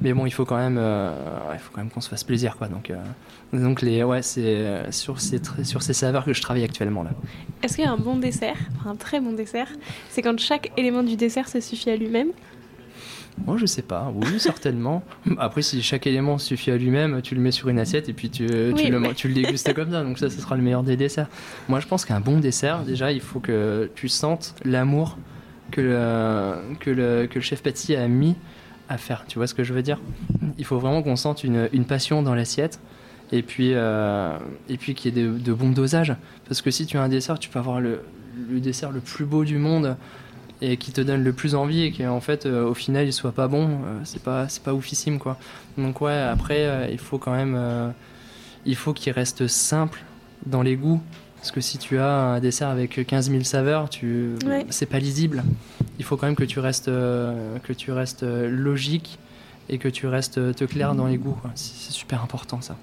Mais 0.00 0.12
bon, 0.12 0.26
il 0.26 0.30
faut 0.30 0.44
quand 0.44 0.56
même, 0.56 0.76
euh, 0.78 1.10
il 1.54 1.58
faut 1.58 1.70
quand 1.72 1.80
même 1.80 1.90
qu'on 1.90 2.00
se 2.00 2.08
fasse 2.08 2.22
plaisir, 2.24 2.56
quoi. 2.56 2.68
Donc, 2.68 2.90
euh, 2.90 2.96
donc 3.52 3.82
les, 3.82 4.04
ouais, 4.04 4.22
c'est 4.22 4.42
euh, 4.44 4.92
sur 4.92 5.20
ces, 5.20 5.40
sur 5.64 5.82
ces 5.82 5.92
saveurs 5.92 6.24
que 6.24 6.32
je 6.32 6.40
travaille 6.40 6.64
actuellement 6.64 7.02
là. 7.02 7.10
Est-ce 7.62 7.74
qu'il 7.76 7.84
y 7.84 7.88
a 7.88 7.92
un 7.92 7.96
bon 7.96 8.16
dessert, 8.16 8.56
enfin, 8.78 8.90
un 8.90 8.96
très 8.96 9.20
bon 9.20 9.32
dessert, 9.32 9.68
c'est 10.10 10.22
quand 10.22 10.38
chaque 10.38 10.70
élément 10.76 11.02
du 11.02 11.16
dessert 11.16 11.48
se 11.48 11.60
suffit 11.60 11.90
à 11.90 11.96
lui-même? 11.96 12.28
Moi, 13.46 13.56
je 13.56 13.66
sais 13.66 13.82
pas. 13.82 14.12
Oui, 14.14 14.38
certainement. 14.40 15.02
Après, 15.38 15.62
si 15.62 15.80
chaque 15.82 16.06
élément 16.08 16.38
suffit 16.38 16.70
à 16.72 16.76
lui-même, 16.76 17.22
tu 17.22 17.34
le 17.36 17.40
mets 17.40 17.52
sur 17.52 17.68
une 17.68 17.78
assiette 17.78 18.08
et 18.08 18.12
puis 18.12 18.30
tu, 18.30 18.46
tu, 18.46 18.72
Oui, 18.74 18.88
le, 18.88 18.98
mais- 19.00 19.14
tu 19.14 19.28
le 19.28 19.34
dégustes 19.34 19.72
comme 19.74 19.92
ça. 19.92 20.02
Donc 20.02 20.18
ça, 20.18 20.28
ce 20.28 20.40
sera 20.40 20.56
le 20.56 20.62
meilleur 20.62 20.82
des 20.82 20.96
desserts. 20.96 21.28
Moi, 21.68 21.78
je 21.80 21.86
pense 21.86 22.04
qu'un 22.04 22.20
bon 22.20 22.38
dessert, 22.40 22.82
déjà, 22.82 23.12
il 23.12 23.20
faut 23.20 23.38
que 23.40 23.90
tu 23.94 24.08
sentes 24.08 24.54
l'amour 24.64 25.18
que 25.70 25.80
le, 25.80 26.76
que, 26.80 26.90
le, 26.90 27.26
que 27.26 27.36
le 27.36 27.40
chef 27.40 27.62
pâtissier 27.62 27.96
a 27.96 28.08
mis 28.08 28.34
à 28.88 28.98
faire. 28.98 29.24
Tu 29.28 29.38
vois 29.38 29.46
ce 29.46 29.54
que 29.54 29.64
je 29.64 29.72
veux 29.74 29.82
dire? 29.82 30.00
Il 30.58 30.64
faut 30.64 30.78
vraiment 30.78 31.02
qu'on 31.02 31.16
sente 31.16 31.44
une, 31.44 31.68
une 31.72 31.84
passion 31.84 32.22
dans 32.22 32.34
l'assiette. 32.34 32.80
Et 33.30 33.42
puis, 33.42 33.72
euh, 33.74 34.38
et 34.70 34.78
puis 34.78 34.94
qu'il 34.94 35.14
y 35.16 35.20
ait 35.20 35.22
de, 35.24 35.38
de 35.38 35.52
bons 35.52 35.70
dosages. 35.70 36.14
Parce 36.48 36.62
que 36.62 36.70
si 36.70 36.86
tu 36.86 36.96
as 36.96 37.02
un 37.02 37.08
dessert, 37.10 37.38
tu 37.38 37.50
peux 37.50 37.58
avoir 37.58 37.80
le, 37.80 38.00
le 38.50 38.58
dessert 38.60 38.90
le 38.90 39.00
plus 39.00 39.26
beau 39.26 39.44
du 39.44 39.58
monde 39.58 39.96
et 40.62 40.76
qui 40.76 40.90
te 40.92 41.00
donne 41.02 41.22
le 41.22 41.32
plus 41.32 41.54
envie 41.54 41.82
et 41.82 41.92
qu'en 41.92 42.20
fait 42.20 42.44
euh, 42.44 42.64
au 42.66 42.74
final 42.74 43.06
il 43.06 43.12
soit 43.12 43.30
pas 43.30 43.46
bon 43.46 43.68
euh, 43.68 44.00
c'est 44.02 44.20
pas 44.20 44.48
c'est 44.48 44.60
pas 44.60 44.74
oufissime 44.74 45.20
quoi 45.20 45.38
donc 45.76 46.00
ouais 46.00 46.18
après 46.18 46.88
il 46.90 46.98
faut 46.98 47.16
quand 47.16 47.30
même 47.30 47.56
il 48.66 48.74
faut 48.74 48.92
qu'il 48.92 49.12
reste 49.12 49.46
simple 49.46 50.02
dans 50.46 50.62
les 50.62 50.74
goûts 50.74 51.00
parce 51.36 51.52
que 51.52 51.60
si 51.60 51.78
tu 51.78 51.98
as 51.98 52.10
un 52.12 52.40
dessert 52.40 52.70
avec 52.70 53.06
15 53.06 53.30
000 53.30 53.44
saveurs 53.44 53.88
tu 53.88 54.30
Ouais. 54.44 54.66
c'est 54.70 54.86
pas 54.86 54.98
lisible 54.98 55.44
il 55.98 56.04
faut 56.04 56.16
quand 56.16 56.26
même 56.26 56.36
que 56.36 56.44
tu 56.44 56.58
restes 56.60 56.88
euh, 56.88 57.58
que 57.60 57.72
tu 57.72 57.90
restes 57.92 58.22
euh, 58.22 58.48
logique 58.50 59.18
et 59.68 59.78
que 59.78 59.88
tu 59.88 60.06
restes 60.06 60.38
euh, 60.38 60.52
te 60.52 60.64
clair 60.64 60.94
dans 60.94 61.06
les 61.06 61.18
goûts 61.18 61.36
c'est 61.54 61.92
super 61.92 62.22
important 62.22 62.60
ça. 62.60 62.76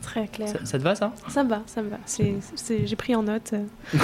Très 0.00 0.26
clair. 0.28 0.48
ça 0.48 0.64
ça 0.64 0.78
te 0.78 0.82
va 0.82 0.94
ça? 0.94 1.12
Ça 1.28 1.44
me 1.44 1.50
va, 1.50 1.62
ça 1.66 1.82
me 1.82 1.90
va. 1.90 1.98
J'ai 2.08 2.96
pris 2.96 3.14
en 3.14 3.22
note. 3.24 3.54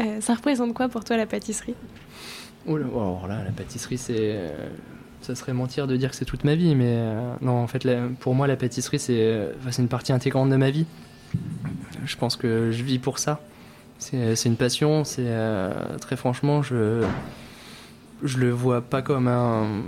Euh, 0.00 0.20
ça 0.22 0.34
représente 0.34 0.72
quoi 0.72 0.88
pour 0.88 1.04
toi 1.04 1.18
la 1.18 1.26
pâtisserie? 1.26 1.74
Oh 2.66 2.78
là, 2.78 2.86
alors 2.86 3.26
là, 3.28 3.44
la 3.44 3.50
pâtisserie, 3.50 3.98
c'est. 3.98 4.50
Ça 5.20 5.34
serait 5.34 5.52
mentir 5.52 5.86
de 5.86 5.94
dire 5.96 6.08
que 6.10 6.16
c'est 6.16 6.24
toute 6.24 6.44
ma 6.44 6.54
vie, 6.54 6.74
mais 6.74 6.94
euh, 6.96 7.34
non, 7.42 7.58
en 7.62 7.66
fait, 7.66 7.84
la- 7.84 8.08
pour 8.20 8.34
moi, 8.34 8.46
la 8.46 8.56
pâtisserie, 8.56 8.98
c'est 8.98 9.48
enfin, 9.60 9.70
c'est 9.72 9.82
une 9.82 9.88
partie 9.88 10.12
intégrante 10.14 10.48
de 10.48 10.56
ma 10.56 10.70
vie. 10.70 10.86
Je 12.06 12.16
pense 12.16 12.36
que 12.36 12.70
je 12.70 12.82
vis 12.82 12.98
pour 12.98 13.18
ça. 13.18 13.40
C'est 14.00 14.34
c'est 14.34 14.48
une 14.48 14.56
passion, 14.56 15.04
c'est. 15.04 15.22
euh, 15.26 15.72
très 16.00 16.16
franchement, 16.16 16.62
je. 16.62 17.04
Je 18.22 18.38
le 18.38 18.50
vois 18.50 18.80
pas 18.82 19.00
comme 19.02 19.28
un. 19.28 19.82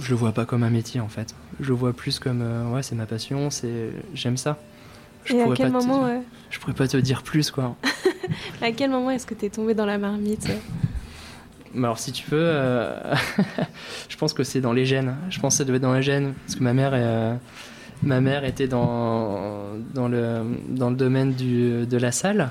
Je 0.00 0.10
le 0.10 0.16
vois 0.16 0.32
pas 0.32 0.44
comme 0.44 0.62
un 0.62 0.70
métier, 0.70 1.00
en 1.00 1.08
fait. 1.08 1.34
Je 1.60 1.68
le 1.68 1.74
vois 1.74 1.92
plus 1.94 2.18
comme. 2.18 2.42
euh, 2.42 2.68
ouais, 2.70 2.82
c'est 2.82 2.94
ma 2.94 3.06
passion, 3.06 3.48
c'est. 3.50 3.90
J'aime 4.14 4.36
ça. 4.36 4.58
Je 5.24 5.34
Et 5.34 5.40
à 5.40 5.44
pourrais 5.44 5.56
quel 5.56 5.72
pas 5.72 5.80
te- 5.80 5.86
moment, 5.86 6.04
euh, 6.06 6.18
Je 6.50 6.58
pourrais 6.60 6.74
pas 6.74 6.86
te 6.86 6.96
dire 6.98 7.22
plus, 7.22 7.50
quoi. 7.50 7.74
à 8.62 8.70
quel 8.72 8.90
moment 8.90 9.10
est-ce 9.10 9.26
que 9.26 9.34
t'es 9.34 9.48
tombé 9.48 9.74
dans 9.74 9.86
la 9.86 9.98
marmite 9.98 10.48
euh 10.50 11.82
Alors 11.82 11.98
si 11.98 12.12
tu 12.12 12.28
veux, 12.30 12.38
euh, 12.40 13.14
je 14.08 14.16
pense 14.16 14.32
que 14.32 14.44
c'est 14.44 14.60
dans 14.60 14.72
les 14.72 14.86
gènes. 14.86 15.16
Je 15.30 15.40
pense 15.40 15.54
que 15.54 15.58
ça 15.58 15.64
doit 15.64 15.76
être 15.76 15.82
dans 15.82 15.94
les 15.94 16.02
gènes 16.02 16.34
parce 16.44 16.56
que 16.56 16.62
ma 16.62 16.72
mère, 16.74 16.90
euh, 16.94 17.34
ma 18.02 18.20
mère 18.20 18.44
était 18.44 18.68
dans 18.68 19.64
dans 19.94 20.06
le 20.08 20.42
dans 20.68 20.90
le 20.90 20.96
domaine 20.96 21.32
du, 21.32 21.86
de 21.86 21.96
la 21.96 22.12
salle 22.12 22.50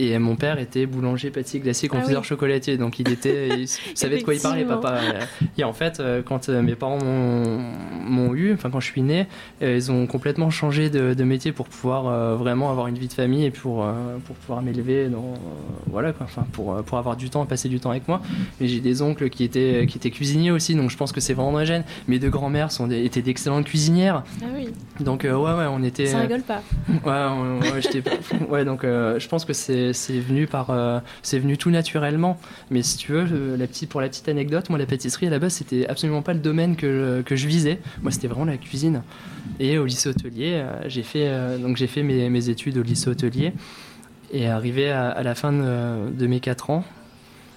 et 0.00 0.18
mon 0.18 0.36
père 0.36 0.58
était 0.58 0.86
boulanger, 0.86 1.30
pâtissier, 1.30 1.60
glacier, 1.60 1.88
Ah 1.92 1.96
confiseur, 1.96 2.22
oui. 2.22 2.26
chocolatier. 2.26 2.76
Donc 2.76 2.98
il 2.98 3.10
était, 3.10 3.60
il 3.60 3.68
savait 3.94 4.18
de 4.18 4.24
quoi 4.24 4.34
il 4.34 4.40
parlait, 4.40 4.64
papa. 4.64 4.98
Et 5.58 5.64
en 5.64 5.72
fait, 5.72 6.00
euh, 6.00 6.22
quand 6.24 6.48
euh, 6.48 6.62
mes 6.62 6.74
parents 6.74 6.98
m'ont 7.02 8.34
eu, 8.34 8.52
enfin 8.54 8.70
quand 8.70 8.80
je 8.80 8.86
suis 8.86 9.02
né, 9.02 9.26
euh, 9.62 9.76
ils 9.76 9.90
ont 9.92 10.06
complètement 10.06 10.50
changé 10.50 10.90
de, 10.90 11.14
de 11.14 11.24
métier 11.24 11.52
pour 11.52 11.68
pouvoir 11.68 12.06
euh, 12.06 12.36
vraiment 12.36 12.70
avoir 12.70 12.86
une 12.86 12.98
vie 12.98 13.08
de 13.08 13.12
famille 13.12 13.44
et 13.44 13.50
pour 13.50 13.84
euh, 13.84 13.92
pour 14.26 14.36
pouvoir 14.36 14.62
m'élever 14.62 15.08
dans 15.08 15.18
euh, 15.18 15.36
voilà 15.86 16.12
quoi. 16.12 16.26
Enfin 16.26 16.46
pour 16.52 16.82
pour 16.84 16.98
avoir 16.98 17.16
du 17.16 17.30
temps, 17.30 17.44
passer 17.46 17.68
du 17.68 17.80
temps 17.80 17.90
avec 17.90 18.08
moi. 18.08 18.20
Mais 18.60 18.68
j'ai 18.68 18.80
des 18.80 19.02
oncles 19.02 19.28
qui 19.30 19.44
étaient 19.44 19.86
qui 19.88 19.98
étaient 19.98 20.10
cuisiniers 20.10 20.50
aussi, 20.50 20.74
donc 20.74 20.90
je 20.90 20.96
pense 20.96 21.12
que 21.12 21.20
c'est 21.20 21.34
vraiment 21.34 21.58
la 21.58 21.64
gène. 21.64 21.84
Mes 22.08 22.18
deux 22.18 22.30
grands-mères 22.30 22.72
sont 22.72 22.86
des- 22.86 23.04
étaient 23.04 23.22
d'excellentes 23.22 23.64
cuisinières, 23.66 24.22
Ah 24.42 24.46
oui, 24.56 24.68
donc 25.00 25.22
ouais 25.24 25.30
ouais 25.30 25.66
on 25.70 25.82
était. 25.82 26.06
ça 26.06 26.20
rigole 26.20 26.42
pas. 26.42 26.62
Ouais, 27.04 27.70
ouais, 27.72 27.80
j'étais 27.82 28.02
ouais, 28.48 28.64
donc 28.64 28.82
je 28.82 29.28
pense 29.28 29.44
que 29.44 29.52
c'est 29.52 29.89
c'est 29.92 30.18
venu 30.18 30.46
par 30.46 30.70
euh, 30.70 31.00
c'est 31.22 31.38
venu 31.38 31.56
tout 31.56 31.70
naturellement. 31.70 32.38
Mais 32.70 32.82
si 32.82 32.96
tu 32.96 33.12
veux, 33.12 33.26
euh, 33.30 33.56
la 33.56 33.66
petite 33.66 33.90
pour 33.90 34.00
la 34.00 34.08
petite 34.08 34.28
anecdote, 34.28 34.68
moi 34.70 34.78
la 34.78 34.86
pâtisserie 34.86 35.26
à 35.26 35.30
la 35.30 35.38
base 35.38 35.54
c'était 35.54 35.86
absolument 35.86 36.22
pas 36.22 36.32
le 36.34 36.40
domaine 36.40 36.76
que 36.76 36.86
je, 36.86 37.22
que 37.22 37.36
je 37.36 37.46
visais. 37.46 37.80
Moi 38.02 38.10
c'était 38.10 38.28
vraiment 38.28 38.44
la 38.46 38.56
cuisine. 38.56 39.02
Et 39.58 39.78
au 39.78 39.84
lycée 39.86 40.08
hôtelier, 40.08 40.52
euh, 40.54 40.88
j'ai 40.88 41.02
fait 41.02 41.28
euh, 41.28 41.58
donc 41.58 41.76
j'ai 41.76 41.86
fait 41.86 42.02
mes, 42.02 42.28
mes 42.28 42.48
études 42.48 42.78
au 42.78 42.82
lycée 42.82 43.08
hôtelier. 43.08 43.52
Et 44.32 44.46
arrivé 44.46 44.90
à, 44.90 45.10
à 45.10 45.22
la 45.22 45.34
fin 45.34 45.52
de, 45.52 46.10
de 46.10 46.26
mes 46.26 46.38
4 46.40 46.70
ans, 46.70 46.84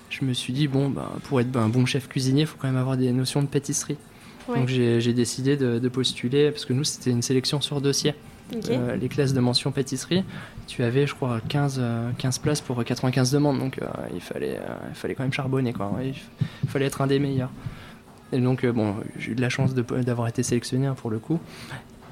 je 0.10 0.26
me 0.26 0.34
suis 0.34 0.54
dit 0.54 0.68
bon 0.68 0.90
bah, 0.90 1.12
pour 1.24 1.40
être 1.40 1.56
un 1.56 1.70
bon 1.70 1.86
chef 1.86 2.08
cuisinier, 2.08 2.42
il 2.42 2.48
faut 2.48 2.58
quand 2.60 2.68
même 2.68 2.78
avoir 2.78 2.98
des 2.98 3.12
notions 3.12 3.42
de 3.42 3.48
pâtisserie. 3.48 3.98
Ouais. 4.48 4.58
Donc 4.58 4.68
j'ai 4.68 5.00
j'ai 5.00 5.14
décidé 5.14 5.56
de, 5.56 5.80
de 5.80 5.90
postuler 5.90 6.52
parce 6.52 6.66
que 6.66 6.74
nous 6.74 6.84
c'était 6.84 7.12
une 7.12 7.22
sélection 7.22 7.62
sur 7.62 7.80
dossier. 7.80 8.14
Euh, 8.70 8.96
les 8.96 9.10
classes 9.10 9.34
de 9.34 9.40
mention 9.40 9.72
pâtisserie, 9.72 10.24
tu 10.68 10.84
avais, 10.84 11.08
je 11.08 11.16
crois, 11.16 11.40
15, 11.50 11.78
euh, 11.80 12.12
15 12.18 12.40
places 12.40 12.62
pour 12.62 12.84
95 12.84 13.32
demandes. 13.32 13.60
Donc, 13.60 13.80
euh, 13.82 13.86
il, 14.14 14.22
fallait, 14.22 14.58
euh, 14.58 14.76
il 14.90 14.96
fallait 14.96 15.16
quand 15.16 15.24
même 15.24 15.34
charbonner. 15.34 15.74
Quoi. 15.74 15.92
Il, 16.04 16.70
fallait 16.70 16.86
être 16.86 17.02
un 17.02 17.08
des 17.08 17.20
meilleurs. 17.20 17.52
Et 18.32 18.40
donc, 18.40 18.64
euh, 18.64 18.72
bon, 18.72 18.96
j'ai 19.20 19.32
eu 19.32 19.36
de 19.36 19.42
la 19.42 19.50
chance 19.50 19.76
d'avoir 19.76 20.28
été 20.28 20.42
sélectionné 20.42 20.88
hein, 20.88 20.96
pour 20.96 21.12
le 21.12 21.20
coup. 21.20 21.40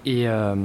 Et, 0.06 0.28
euh, 0.28 0.56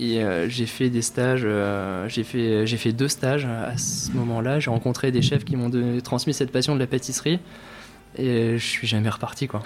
euh, 0.00 0.46
j'ai 0.48 0.66
fait 0.66 0.90
des 0.90 1.02
stages, 1.02 1.42
euh, 1.44 2.08
j'ai 2.08 2.24
fait, 2.24 2.66
fait 2.66 2.92
deux 2.92 3.08
stages 3.08 3.44
à 3.44 3.76
ce 3.76 4.10
moment-là. 4.12 4.58
J'ai 4.58 4.70
rencontré 4.70 5.12
des 5.12 5.22
chefs 5.22 5.44
qui 5.44 5.56
m'ont 5.56 5.70
transmis 6.02 6.34
cette 6.34 6.50
passion 6.50 6.74
de 6.74 6.80
la 6.80 6.86
pâtisserie. 6.86 7.38
Et 8.16 8.58
je 8.58 8.64
suis 8.64 8.86
jamais 8.86 9.08
reparti, 9.08 9.46
quoi. 9.46 9.62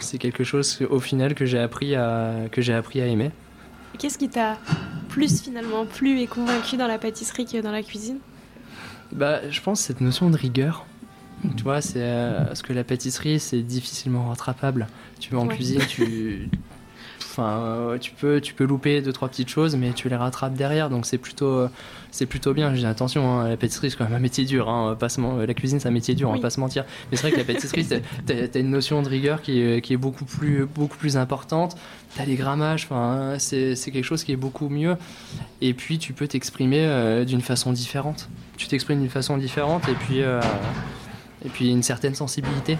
C'est 0.00 0.18
quelque 0.18 0.42
chose, 0.42 0.80
au 0.90 0.98
final, 0.98 1.34
que 1.34 1.46
j'ai 1.46 1.58
appris 1.58 1.94
à, 1.94 2.34
que 2.50 2.60
j'ai 2.60 2.74
appris 2.74 3.00
à 3.00 3.06
aimer. 3.06 3.30
Qu'est-ce 3.98 4.18
qui 4.18 4.28
t'a 4.28 4.58
plus 5.08 5.42
finalement 5.42 5.84
plu 5.86 6.20
et 6.20 6.26
convaincu 6.26 6.76
dans 6.76 6.86
la 6.86 6.98
pâtisserie 6.98 7.46
que 7.46 7.60
dans 7.60 7.70
la 7.72 7.82
cuisine? 7.82 8.18
Bah, 9.12 9.48
je 9.50 9.60
pense 9.60 9.80
cette 9.80 10.00
notion 10.00 10.30
de 10.30 10.36
rigueur. 10.36 10.86
Tu 11.56 11.64
vois, 11.64 11.80
c'est 11.82 11.98
euh, 11.98 12.44
parce 12.44 12.62
que 12.62 12.72
la 12.72 12.84
pâtisserie, 12.84 13.38
c'est 13.40 13.62
difficilement 13.62 14.28
rattrapable. 14.28 14.86
Tu 15.20 15.32
vas 15.34 15.40
en 15.40 15.46
Ouais. 15.46 15.54
cuisine, 15.56 15.82
tu, 15.88 16.48
enfin, 17.32 17.48
euh, 17.62 17.98
tu 17.98 18.12
peux, 18.12 18.40
tu 18.40 18.54
peux 18.54 18.64
louper 18.64 19.00
deux 19.02 19.12
trois 19.12 19.28
petites 19.28 19.48
choses, 19.48 19.74
mais 19.76 19.92
tu 19.92 20.08
les 20.08 20.16
rattrapes 20.16 20.54
derrière. 20.54 20.90
Donc 20.90 21.06
c'est 21.06 21.18
plutôt, 21.18 21.46
euh, 21.46 21.68
c'est 22.10 22.26
plutôt 22.26 22.52
bien. 22.54 22.74
Je 22.74 22.80
dis 22.80 22.86
attention, 22.86 23.40
hein, 23.40 23.48
la 23.48 23.56
pâtisserie 23.56 23.90
c'est 23.90 23.96
quand 23.96 24.04
même 24.04 24.12
un 24.14 24.18
métier 24.18 24.44
dur. 24.44 24.68
Hein, 24.68 24.96
pas 24.98 25.08
se 25.08 25.20
men- 25.20 25.44
la 25.44 25.54
cuisine 25.54 25.80
c'est 25.80 25.88
un 25.88 25.92
métier 25.92 26.14
dur, 26.14 26.28
on 26.28 26.32
Oui. 26.32 26.38
va 26.38 26.42
pas 26.42 26.50
se 26.50 26.60
mentir. 26.60 26.84
Mais 27.10 27.16
c'est 27.16 27.22
vrai 27.22 27.32
que 27.32 27.38
la 27.38 27.44
pâtisserie, 27.44 27.86
t'as- 28.26 28.48
t'as 28.48 28.60
une 28.60 28.70
notion 28.70 29.02
de 29.02 29.08
rigueur 29.08 29.40
qui 29.42 29.60
est, 29.60 29.80
qui 29.80 29.94
est 29.94 29.96
beaucoup 29.96 30.24
plus, 30.26 30.66
beaucoup 30.66 30.96
plus 30.98 31.16
importante. 31.16 31.76
T'as 32.16 32.24
les 32.26 32.34
grammages, 32.36 32.84
enfin, 32.90 33.36
c'est 33.38 33.74
quelque 33.92 34.02
chose 34.04 34.22
qui 34.24 34.32
est 34.32 34.36
beaucoup 34.36 34.68
mieux. 34.68 34.96
Et 35.62 35.72
puis 35.74 35.98
tu 35.98 36.12
peux 36.12 36.28
t'exprimer 36.28 36.80
euh, 36.84 37.24
d'une 37.24 37.40
façon 37.40 37.72
différente. 37.72 38.28
Tu 38.58 38.68
t'exprimes 38.68 39.00
d'une 39.00 39.08
façon 39.10 39.38
différente 39.38 39.88
et 39.88 39.94
puis, 39.94 40.22
euh, 40.22 40.40
et 41.44 41.48
puis 41.48 41.70
une 41.70 41.82
certaine 41.82 42.14
sensibilité 42.14 42.76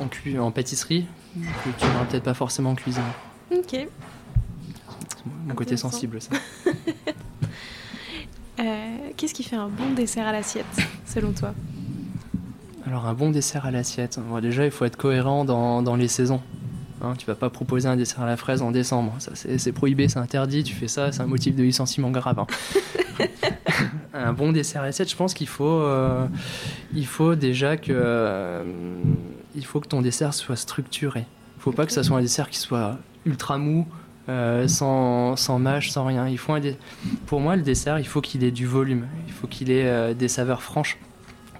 en, 0.00 0.40
en 0.40 0.50
pâtisserie 0.50 1.06
que 1.36 1.70
tu 1.78 1.86
n'auras 1.86 2.04
peut-être 2.06 2.24
pas 2.24 2.34
forcément 2.34 2.70
en 2.70 2.74
cuisine. 2.74 3.02
Ok. 3.56 3.86
Mon 5.46 5.54
côté 5.54 5.76
sensible, 5.76 6.20
ça. 6.20 6.30
Euh, 8.58 8.64
Qu'est-ce 9.18 9.34
qui 9.34 9.42
fait 9.42 9.56
un 9.56 9.68
bon 9.68 9.92
dessert 9.94 10.26
à 10.26 10.32
l'assiette, 10.32 10.64
selon 11.04 11.32
toi? 11.32 11.52
Alors 12.86 13.04
un 13.04 13.12
bon 13.12 13.30
dessert 13.30 13.66
à 13.66 13.70
l'assiette. 13.70 14.18
Bon, 14.18 14.40
déjà, 14.40 14.64
il 14.64 14.70
faut 14.70 14.86
être 14.86 14.96
cohérent 14.96 15.44
dans, 15.44 15.82
dans 15.82 15.94
les 15.94 16.08
saisons. 16.08 16.40
Hein, 17.02 17.12
tu 17.18 17.26
vas 17.26 17.34
pas 17.34 17.50
proposer 17.50 17.86
un 17.86 17.96
dessert 17.96 18.22
à 18.22 18.26
la 18.26 18.38
fraise 18.38 18.62
en 18.62 18.70
décembre. 18.70 19.14
Ça, 19.18 19.32
c'est 19.34 19.72
prohibé, 19.72 20.08
c'est 20.08 20.18
interdit. 20.20 20.64
Tu 20.64 20.74
fais 20.74 20.88
ça, 20.88 21.12
c'est 21.12 21.20
un 21.20 21.26
motif 21.26 21.54
de 21.54 21.62
licenciement 21.62 22.10
grave. 22.10 22.38
hein. 22.38 22.46
un 24.14 24.32
bon 24.32 24.52
dessert 24.52 24.80
à 24.80 24.86
l'assiette, 24.86 25.10
je 25.10 25.16
pense 25.16 25.34
qu'il 25.34 25.48
faut, 25.48 25.82
euh, 25.82 26.26
il 26.94 27.06
faut 27.06 27.34
déjà 27.34 27.76
que, 27.76 27.92
euh, 27.92 28.64
il 29.54 29.66
faut 29.66 29.80
que 29.80 29.88
ton 29.88 30.00
dessert 30.00 30.32
soit 30.32 30.56
structuré. 30.56 31.26
Il 31.58 31.62
faut 31.62 31.72
pas 31.72 31.84
que 31.84 31.92
ça 31.92 32.02
soit 32.02 32.16
un 32.16 32.22
dessert 32.22 32.48
qui 32.48 32.58
soit 32.58 32.96
ultra 33.26 33.58
mou, 33.58 33.86
euh, 34.28 34.66
sans, 34.66 35.36
sans 35.36 35.58
mâche, 35.58 35.90
sans 35.90 36.04
rien. 36.04 36.26
Il 36.28 36.38
faut 36.38 36.54
Pour 37.26 37.40
moi, 37.40 37.56
le 37.56 37.62
dessert, 37.62 37.98
il 37.98 38.06
faut 38.06 38.20
qu'il 38.20 38.42
ait 38.44 38.50
du 38.50 38.66
volume. 38.66 39.06
Il 39.26 39.32
faut 39.32 39.46
qu'il 39.46 39.70
ait 39.70 39.86
euh, 39.86 40.14
des 40.14 40.28
saveurs 40.28 40.62
franches. 40.62 40.98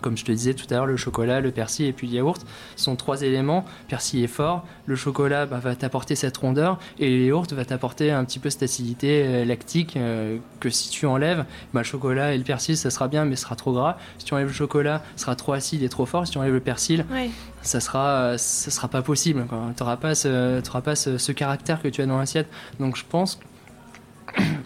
Comme 0.07 0.17
je 0.17 0.25
te 0.25 0.31
disais 0.31 0.55
tout 0.55 0.67
à 0.71 0.75
l'heure, 0.75 0.87
le 0.87 0.97
chocolat, 0.97 1.41
le 1.41 1.51
persil 1.51 1.87
et 1.87 1.93
puis 1.93 2.07
le 2.07 2.13
yaourt 2.15 2.47
sont 2.77 2.95
trois 2.95 3.23
éléments. 3.23 3.65
Persil 3.89 4.23
est 4.23 4.29
fort, 4.29 4.65
le 4.87 4.95
chocolat 4.95 5.47
bah, 5.47 5.59
va 5.59 5.75
t'apporter 5.75 6.15
cette 6.15 6.37
rondeur 6.37 6.79
et 7.01 7.11
le 7.11 7.25
yaourt 7.25 7.53
va 7.53 7.65
t'apporter 7.65 8.13
un 8.13 8.25
petit 8.25 8.39
peu 8.39 8.49
cette 8.49 8.63
acidité 8.63 9.25
euh, 9.25 9.45
lactique 9.45 9.97
euh, 9.97 10.39
que 10.61 10.71
si 10.71 10.91
tu 10.91 11.07
enlèves, 11.07 11.45
bah, 11.75 11.81
le 11.81 11.85
chocolat 11.85 12.35
et 12.35 12.39
le 12.39 12.45
persil 12.45 12.77
ça 12.77 12.91
sera 12.91 13.09
bien 13.09 13.25
mais 13.25 13.35
ce 13.35 13.43
sera 13.43 13.57
trop 13.57 13.73
gras. 13.73 13.97
Si 14.19 14.27
tu 14.27 14.33
enlèves 14.33 14.47
le 14.47 14.53
chocolat, 14.53 15.03
ce 15.17 15.23
sera 15.23 15.35
trop 15.35 15.55
acide 15.55 15.83
et 15.83 15.89
trop 15.89 16.07
fort. 16.07 16.25
Si 16.25 16.31
tu 16.31 16.39
enlèves 16.39 16.55
le 16.55 16.61
persil, 16.61 17.05
ça 17.63 17.81
sera, 17.81 18.09
euh, 18.11 18.39
ça 18.39 18.71
sera 18.71 18.87
pas 18.87 19.03
possible. 19.03 19.45
Tu 19.77 19.83
n'auras 19.83 19.97
pas, 19.97 20.15
ce, 20.15 20.61
pas 20.79 20.95
ce, 20.95 21.19
ce 21.19 21.33
caractère 21.33 21.83
que 21.83 21.89
tu 21.89 22.01
as 22.01 22.07
dans 22.07 22.19
l'assiette. 22.19 22.47
Donc 22.79 22.95
je 22.97 23.03
pense 23.09 23.41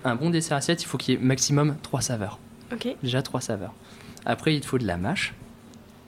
qu'un 0.03 0.17
bon 0.17 0.29
dessert 0.29 0.59
assiette, 0.59 0.83
il 0.83 0.87
faut 0.87 0.99
qu'il 0.99 1.15
y 1.15 1.17
ait 1.17 1.21
maximum 1.21 1.77
trois 1.83 2.03
saveurs. 2.03 2.39
Déjà 3.03 3.23
trois 3.23 3.41
saveurs. 3.41 3.73
Après, 4.27 4.55
il 4.55 4.61
te 4.61 4.67
faut 4.67 4.79
de 4.79 4.87
la 4.87 4.97
mâche. 4.97 5.35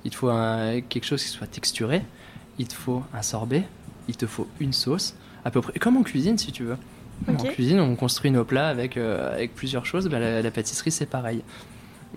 Il 0.04 0.10
te 0.10 0.16
faut 0.16 0.28
un- 0.30 0.80
quelque 0.80 1.04
chose 1.04 1.22
qui 1.22 1.28
soit 1.28 1.46
texturé. 1.46 2.02
Il 2.58 2.66
te 2.68 2.74
faut 2.74 3.02
un 3.14 3.22
sorbet. 3.22 3.64
Il 4.08 4.16
te 4.16 4.26
faut 4.26 4.46
une 4.60 4.72
sauce. 4.72 5.14
À 5.44 5.50
peu 5.50 5.60
près 5.60 5.78
comme 5.78 5.96
en 5.96 6.02
cuisine, 6.02 6.38
si 6.38 6.52
tu 6.52 6.64
veux. 6.64 6.76
Ok. 7.28 7.40
En 7.40 7.44
cuisine, 7.44 7.80
on 7.80 7.94
construit 7.96 8.30
nos 8.30 8.44
plats 8.44 8.68
avec, 8.68 8.96
euh, 8.96 9.32
avec 9.34 9.54
plusieurs 9.54 9.86
choses. 9.86 10.08
Bah, 10.08 10.18
la, 10.18 10.42
la 10.42 10.50
pâtisserie, 10.50 10.90
c'est 10.90 11.06
pareil. 11.06 11.42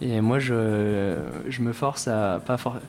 Et 0.01 0.19
moi, 0.19 0.39
je, 0.39 1.15
je 1.47 1.61
me 1.61 1.71
force 1.73 2.07
à. 2.07 2.41
Pas 2.45 2.57
for- 2.57 2.79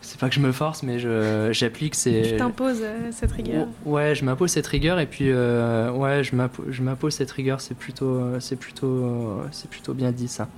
C'est 0.00 0.18
pas 0.18 0.28
que 0.28 0.34
je 0.34 0.40
me 0.40 0.52
force, 0.52 0.82
mais 0.82 0.98
je, 0.98 1.50
j'applique 1.52 1.94
ces. 1.94 2.22
Tu 2.32 2.36
t'imposes 2.36 2.80
euh, 2.82 3.10
cette 3.12 3.32
rigueur. 3.32 3.66
Ouais, 3.84 4.14
je 4.14 4.24
m'impose 4.24 4.50
cette 4.50 4.66
rigueur 4.66 4.98
et 5.00 5.06
puis 5.06 5.30
euh, 5.30 5.90
ouais, 5.92 6.24
je 6.24 6.34
m'impo- 6.34 6.64
je 6.70 6.82
m'impose 6.82 7.14
cette 7.14 7.30
rigueur. 7.30 7.60
C'est 7.60 7.76
plutôt, 7.76 8.20
c'est 8.40 8.56
plutôt, 8.56 9.42
c'est 9.52 9.68
plutôt 9.70 9.94
bien 9.94 10.10
dit 10.12 10.28
ça. 10.28 10.48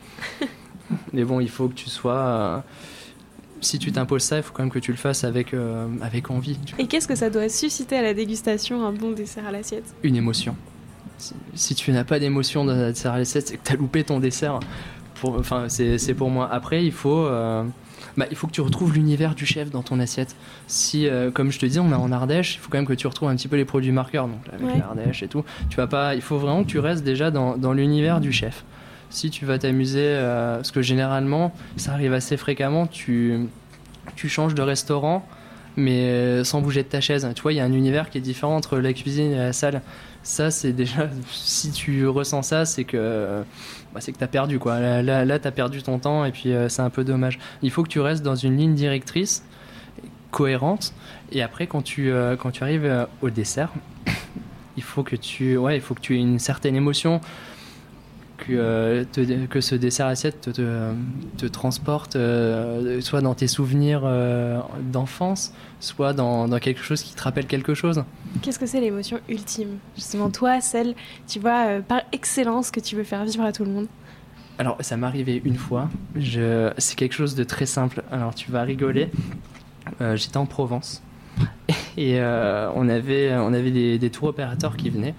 Mais 1.12 1.24
bon, 1.24 1.40
il 1.40 1.48
faut 1.50 1.68
que 1.68 1.74
tu 1.74 1.88
sois. 1.90 2.14
euh, 2.16 2.58
si 3.60 3.78
tu 3.78 3.90
t'imposes 3.90 4.22
ça, 4.22 4.36
il 4.36 4.42
faut 4.42 4.52
quand 4.52 4.62
même 4.62 4.70
que 4.70 4.78
tu 4.78 4.92
le 4.92 4.96
fasses 4.96 5.24
avec, 5.24 5.52
euh, 5.52 5.86
avec 6.00 6.30
envie. 6.30 6.58
Et 6.78 6.86
qu'est-ce 6.86 7.08
que 7.08 7.16
ça 7.16 7.28
doit 7.28 7.48
susciter 7.48 7.96
à 7.96 8.02
la 8.02 8.14
dégustation, 8.14 8.86
un 8.86 8.92
bon 8.92 9.10
dessert 9.12 9.46
à 9.46 9.50
l'assiette? 9.52 9.84
Une 10.04 10.14
émotion. 10.16 10.54
Si, 11.18 11.34
si 11.54 11.74
tu 11.74 11.90
n'as 11.90 12.04
pas 12.04 12.20
d'émotion 12.20 12.64
dans 12.64 12.72
un 12.74 12.90
dessert 12.90 13.12
à 13.14 13.18
l'assiette, 13.18 13.48
c'est 13.48 13.56
que 13.56 13.66
tu 13.66 13.72
as 13.72 13.76
loupé 13.76 14.04
ton 14.04 14.20
dessert. 14.20 14.60
Pour, 15.20 15.36
enfin, 15.36 15.64
c'est 15.68 15.98
c'est 15.98 16.14
pour 16.14 16.30
moi. 16.30 16.48
Après, 16.52 16.84
il 16.84 16.92
faut. 16.92 17.26
euh, 17.26 17.64
bah, 18.16 18.26
il 18.30 18.36
faut 18.36 18.46
que 18.46 18.52
tu 18.52 18.60
retrouves 18.60 18.94
l'univers 18.94 19.34
du 19.34 19.44
chef 19.46 19.70
dans 19.70 19.82
ton 19.82 19.98
assiette. 19.98 20.36
Si, 20.68 21.08
euh, 21.08 21.32
comme 21.32 21.50
je 21.50 21.58
te 21.58 21.66
dis, 21.66 21.80
on 21.80 21.90
est 21.90 21.94
en 21.94 22.12
Ardèche, 22.12 22.54
il 22.54 22.58
faut 22.58 22.68
quand 22.70 22.78
même 22.78 22.86
que 22.86 22.92
tu 22.92 23.08
retrouves 23.08 23.28
un 23.28 23.34
petit 23.34 23.48
peu 23.48 23.56
les 23.56 23.64
produits 23.64 23.90
marqueurs, 23.92 24.28
donc 24.28 24.38
avec 24.52 24.66
Ouais. 24.66 24.78
l'Ardèche 24.78 25.24
et 25.24 25.28
tout. 25.28 25.44
Tu 25.68 25.76
vas 25.76 25.86
pas, 25.88 26.14
il 26.14 26.20
faut 26.22 26.38
vraiment 26.38 26.62
que 26.62 26.68
tu 26.68 26.78
restes 26.78 27.02
déjà 27.04 27.32
dans, 27.32 27.56
dans 27.56 27.72
l'univers 27.72 28.20
du 28.20 28.32
chef. 28.32 28.64
Si 29.10 29.30
tu 29.30 29.46
vas 29.46 29.58
t'amuser, 29.58 30.04
euh, 30.04 30.56
parce 30.56 30.70
que 30.70 30.82
généralement, 30.82 31.52
ça 31.76 31.92
arrive 31.92 32.12
assez 32.12 32.36
fréquemment, 32.36 32.86
tu, 32.86 33.46
tu 34.16 34.28
changes 34.28 34.54
de 34.54 34.62
restaurant, 34.62 35.26
mais 35.76 36.10
euh, 36.10 36.44
sans 36.44 36.60
bouger 36.60 36.82
de 36.82 36.88
ta 36.88 37.00
chaise. 37.00 37.28
Tu 37.34 37.42
vois, 37.42 37.52
il 37.52 37.56
y 37.56 37.60
a 37.60 37.64
un 37.64 37.72
univers 37.72 38.10
qui 38.10 38.18
est 38.18 38.22
différent 38.22 38.56
entre 38.56 38.78
la 38.78 38.92
cuisine 38.92 39.32
et 39.32 39.38
la 39.38 39.52
salle. 39.52 39.82
Ça, 40.22 40.50
c'est 40.50 40.72
déjà, 40.72 41.08
si 41.30 41.70
tu 41.70 42.06
ressens 42.06 42.42
ça, 42.42 42.64
c'est 42.64 42.84
que, 42.84 43.42
bah, 43.94 44.00
c'est 44.00 44.12
que 44.12 44.18
t'as 44.18 44.26
perdu, 44.26 44.58
quoi. 44.58 44.80
Là, 44.80 45.02
là, 45.02 45.24
là, 45.24 45.38
t'as 45.38 45.50
perdu 45.50 45.82
ton 45.82 45.98
temps 45.98 46.24
et 46.24 46.32
puis 46.32 46.52
euh, 46.52 46.68
c'est 46.68 46.82
un 46.82 46.90
peu 46.90 47.04
dommage. 47.04 47.38
Il 47.62 47.70
faut 47.70 47.82
que 47.82 47.88
tu 47.88 48.00
restes 48.00 48.22
dans 48.22 48.34
une 48.34 48.56
ligne 48.56 48.74
directrice 48.74 49.44
cohérente. 50.30 50.92
Et 51.32 51.42
après, 51.42 51.66
quand 51.66 51.82
tu, 51.82 52.10
euh, 52.10 52.36
quand 52.36 52.50
tu 52.50 52.62
arrives 52.62 52.84
euh, 52.84 53.06
au 53.22 53.30
dessert, 53.30 53.70
il 54.76 54.82
faut 54.82 55.02
que 55.02 55.16
tu, 55.16 55.56
ouais, 55.56 55.76
il 55.76 55.80
faut 55.80 55.94
que 55.94 56.00
tu 56.00 56.16
aies 56.16 56.20
une 56.20 56.38
certaine 56.38 56.76
émotion, 56.76 57.20
que, 58.38 58.44
euh, 58.50 59.04
te- 59.04 59.46
que 59.46 59.60
ce 59.60 59.74
dessert 59.74 60.06
assiette 60.06 60.40
te, 60.40 60.50
te, 60.50 60.92
te 61.36 61.46
transporte, 61.46 62.16
euh, 62.16 63.00
soit 63.00 63.20
dans 63.20 63.34
tes 63.34 63.46
souvenirs 63.48 64.02
euh, 64.04 64.60
d'enfance, 64.90 65.52
soit 65.80 66.12
dans, 66.12 66.48
dans 66.48 66.58
quelque 66.58 66.82
chose 66.82 67.02
qui 67.02 67.14
te 67.14 67.22
rappelle 67.22 67.46
quelque 67.46 67.74
chose. 67.74 68.04
Qu'est-ce 68.42 68.58
que 68.58 68.66
c'est 68.66 68.80
l'émotion 68.80 69.20
ultime? 69.28 69.78
Justement, 69.96 70.30
toi, 70.30 70.60
celle, 70.60 70.94
tu 71.26 71.38
vois, 71.40 71.80
par 71.86 72.02
excellence 72.12 72.70
que 72.70 72.80
tu 72.80 72.96
veux 72.96 73.04
faire 73.04 73.24
vivre 73.24 73.44
à 73.44 73.52
tout 73.52 73.64
le 73.64 73.70
monde. 73.70 73.86
Alors, 74.58 74.76
ça 74.80 74.96
m'est 74.96 75.06
arrivé 75.06 75.40
une 75.44 75.56
fois. 75.56 75.88
Je... 76.16 76.72
C'est 76.78 76.96
quelque 76.96 77.14
chose 77.14 77.34
de 77.36 77.44
très 77.44 77.66
simple. 77.66 78.02
Alors, 78.10 78.34
tu 78.34 78.50
vas 78.50 78.62
rigoler. 78.62 79.08
Euh, 80.00 80.16
J'étais 80.16 80.36
en 80.36 80.46
Provence. 80.46 81.02
Et 81.96 82.20
euh, 82.20 82.70
on 82.76 82.88
avait, 82.88 83.34
on 83.36 83.52
avait 83.52 83.72
des, 83.72 83.98
des 83.98 84.10
tours 84.10 84.28
opérateurs 84.28 84.76
qui 84.76 84.88
venaient. 84.88 85.14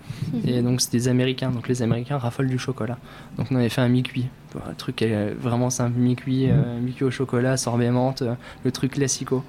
Et 0.46 0.62
donc, 0.62 0.80
c'est 0.80 0.92
des 0.92 1.08
Américains. 1.10 1.52
Donc, 1.52 1.68
les 1.68 1.82
Américains 1.82 2.18
raffolent 2.18 2.48
du 2.48 2.58
chocolat. 2.58 2.98
Donc, 3.38 3.48
on 3.52 3.56
avait 3.58 3.70
fait 3.70 3.82
un 3.82 3.90
mi-cuit. 3.90 4.28
Un 4.68 4.74
truc 4.74 5.02
euh, 5.02 5.34
vraiment 5.38 5.70
simple 5.70 6.00
mi-cuit, 6.00 6.50
euh, 6.50 6.80
mi-cuit 6.80 7.04
au 7.04 7.12
chocolat, 7.12 7.58
sorbet 7.58 7.92
menthe, 7.92 8.24
le 8.64 8.72
truc 8.72 8.94
classico. 8.94 9.44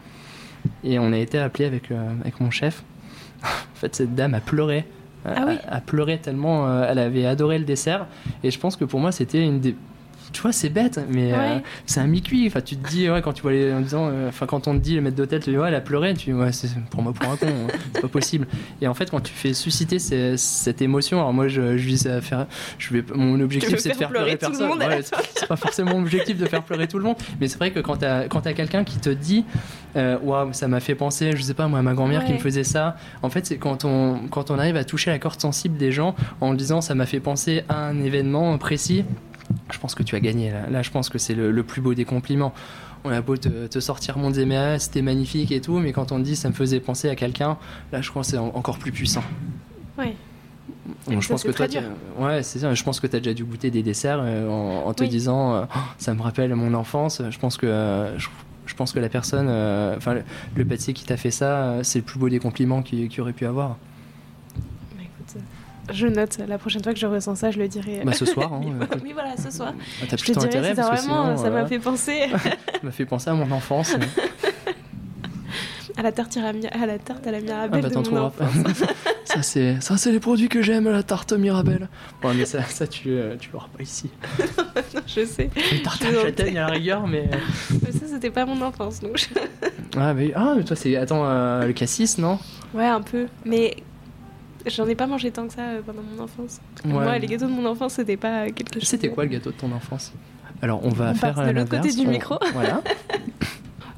Et 0.85 0.99
on 0.99 1.13
a 1.13 1.19
été 1.19 1.39
appelé 1.39 1.65
avec, 1.65 1.91
euh, 1.91 2.09
avec 2.21 2.41
mon 2.41 2.51
chef. 2.51 2.83
en 3.45 3.47
fait, 3.75 3.95
cette 3.95 4.15
dame 4.15 4.35
a 4.35 4.41
pleuré. 4.41 4.87
Ah 5.25 5.45
oui 5.47 5.57
a, 5.69 5.77
a 5.77 5.81
pleuré 5.83 6.19
tellement 6.19 6.67
euh, 6.67 6.87
elle 6.89 6.99
avait 6.99 7.27
adoré 7.27 7.59
le 7.59 7.65
dessert. 7.65 8.07
Et 8.43 8.51
je 8.51 8.59
pense 8.59 8.77
que 8.77 8.85
pour 8.85 9.01
moi, 9.01 9.13
c'était 9.13 9.43
une 9.45 9.61
des. 9.61 9.77
Tu 10.33 10.43
vois, 10.43 10.53
c'est 10.53 10.69
bête, 10.69 11.01
mais 11.09 11.33
euh, 11.33 11.59
c'est 11.87 11.99
un 12.01 12.07
mi-cuit. 12.07 12.47
Enfin, 12.47 12.61
tu 12.61 12.77
te 12.77 12.89
dis, 12.89 13.11
ouais, 13.11 13.21
quand 13.21 13.33
tu 13.33 13.43
vois 13.43 13.51
les, 13.53 13.73
en 13.73 13.81
disant, 13.81 14.09
euh, 14.11 14.29
enfin, 14.29 14.47
quand 14.47 14.69
on 14.69 14.75
te 14.75 14.79
dit 14.83 14.95
le 14.95 15.01
maître 15.01 15.17
d'hôtel, 15.17 15.43
tu 15.43 15.51
dis, 15.51 15.59
ouais, 15.59 15.69
elle 15.69 15.75
a 15.75 15.81
pleuré, 15.81 16.15
tu 16.15 16.27
dis, 16.27 16.33
ouais, 16.33 16.53
c'est 16.53 16.69
pour 16.91 17.03
moi 17.03 17.13
pour 17.13 17.31
un 17.31 17.37
con, 17.37 17.47
hein. 17.49 17.73
c'est 17.95 18.01
pas 18.03 18.09
possible. 18.09 18.47
Et 18.81 18.87
en 18.87 18.95
fait, 18.95 19.11
quand 19.11 19.21
tu 19.21 19.33
fais 19.33 19.55
susciter 19.55 19.99
ces- 19.99 20.37
cette 20.37 20.83
émotion, 20.83 21.19
alors 21.19 21.33
moi, 21.33 21.49
je, 21.49 21.77
je 21.77 21.85
vise 21.85 22.07
à 22.07 22.21
faire, 22.21 22.47
je 22.79 22.95
vais, 22.95 23.05
mon 23.15 23.41
objectif, 23.41 23.77
c'est 23.79 23.89
de 23.91 23.95
faire 23.95 24.09
pleurer, 24.09 24.37
personne. 24.37 24.69
Ouais, 24.89 25.01
c'est 25.35 25.49
pas 25.49 25.57
forcément 25.57 25.91
mon 25.95 26.03
objectif 26.03 26.39
de 26.39 26.47
faire 26.47 26.63
pleurer 26.63 26.87
tout 26.87 26.99
le 26.99 27.05
monde, 27.05 27.17
mais 27.41 27.49
c'est 27.49 27.59
vrai 27.59 27.73
que 27.73 27.81
quand 27.81 27.97
t'as 27.97 28.29
quand 28.29 28.43
t'as 28.43 28.53
quelqu'un 28.53 28.85
qui 28.85 28.99
te 28.99 29.11
dit, 29.11 29.45
euh, 29.97 30.17
waouh, 30.23 30.53
ça 30.53 30.69
m'a 30.69 30.79
fait 30.81 30.95
penser, 30.95 31.33
je 31.35 31.43
sais 31.43 31.55
pas, 31.55 31.67
moi, 31.67 31.81
à 31.81 31.83
ma 31.83 31.95
grand-mère 31.95 32.25
qui 32.25 32.33
me 32.33 32.39
faisait 32.39 32.65
ça. 32.65 32.97
En 33.23 33.31
fait, 33.31 33.47
c'est 33.47 33.57
quand 33.59 33.85
on 33.85 34.21
quand 34.31 34.51
on 34.53 34.59
arrive 34.61 34.77
à 34.77 34.85
toucher 34.85 35.11
la 35.11 35.19
corde 35.19 35.41
sensible 35.41 35.77
des 35.77 35.91
gens 35.91 36.15
en 36.41 36.55
disant, 36.55 36.81
ça 36.81 36.95
m'a 36.95 37.07
fait 37.07 37.21
penser 37.21 37.65
à 37.69 37.87
un 37.87 38.01
événement 38.01 38.57
précis 38.59 39.05
je 39.73 39.79
pense 39.79 39.95
que 39.95 40.03
tu 40.03 40.15
as 40.17 40.21
gagné. 40.21 40.51
Là, 40.51 40.69
Là, 40.71 40.83
je 40.83 40.91
pense 40.91 41.09
que 41.09 41.19
c'est 41.19 41.35
le, 41.35 41.51
le 41.51 41.63
plus 41.63 41.81
beau 41.81 41.95
des 41.95 42.05
compliments. 42.05 42.53
On 43.05 43.11
a 43.11 43.21
beau 43.23 43.37
te, 43.37 43.67
te 43.67 43.81
sortir 43.81 44.19
mon 44.19 44.31
DMA, 44.31 44.79
c'était 44.79 45.01
magnifique 45.03 45.53
et 45.53 45.61
tout, 45.61 45.79
mais 45.79 45.93
quand 45.93 46.13
on 46.13 46.19
te 46.19 46.23
dit 46.25 46.37
ça 46.37 46.49
me 46.49 46.55
faisait 46.55 46.81
penser 46.81 47.09
à 47.09 47.17
quelqu'un, 47.17 47.57
là, 47.93 48.03
je 48.03 48.11
crois 48.11 48.23
que 48.23 48.29
c'est 48.29 48.37
en- 48.39 48.49
encore 48.55 48.79
plus 48.79 48.93
puissant. 48.93 49.25
Ouais. 49.99 50.15
Donc, 51.09 51.21
je 51.23 51.27
Ça, 51.27 51.35
pense 51.35 51.43
que 51.45 51.51
toi, 51.53 51.67
ouais, 52.19 52.43
c'est 52.43 52.59
ça. 52.59 52.75
Je 52.75 52.83
pense 52.85 53.01
que 53.01 53.07
tu 53.07 53.17
as 53.17 53.21
déjà 53.21 53.33
dû 53.35 53.45
goûter 53.45 53.71
des 53.71 53.83
desserts 53.83 54.21
euh, 54.23 54.49
en, 54.49 54.87
en 54.89 54.93
te 54.95 55.03
Oui. 55.05 55.09
disant, 55.09 55.55
euh, 55.55 55.65
Oh, 55.75 55.79
ça 55.99 56.15
me 56.15 56.21
rappelle 56.23 56.55
mon 56.55 56.75
enfance. 56.75 57.23
Je 57.31 57.39
pense 57.39 57.57
que 57.57 57.67
euh, 57.67 58.19
je, 58.19 58.29
je 58.67 58.75
pense 58.75 58.93
que 58.93 58.99
la 58.99 59.09
personne, 59.09 59.49
enfin 59.97 60.15
le, 60.15 60.23
le 60.57 60.65
pâtissier 60.65 60.93
qui 60.95 61.05
t'a 61.05 61.17
fait 61.17 61.31
ça, 61.31 61.79
c'est 61.83 61.99
le 62.01 62.05
plus 62.05 62.19
beau 62.19 62.29
des 62.29 62.39
compliments 62.39 62.83
qu'il 62.83 63.09
qu'il 63.09 63.21
aurait 63.23 63.33
pu 63.33 63.47
avoir. 63.47 63.79
Je 65.93 66.07
note, 66.07 66.39
la 66.47 66.59
prochaine 66.59 66.83
fois 66.83 66.93
que 66.93 66.99
je 66.99 67.07
ressens 67.07 67.35
ça, 67.37 67.51
je 67.51 67.59
le 67.59 67.69
dirai. 67.69 68.03
Bah, 68.05 68.13
ce 68.13 68.25
soir, 68.25 68.53
hein, 68.55 68.61
oui, 69.03 69.11
voilà, 69.13 69.37
ce 69.37 69.51
soir. 69.51 69.73
bah, 70.01 70.07
t'as 70.09 70.17
plutôt 70.17 70.41
dirai 70.41 70.59
intérêt 70.71 70.75
parce 70.75 70.91
que 70.91 70.97
vraiment, 71.07 71.25
sinon, 71.37 71.37
ça 71.45 71.51
m'a 71.51 71.61
euh, 71.61 71.67
fait 71.67 71.79
penser 71.79 72.21
ça 72.43 72.51
m'a 72.83 72.91
fait 72.91 73.07
penser 73.07 73.31
à 73.31 73.35
mon 73.35 73.51
enfance. 73.51 73.95
à 75.97 76.03
la 76.03 76.13
tarte, 76.13 76.37
à, 76.39 76.87
la 76.87 76.99
tarte 76.99 77.27
à 77.27 77.31
la 77.31 77.39
Ah 77.39 77.41
mirabelle 77.43 77.83
bah 77.83 77.89
de 77.89 78.09
mon 78.11 78.17
enfance. 78.17 78.55
ça 79.25 79.43
c'est 79.43 79.81
ça 79.81 79.97
c'est 79.99 80.13
les 80.13 80.21
produits 80.21 80.49
que 80.49 80.63
j'aime, 80.63 80.89
la 80.89 81.03
tarte 81.03 81.33
Mirabelle. 81.35 81.89
Bon 82.23 82.33
mais 82.33 82.47
ça, 82.47 82.63
ça 82.63 82.87
tu 82.87 83.11
euh, 83.11 83.37
tu 83.39 83.51
l'auras 83.53 83.69
pas 83.77 83.83
ici. 83.83 84.09
je 85.07 85.25
sais. 85.27 85.51
Une 85.73 85.83
tarte 85.83 86.03
à 86.05 86.13
châtaigne 86.23 86.59
à 86.59 86.69
la 86.69 86.73
rigueur 86.75 87.07
mais 87.07 87.29
euh, 87.33 87.75
Mais 87.85 87.93
ça, 87.93 88.07
c'était 88.07 88.31
pas 88.31 88.47
mon 88.47 88.61
enfance, 88.63 89.01
donc. 89.01 89.19
je- 89.19 89.27
ah 89.99 90.15
mais 90.15 90.33
ah 90.35 90.55
mais 90.57 90.63
toi 90.65 90.77
c'est 90.77 90.97
attends 90.97 91.25
euh, 91.27 91.67
le 91.67 91.73
cassis 91.75 92.17
non? 92.19 92.39
Ouais, 92.73 92.87
un 92.87 93.03
peu. 93.03 93.27
Mais 93.45 93.77
j'en 94.67 94.87
ai 94.89 94.95
pas 94.95 95.07
mangé 95.07 95.31
tant 95.31 95.47
que 95.47 95.53
ça 95.55 95.63
euh, 95.63 95.81
pendant 95.85 96.03
mon 96.03 96.23
enfance. 96.23 96.61
Ouais. 96.85 96.93
Moi, 96.93 97.19
les 97.19 97.27
gâteaux 97.27 97.47
de 97.47 97.53
mon 97.53 97.67
enfance, 97.67 97.95
c'était 97.95 98.17
pas 98.17 98.51
quelque 98.51 98.75
chose. 98.81 98.89
C'était 98.89 99.09
quoi 99.11 99.25
le 99.25 99.31
gâteau 99.31 99.51
de 99.51 99.57
ton 99.57 99.71
enfance? 99.73 100.13
Alors 100.63 100.85
on 100.85 100.91
va 100.91 101.11
On 101.11 101.15
faire 101.15 101.35
de 101.35 101.41
euh, 101.41 101.53
l'autre 101.53 101.71
côté 101.71 101.91
du 101.93 102.07
On- 102.07 102.11
micro. 102.11 102.39
Voilà. 102.53 102.83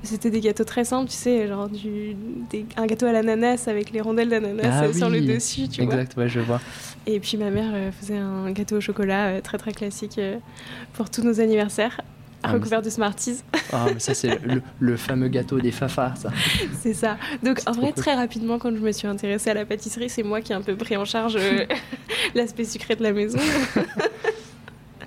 C'était 0.04 0.30
des 0.30 0.40
gâteaux 0.40 0.64
très 0.64 0.84
simples, 0.84 1.08
tu 1.10 1.16
sais, 1.16 1.46
genre 1.46 1.68
du, 1.68 2.16
des- 2.50 2.66
un 2.76 2.86
gâteau 2.86 3.06
à 3.06 3.12
l'ananas 3.12 3.68
avec 3.68 3.92
les 3.92 4.00
rondelles 4.00 4.30
d'ananas 4.30 4.62
Ah 4.80 4.84
euh, 4.86 4.92
sur 4.92 5.08
le 5.08 5.20
dessus, 5.20 5.68
tu 5.68 5.82
vois. 5.84 5.94
exact, 5.94 6.16
ouais, 6.16 6.28
je 6.28 6.40
vois. 6.40 6.60
Et 7.06 7.20
puis 7.20 7.36
ma 7.36 7.50
mère 7.50 7.92
faisait 7.94 8.18
un 8.18 8.50
gâteau 8.50 8.78
au 8.78 8.80
chocolat 8.80 9.40
très 9.42 9.58
très 9.58 9.70
classique 9.72 10.20
pour 10.94 11.08
tous 11.08 11.22
nos 11.22 11.40
anniversaires, 11.40 12.00
Ah, 12.44 12.52
recouvert 12.52 12.82
de 12.82 12.90
Smarties. 12.90 13.38
Ah 13.72 13.86
mais 13.92 13.98
ça 14.00 14.14
c'est 14.14 14.42
le, 14.44 14.62
le 14.80 14.96
fameux 14.96 15.28
gâteau 15.28 15.60
des 15.60 15.70
fafas 15.70 16.14
ça. 16.16 16.30
c'est 16.82 16.94
ça. 16.94 17.16
Donc 17.42 17.60
en 17.66 17.72
vrai, 17.72 17.92
cool. 17.92 18.02
très 18.02 18.14
rapidement, 18.14 18.58
quand 18.58 18.70
je 18.74 18.80
me 18.80 18.92
suis 18.92 19.06
intéressée 19.06 19.50
à 19.50 19.54
la 19.54 19.64
pâtisserie, 19.64 20.10
c'est 20.10 20.22
moi 20.22 20.40
qui 20.40 20.52
ai 20.52 20.54
un 20.56 20.60
peu 20.62 20.76
pris 20.76 20.96
en 20.96 21.04
charge 21.04 21.36
euh, 21.36 21.64
l'aspect 22.34 22.64
sucré 22.64 22.96
de 22.96 23.02
la 23.02 23.12
maison 23.12 23.38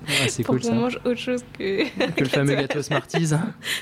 Ah, 0.08 0.28
c'est 0.28 0.44
pour 0.44 0.54
cool 0.54 0.62
qu'on 0.62 0.68
ça. 0.68 0.74
mange 0.76 1.00
autre 1.04 1.20
chose 1.20 1.42
que. 1.58 1.84
Que 2.12 2.20
le 2.24 2.30
fameux 2.30 2.54
gâteau 2.56 2.82
Smarties. 2.84 3.32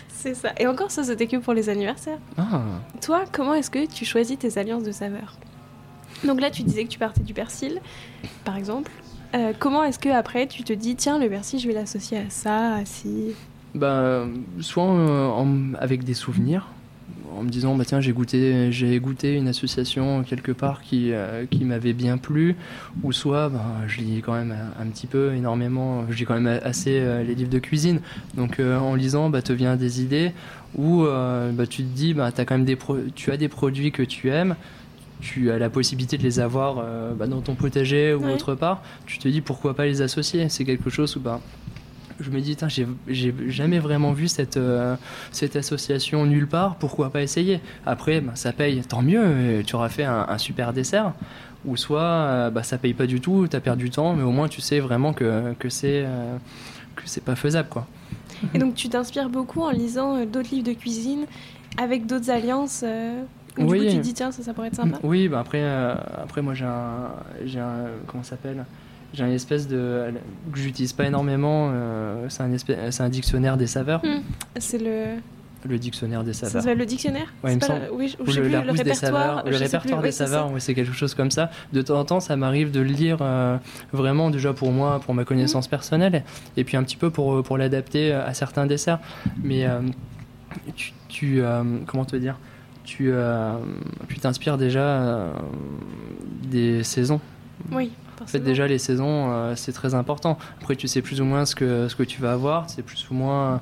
c'est 0.08 0.34
ça. 0.34 0.54
Et 0.58 0.66
encore, 0.68 0.90
ça, 0.90 1.04
c'était 1.04 1.28
que 1.28 1.36
pour 1.36 1.54
les 1.54 1.68
anniversaires. 1.68 2.20
Ah. 2.38 2.62
Toi, 3.02 3.26
comment 3.32 3.54
est-ce 3.54 3.70
que 3.70 3.86
tu 3.86 4.06
choisis 4.06 4.40
tes 4.40 4.58
alliances 4.58 4.84
de 4.84 4.94
saveurs? 4.94 5.36
Donc 6.24 6.40
là, 6.40 6.50
tu 6.50 6.64
disais 6.64 6.86
que 6.86 6.90
tu 6.90 6.98
partais 6.98 7.20
du 7.24 7.34
persil, 7.34 7.82
par 8.46 8.56
exemple. 8.56 8.90
Euh, 9.34 9.52
comment 9.58 9.84
est-ce 9.84 9.98
que 10.00 10.10
après 10.10 10.48
tu 10.48 10.64
te 10.64 10.74
dis 10.74 10.96
tiens 10.96 11.18
le 11.18 11.28
persil 11.28 11.60
je 11.60 11.68
vais 11.68 11.74
l'associer 11.74 12.20
à 12.20 12.30
ça 12.30 12.76
à 12.76 12.86
ci? 12.86 13.32
Bah, 13.74 14.28
soit 14.60 14.84
euh, 14.84 15.28
en- 15.28 15.74
avec 15.80 16.04
des 16.04 16.14
souvenirs, 16.14 16.68
en 17.36 17.42
me 17.42 17.50
disant 17.50 17.76
bah 17.76 17.84
tiens 17.86 18.00
j'ai 18.00 18.12
goûté 18.12 18.72
j'ai 18.72 19.00
goûté 19.00 19.34
une 19.34 19.48
association 19.48 20.22
quelque 20.24 20.52
part 20.52 20.84
qui 20.84 21.12
euh, 21.12 21.46
qui 21.50 21.66
m'avait 21.66 21.94
bien 21.94 22.20
plu, 22.20 22.56
ou 23.02 23.12
soit 23.12 23.50
bah, 23.50 23.66
je 23.88 24.02
lis 24.02 24.22
quand 24.24 24.34
même 24.34 24.56
un, 24.80 24.86
petit 24.86 25.08
peu 25.08 25.34
énormément, 25.34 26.06
je 26.12 26.16
lis 26.16 26.26
quand 26.26 26.40
même 26.40 26.60
assez 26.64 27.04
les 27.26 27.34
livres 27.34 27.50
de 27.50 27.58
cuisine, 27.58 28.02
donc 28.36 28.60
en 28.60 28.94
lisant 28.94 29.32
bah 29.32 29.42
te 29.42 29.52
vient 29.54 29.76
des 29.76 30.04
idées, 30.04 30.32
ou 30.78 31.06
bah, 31.06 31.66
tu 31.68 31.82
te 31.82 31.96
dis 31.96 32.14
bah 32.14 32.32
quand 32.36 32.52
même 32.52 32.66
des 32.66 32.78
tu 33.16 33.32
as 33.32 33.38
des 33.38 33.50
produits 33.50 33.92
que 33.92 34.04
tu 34.04 34.30
aimes. 34.30 34.56
Tu 35.26 35.52
as 35.52 35.58
la 35.58 35.70
possibilité 35.70 36.18
de 36.18 36.24
les 36.24 36.40
avoir 36.42 36.76
euh, 36.80 37.14
bah, 37.14 37.28
dans 37.28 37.40
ton 37.42 37.56
potager 37.56 38.14
ou 38.14 38.26
Ouais. 38.26 38.32
autre 38.34 38.56
part. 38.56 38.82
Tu 39.06 39.18
te 39.20 39.28
dis 39.30 39.40
pourquoi 39.40 39.74
pas 39.74 39.86
les 39.86 40.02
associer? 40.02 40.50
C'est 40.50 40.66
quelque 40.66 40.90
chose 40.90 41.16
où 41.16 41.22
bah, 41.22 41.40
je 42.20 42.30
me 42.30 42.42
dis, 42.42 42.58
j'ai 43.08 43.34
jamais 43.48 43.80
vraiment 43.80 44.12
vu 44.12 44.28
cette, 44.28 44.58
euh, 44.58 44.96
cette 45.32 45.56
association 45.56 46.26
nulle 46.26 46.48
part, 46.48 46.76
pourquoi 46.76 47.10
pas 47.10 47.22
essayer? 47.22 47.62
Après, 47.86 48.20
bah, 48.22 48.34
ça 48.36 48.52
paye, 48.52 48.82
tant 48.82 49.02
mieux, 49.02 49.60
et 49.60 49.64
tu 49.64 49.76
auras 49.76 49.90
fait 49.90 50.04
un, 50.04 50.26
un 50.28 50.38
super 50.38 50.74
dessert. 50.74 51.14
Ou 51.66 51.78
soit, 51.78 52.02
euh, 52.02 52.50
bah, 52.50 52.64
ça 52.64 52.78
paye 52.78 52.94
pas 52.94 53.08
du 53.08 53.22
tout, 53.22 53.48
tu 53.50 53.56
as 53.56 53.62
perdu 53.62 53.86
du 53.86 53.90
temps, 53.92 54.14
mais 54.16 54.24
au 54.24 54.32
moins 54.32 54.50
tu 54.50 54.60
sais 54.60 54.82
vraiment 54.82 55.14
que, 55.14 55.54
que 55.58 55.70
c'est 55.70 56.04
euh, 56.06 56.36
pas 57.26 57.36
faisable. 57.36 57.70
quoi. 57.70 57.88
Et 58.54 58.58
donc 58.60 58.76
tu 58.76 58.90
t'inspires 58.90 59.30
beaucoup 59.30 59.62
en 59.62 59.72
lisant 59.72 60.18
euh, 60.18 60.26
d'autres 60.26 60.50
livres 60.52 60.68
de 60.68 60.74
cuisine 60.74 61.26
avec 61.78 62.06
d'autres 62.06 62.30
alliances. 62.30 62.84
Oui. 63.58 63.64
Du 63.64 63.86
coup 63.86 63.92
tu 63.92 63.98
te 63.98 64.02
dis 64.02 64.14
tiens 64.14 64.32
ça, 64.32 64.42
ça 64.44 64.54
pourrait 64.54 64.68
être 64.70 64.76
sympa. 64.76 64.98
Oui, 65.04 65.28
bah 65.28 65.40
après, 65.40 65.62
euh, 65.62 65.94
après 66.24 66.42
moi 66.42 66.54
j'ai 66.54 66.66
un, 66.66 67.12
j'ai 67.46 67.60
un. 67.60 67.86
Comment 68.08 68.24
ça 68.24 68.32
s'appelle? 68.32 68.66
J'ai 69.14 69.24
un 69.24 69.30
espèce 69.32 69.68
de. 69.68 70.12
que 70.52 70.58
j'utilise 70.60 70.92
pas 70.94 71.06
énormément, 71.06 71.70
euh, 71.72 72.26
c'est 72.30 72.42
un, 72.42 72.52
espèce- 72.52 72.96
c'est 72.96 73.04
un 73.04 73.10
dictionnaire 73.10 73.58
des 73.58 73.68
saveurs. 73.68 74.04
Hmm. 74.04 74.22
C'est 74.58 74.80
le. 74.80 75.20
Le 75.66 75.78
dictionnaire 75.78 76.26
des 76.26 76.34
Ça 76.34 76.48
saveurs. 76.48 76.62
s'appelle 76.64 76.78
le 76.80 76.86
dictionnaire? 76.86 77.32
Ouais, 77.42 77.56
pas 77.56 77.68
le- 77.70 77.94
Oui, 77.94 78.10
je 78.10 78.22
Ou 78.22 78.26
je 78.26 78.32
sais 78.34 78.38
le, 78.42 78.44
plus, 78.44 78.52
le 78.52 78.58
rousse 78.58 78.66
des 78.66 78.84
répertoire. 78.84 79.00
saveurs, 79.24 79.44
le 79.50 79.56
répertoire 79.56 80.00
plus, 80.02 80.08
des 80.08 80.12
c'est 80.12 80.26
ça. 80.26 80.32
saveurs, 80.32 80.52
c'est 80.60 80.74
quelque 80.74 80.92
chose 80.92 81.14
comme 81.16 81.32
ça. 81.32 81.52
De 81.72 81.82
temps 81.82 81.98
en 82.00 82.04
temps, 82.04 82.20
ça 82.20 82.36
m'arrive 82.36 82.72
de 82.72 82.82
le 82.82 82.88
lire 82.88 83.20
euh, 83.22 83.56
vraiment 83.94 84.30
déjà 84.30 84.52
pour 84.52 84.74
moi, 84.74 85.00
pour 85.00 85.14
ma 85.14 85.24
connaissance 85.24 85.70
personnelle, 85.70 86.24
et 86.58 86.66
puis 86.66 86.76
un 86.76 86.84
petit 86.84 86.98
peu 86.98 87.12
pour, 87.12 87.42
pour 87.44 87.58
l'adapter 87.58 88.12
à 88.12 88.34
certains 88.34 88.66
desserts. 88.66 89.00
Mais 89.42 89.66
tu, 90.76 90.92
tu, 91.08 91.42
comment 91.86 92.04
te 92.04 92.16
dire, 92.18 92.38
tu 92.84 93.12
euh, 93.12 93.58
tu 94.10 94.20
t'inspires 94.20 94.58
déjà 94.58 94.82
euh, 94.82 95.32
des 96.44 96.84
saisons. 96.84 97.20
Oui, 97.72 97.92
En 98.22 98.26
fait, 98.26 98.40
déjà, 98.40 98.68
les 98.68 98.78
saisons, 98.78 99.32
euh, 99.32 99.56
c'est 99.56 99.72
très 99.72 99.96
important. 99.96 100.38
Après, 100.60 100.76
tu 100.76 100.88
sais 100.88 101.02
plus 101.02 101.22
ou 101.22 101.26
moins 101.26 101.46
ce 101.46 101.56
que, 101.56 101.88
ce 101.88 101.96
que 101.96 102.04
tu 102.04 102.22
vas 102.22 102.34
avoir. 102.34 102.70
C'est 102.70 102.82
plus 102.82 103.08
ou 103.10 103.14
moins. 103.14 103.62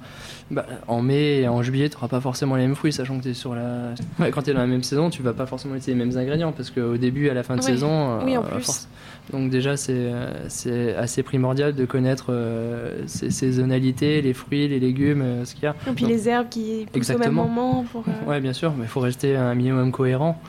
Bah, 0.51 0.65
en 0.87 1.01
mai 1.01 1.39
et 1.41 1.47
en 1.47 1.63
juillet, 1.63 1.89
tu 1.89 1.95
n'auras 1.95 2.07
pas 2.09 2.21
forcément 2.21 2.55
les 2.55 2.63
mêmes 2.67 2.75
fruits, 2.75 2.93
sachant 2.93 3.19
que 3.19 3.27
es 3.29 3.33
sur 3.33 3.55
la... 3.55 3.93
Ouais, 4.19 4.29
quand 4.31 4.43
tu 4.43 4.51
es 4.51 4.53
dans 4.53 4.59
la 4.59 4.67
même 4.67 4.83
saison, 4.83 5.09
tu 5.09 5.23
vas 5.23 5.33
pas 5.33 5.45
forcément 5.45 5.73
utiliser 5.75 5.93
les 5.97 6.05
mêmes 6.05 6.17
ingrédients, 6.17 6.51
parce 6.51 6.69
qu'au 6.69 6.97
début 6.97 7.27
et 7.27 7.29
à 7.31 7.33
la 7.33 7.43
fin 7.43 7.55
de 7.55 7.61
Oui. 7.61 7.65
saison. 7.65 8.19
Oui, 8.23 8.37
en 8.37 8.43
euh, 8.43 8.47
plus. 8.49 8.63
force- 8.65 8.87
Donc, 9.31 9.49
déjà, 9.49 9.77
c'est 9.77 9.93
euh, 9.95 11.01
assez 11.01 11.23
primordial 11.23 11.73
de 11.73 11.85
connaître 11.85 12.27
euh, 12.29 13.03
ces 13.07 13.31
saisonnalités, 13.31 14.21
les 14.21 14.33
fruits, 14.33 14.67
les 14.67 14.79
légumes, 14.79 15.21
euh, 15.21 15.45
ce 15.45 15.55
qu'il 15.55 15.63
y 15.63 15.67
a. 15.67 15.71
Et 15.87 15.91
puis 15.93 16.03
Donc, 16.03 16.11
les 16.11 16.27
herbes 16.29 16.49
qui 16.49 16.85
poussent 16.91 17.09
au 17.11 17.17
même 17.17 17.31
moment 17.33 17.83
pour. 17.91 18.03
euh, 18.07 18.29
Ouais, 18.29 18.41
bien 18.41 18.53
sûr, 18.53 18.73
mais 18.77 18.83
il 18.85 18.89
faut 18.89 18.99
rester 18.99 19.35
un 19.37 19.55
minimum 19.55 19.91
cohérent 19.91 20.39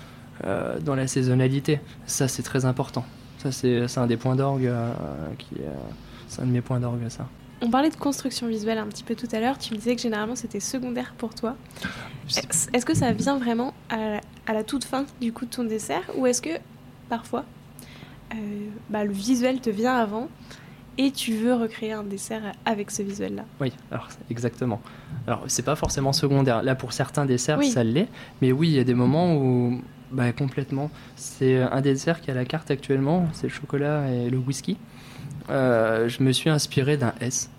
euh, 0.44 0.78
dans 0.80 0.94
la 0.96 1.07
saisonnalité. 1.07 1.78
Ça, 2.07 2.26
c'est 2.28 2.42
très 2.42 2.64
important. 2.64 3.05
Ça, 3.38 3.53
c'est 3.53 3.86
un 3.98 4.07
des 4.07 4.16
points 4.16 4.36
d'orgue 4.36 4.66
euh, 4.66 4.92
qui 5.38 5.57
euh, 5.61 5.70
c'est 6.28 6.42
un 6.42 6.46
de 6.46 6.50
mes 6.53 6.61
points 6.61 6.80
d'orgue, 6.80 7.09
ça. 7.09 7.26
On 7.62 7.70
parlait 7.70 7.90
de 7.90 7.96
construction 7.96 8.48
visuelle 8.48 8.78
un 8.78 8.86
petit 8.86 9.04
peu 9.04 9.14
tout 9.14 9.28
à 9.32 9.38
l'heure. 9.40 9.56
Tu 9.56 9.72
me 9.72 9.78
disais 9.78 9.94
que 9.94 10.02
généralement 10.02 10.34
c'était 10.36 10.60
secondaire 10.60 11.14
pour 11.16 11.34
toi. 11.34 11.56
Est-ce 12.74 12.84
que 12.84 12.94
ça 12.94 13.12
vient 13.12 13.38
vraiment 13.38 13.72
à 13.88 13.96
la, 13.96 14.20
à 14.46 14.52
la 14.52 14.64
toute 14.64 14.84
fin 14.84 15.04
du 15.20 15.32
coup 15.32 15.44
de 15.44 15.50
ton 15.50 15.64
dessert? 15.64 16.02
Ou 16.16 16.26
est-ce 16.26 16.42
que 16.42 16.50
parfois 17.08 17.44
euh, 18.34 18.36
bah, 18.90 19.04
le 19.04 19.12
visuel 19.12 19.60
te 19.60 19.70
vient 19.70 19.94
avant 19.94 20.28
et 20.98 21.10
tu 21.12 21.32
veux 21.34 21.54
recréer 21.54 21.92
un 21.92 22.02
dessert 22.02 22.42
avec 22.64 22.90
ce 22.90 23.02
visuel-là? 23.02 23.44
Oui, 23.60 23.72
alors 23.92 24.08
exactement. 24.28 24.80
Alors, 25.26 25.44
c'est 25.46 25.62
pas 25.64 25.76
forcément 25.76 26.12
secondaire. 26.12 26.62
Là, 26.62 26.74
pour 26.74 26.92
certains 26.92 27.26
desserts, 27.26 27.58
Oui. 27.58 27.70
ça 27.70 27.84
l'est. 27.84 28.08
Mais 28.40 28.50
oui, 28.52 28.68
il 28.70 28.74
y 28.74 28.80
a 28.80 28.84
des 28.84 28.94
moments 28.94 29.36
où. 29.36 29.80
Bah, 30.10 30.30
complètement. 30.32 30.90
C'est 31.16 31.62
un 31.62 31.80
dessert 31.80 32.20
qui 32.20 32.30
a 32.30 32.34
la 32.34 32.44
carte 32.44 32.70
actuellement, 32.70 33.26
c'est 33.32 33.46
le 33.46 33.52
chocolat 33.52 34.10
et 34.10 34.28
le 34.28 34.36
whisky. 34.36 34.76
Euh, 35.51 36.09
je 36.09 36.22
me 36.22 36.32
suis 36.32 36.51
inspiré 36.51 36.97
d'un 36.97 37.14
S, 37.20 37.51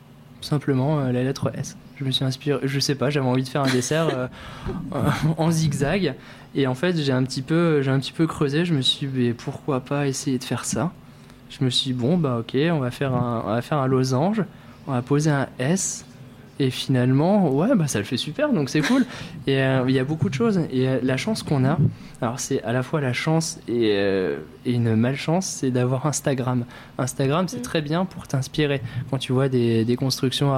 simplement 0.41 0.99
euh, 0.99 1.11
la 1.11 1.23
lettre 1.23 1.51
S. 1.55 1.77
Je 1.97 2.05
me 2.05 2.11
suis 2.11 2.25
inspiré, 2.25 2.59
je 2.63 2.79
sais 2.79 2.95
pas, 2.95 3.09
j'avais 3.09 3.27
envie 3.27 3.43
de 3.43 3.49
faire 3.49 3.61
un 3.61 3.71
dessert 3.71 4.07
euh, 4.09 4.27
euh, 4.95 5.09
en 5.37 5.51
zigzag, 5.51 6.15
et 6.55 6.67
en 6.67 6.75
fait 6.75 6.97
j'ai 6.97 7.11
un 7.11 7.23
petit 7.23 7.41
peu, 7.41 7.81
j'ai 7.81 7.91
un 7.91 7.99
petit 7.99 8.11
peu 8.11 8.27
creusé. 8.27 8.65
Je 8.65 8.73
me 8.73 8.81
suis, 8.81 9.07
dit, 9.07 9.13
mais 9.13 9.33
pourquoi 9.33 9.81
pas 9.81 10.07
essayer 10.07 10.37
de 10.37 10.43
faire 10.43 10.65
ça? 10.65 10.91
Je 11.49 11.63
me 11.63 11.69
suis 11.69 11.91
dit, 11.91 11.93
bon 11.93 12.17
bah 12.17 12.37
ok, 12.39 12.57
on 12.71 12.79
va 12.79 12.91
faire 12.91 13.13
un, 13.13 13.43
on 13.45 13.49
va 13.49 13.61
faire 13.61 13.77
un 13.77 13.87
losange, 13.87 14.43
on 14.87 14.91
va 14.91 15.01
poser 15.01 15.29
un 15.29 15.47
S. 15.59 16.05
Et 16.63 16.69
finalement, 16.69 17.49
ouais, 17.51 17.75
bah 17.75 17.87
ça 17.87 17.99
le 17.99 18.05
fait 18.05 18.15
super, 18.15 18.53
donc 18.53 18.69
c'est 18.69 18.79
cool. 18.79 19.05
Et 19.47 19.61
euh, 19.61 19.83
il 19.89 19.93
y 19.93 19.99
a 19.99 20.05
beaucoup 20.05 20.29
de 20.29 20.33
choses. 20.33 20.59
Et 20.71 20.87
euh, 20.87 20.99
la 21.03 21.17
chance 21.17 21.43
qu'on 21.43 21.65
a, 21.65 21.77
alors 22.21 22.39
c'est 22.39 22.63
à 22.63 22.71
la 22.71 22.83
fois 22.83 23.01
la 23.01 23.11
chance 23.11 23.59
et, 23.67 23.89
euh, 23.95 24.37
et 24.65 24.71
une 24.71 24.95
malchance, 24.95 25.45
c'est 25.45 25.71
d'avoir 25.71 26.05
Instagram. 26.05 26.63
Instagram, 26.97 27.49
c'est 27.49 27.57
Mm. 27.59 27.69
très 27.71 27.81
bien 27.81 28.05
pour 28.05 28.29
t'inspirer. 28.29 28.81
Quand 29.09 29.17
tu 29.17 29.33
vois 29.33 29.49
des, 29.49 29.83
des 29.83 29.95
constructions 29.97 30.53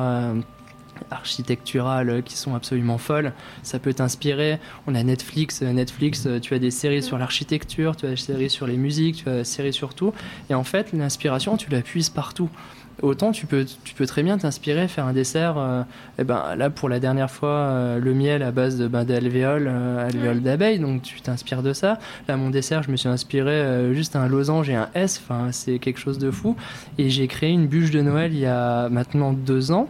architecturales 1.09 2.21
qui 2.23 2.37
sont 2.37 2.53
absolument 2.55 2.97
folles, 2.99 3.33
ça 3.63 3.79
peut 3.79 3.93
t'inspirer. 3.93 4.59
On 4.87 4.93
a 4.95 5.01
Netflix, 5.03 5.61
Netflix, 5.61 6.27
tu 6.41 6.53
as 6.53 6.59
des 6.59 6.71
séries 6.71 6.99
Mm. 6.99 7.01
sur 7.09 7.17
l'architecture, 7.17 7.95
tu 7.95 8.05
as 8.05 8.09
des 8.09 8.15
séries 8.15 8.49
sur 8.51 8.67
les 8.67 8.77
musiques, 8.77 9.23
tu 9.23 9.29
as 9.29 9.37
des 9.37 9.43
séries 9.43 9.73
sur 9.73 9.95
tout. 9.95 10.13
Et 10.51 10.53
en 10.53 10.63
fait, 10.63 10.93
l'inspiration, 10.93 11.57
tu 11.57 11.69
la 11.71 11.81
puises 11.81 12.09
partout. 12.09 12.49
Autant 13.01 13.31
tu 13.31 13.45
peux, 13.45 13.65
tu 13.83 13.93
peux 13.93 14.05
très 14.05 14.23
bien 14.23 14.37
t'inspirer, 14.37 14.87
faire 14.87 15.05
un 15.05 15.13
dessert. 15.13 15.57
euh, 15.57 15.83
eh 16.17 16.23
ben, 16.23 16.55
là, 16.55 16.69
pour 16.69 16.87
la 16.87 16.99
dernière 16.99 17.29
fois, 17.29 17.49
euh, 17.49 17.99
le 17.99 18.13
miel 18.13 18.41
à 18.41 18.51
base 18.51 18.77
de, 18.77 18.87
ben, 18.87 19.03
d'alvéoles, 19.03 19.67
euh, 19.67 20.07
alvéoles 20.07 20.41
d'abeilles, 20.41 20.79
donc 20.79 21.01
tu 21.01 21.19
t'inspires 21.21 21.61
de 21.63 21.73
ça. 21.73 21.99
Là, 22.27 22.37
mon 22.37 22.49
dessert, 22.49 22.83
je 22.83 22.91
me 22.91 22.95
suis 22.95 23.09
inspiré 23.09 23.93
juste 23.93 24.15
un 24.15 24.27
losange 24.27 24.69
et 24.69 24.75
un 24.75 24.89
S, 24.93 25.21
enfin, 25.23 25.51
c'est 25.51 25.79
quelque 25.79 25.99
chose 25.99 26.17
de 26.17 26.31
fou. 26.31 26.55
Et 26.97 27.09
j'ai 27.09 27.27
créé 27.27 27.49
une 27.51 27.67
bûche 27.67 27.91
de 27.91 28.01
Noël 28.01 28.33
il 28.33 28.39
y 28.39 28.45
a 28.45 28.89
maintenant 28.89 29.33
deux 29.33 29.71
ans. 29.71 29.89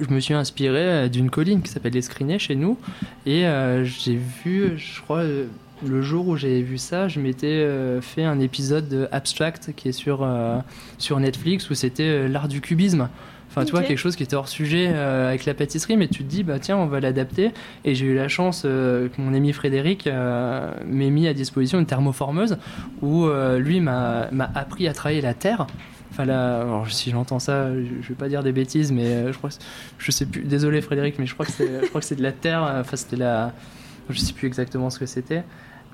Je 0.00 0.08
me 0.12 0.20
suis 0.20 0.34
inspiré 0.34 1.10
d'une 1.10 1.28
colline 1.28 1.60
qui 1.60 1.70
s'appelle 1.70 1.92
l'Escrinet 1.92 2.38
chez 2.38 2.54
nous. 2.54 2.78
Et 3.26 3.46
euh, 3.46 3.84
j'ai 3.84 4.18
vu, 4.44 4.78
je 4.78 5.02
crois, 5.02 5.22
le 5.86 6.02
jour 6.02 6.28
où 6.28 6.36
j'avais 6.36 6.62
vu 6.62 6.78
ça, 6.78 7.08
je 7.08 7.20
m'étais 7.20 7.46
euh, 7.46 8.00
fait 8.00 8.24
un 8.24 8.40
épisode 8.40 8.88
de 8.88 9.08
Abstract 9.12 9.72
qui 9.74 9.88
est 9.88 9.92
sur, 9.92 10.22
euh, 10.22 10.58
sur 10.98 11.18
Netflix 11.20 11.70
où 11.70 11.74
c'était 11.74 12.02
euh, 12.04 12.28
l'art 12.28 12.48
du 12.48 12.60
cubisme. 12.60 13.08
Enfin, 13.48 13.66
tu 13.66 13.72
vois, 13.72 13.82
quelque 13.82 13.98
chose 13.98 14.16
qui 14.16 14.22
était 14.22 14.34
hors 14.34 14.48
sujet 14.48 14.88
euh, 14.94 15.28
avec 15.28 15.44
la 15.44 15.52
pâtisserie, 15.52 15.98
mais 15.98 16.08
tu 16.08 16.24
te 16.24 16.28
dis, 16.28 16.42
bah 16.42 16.58
tiens, 16.58 16.78
on 16.78 16.86
va 16.86 17.00
l'adapter. 17.00 17.50
Et 17.84 17.94
j'ai 17.94 18.06
eu 18.06 18.14
la 18.14 18.26
chance 18.26 18.62
euh, 18.64 19.10
que 19.10 19.20
mon 19.20 19.34
ami 19.34 19.52
Frédéric 19.52 20.06
euh, 20.06 20.72
m'ait 20.86 21.10
mis 21.10 21.28
à 21.28 21.34
disposition 21.34 21.78
une 21.78 21.84
thermoformeuse 21.84 22.56
où 23.02 23.26
lui 23.58 23.80
m'a 23.80 24.30
appris 24.54 24.88
à 24.88 24.94
travailler 24.94 25.20
la 25.20 25.34
terre. 25.34 25.66
Enfin, 26.10 26.24
là, 26.24 26.62
alors, 26.62 26.90
si 26.90 27.10
j'entends 27.10 27.38
ça, 27.38 27.74
je, 27.74 27.84
je 28.02 28.08
vais 28.08 28.14
pas 28.14 28.28
dire 28.28 28.42
des 28.42 28.52
bêtises, 28.52 28.90
mais 28.90 29.30
je 29.30 29.36
crois 29.36 29.50
je 29.98 30.10
sais 30.10 30.24
plus. 30.24 30.42
Désolé 30.42 30.80
Frédéric, 30.80 31.18
mais 31.18 31.26
je 31.26 31.34
crois 31.34 31.44
que 31.44 31.52
c'est, 31.52 31.80
je 31.82 31.88
crois 31.88 32.00
que 32.00 32.06
c'est 32.06 32.16
de 32.16 32.22
la 32.22 32.32
terre. 32.32 32.62
Enfin, 32.80 32.96
c'était 32.96 33.16
la, 33.16 33.52
je 34.08 34.18
sais 34.18 34.32
plus 34.32 34.46
exactement 34.46 34.88
ce 34.88 34.98
que 34.98 35.06
c'était. 35.06 35.42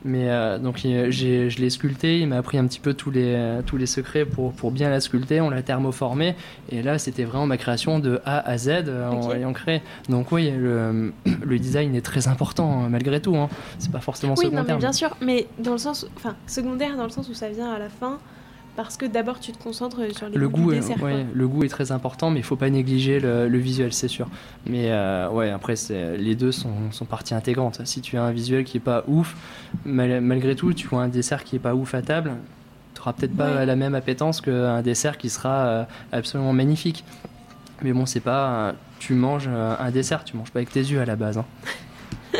Mais 0.04 0.30
euh, 0.30 0.58
donc 0.58 0.78
je 0.78 1.60
l'ai 1.60 1.70
sculpté, 1.70 2.20
il 2.20 2.28
m'a 2.28 2.36
appris 2.38 2.56
un 2.56 2.66
petit 2.66 2.78
peu 2.80 2.94
tous 2.94 3.10
les, 3.10 3.58
tous 3.66 3.76
les 3.76 3.86
secrets 3.86 4.24
pour, 4.24 4.52
pour 4.52 4.70
bien 4.70 4.90
la 4.90 5.00
sculpter, 5.00 5.40
on 5.40 5.50
l'a 5.50 5.62
thermoformé, 5.62 6.36
et 6.70 6.82
là 6.82 6.98
c'était 6.98 7.24
vraiment 7.24 7.46
ma 7.46 7.56
création 7.56 7.98
de 7.98 8.20
A 8.24 8.38
à 8.48 8.58
Z 8.58 8.68
euh, 8.86 9.08
en 9.08 9.32
ayant 9.32 9.52
créé. 9.52 9.82
Donc 10.08 10.30
oui, 10.30 10.50
le, 10.50 11.12
le 11.44 11.58
design 11.58 11.94
est 11.96 12.00
très 12.04 12.28
important 12.28 12.84
euh, 12.84 12.88
malgré 12.88 13.20
tout, 13.20 13.36
hein. 13.36 13.48
c'est 13.78 13.90
pas 13.90 14.00
forcément 14.00 14.34
Oui, 14.38 14.44
secondaire. 14.46 14.64
mais 14.68 14.76
bien 14.76 14.92
sûr, 14.92 15.16
mais 15.20 15.46
dans 15.58 15.72
le 15.72 15.78
sens, 15.78 16.06
enfin, 16.16 16.36
secondaire 16.46 16.96
dans 16.96 17.04
le 17.04 17.10
sens 17.10 17.28
où 17.28 17.34
ça 17.34 17.48
vient 17.48 17.72
à 17.72 17.78
la 17.78 17.88
fin, 17.88 18.18
parce 18.78 18.96
que 18.96 19.06
d'abord 19.06 19.40
tu 19.40 19.50
te 19.50 19.60
concentres 19.60 19.98
sur 20.16 20.28
les 20.28 20.38
Le 20.38 20.48
goût, 20.48 20.70
dessert. 20.72 21.02
ouais, 21.02 21.26
le 21.34 21.48
goût 21.48 21.64
est 21.64 21.68
très 21.68 21.90
important, 21.90 22.30
mais 22.30 22.38
il 22.38 22.44
faut 22.44 22.54
pas 22.54 22.70
négliger 22.70 23.18
le, 23.18 23.48
le 23.48 23.58
visuel, 23.58 23.92
c'est 23.92 24.06
sûr. 24.06 24.28
Mais 24.66 24.92
euh, 24.92 25.28
ouais, 25.30 25.50
après, 25.50 25.74
les 25.90 26.36
deux 26.36 26.52
sont, 26.52 26.92
sont 26.92 27.04
partie 27.04 27.34
intégrante. 27.34 27.80
Si 27.84 28.00
tu 28.00 28.16
as 28.16 28.22
un 28.22 28.30
visuel 28.30 28.62
qui 28.62 28.76
est 28.76 28.80
pas 28.80 29.02
ouf, 29.08 29.34
mal- 29.84 30.20
malgré 30.20 30.54
tout, 30.54 30.72
tu 30.74 30.86
vois 30.86 31.02
un 31.02 31.08
dessert 31.08 31.42
qui 31.42 31.56
est 31.56 31.58
pas 31.58 31.74
ouf 31.74 31.92
à 31.94 32.02
table, 32.02 32.34
tu 32.94 33.00
auras 33.00 33.14
peut-être 33.14 33.36
pas 33.36 33.56
Ouais. 33.56 33.66
la 33.66 33.74
même 33.74 33.96
appétence 33.96 34.40
qu'un 34.40 34.80
dessert 34.82 35.18
qui 35.18 35.28
sera 35.28 35.66
euh, 35.66 35.84
absolument 36.12 36.52
magnifique. 36.52 37.04
Mais 37.82 37.92
bon, 37.92 38.06
c'est 38.06 38.20
pas. 38.20 38.48
euh, 38.68 38.72
Tu 39.00 39.14
manges 39.14 39.48
euh, 39.48 39.74
un 39.78 39.90
dessert, 39.90 40.22
tu 40.22 40.36
manges 40.36 40.52
pas 40.52 40.60
avec 40.60 40.70
tes 40.70 40.80
yeux 40.80 41.00
à 41.00 41.04
la 41.04 41.16
base. 41.16 41.36
hein. 41.38 41.44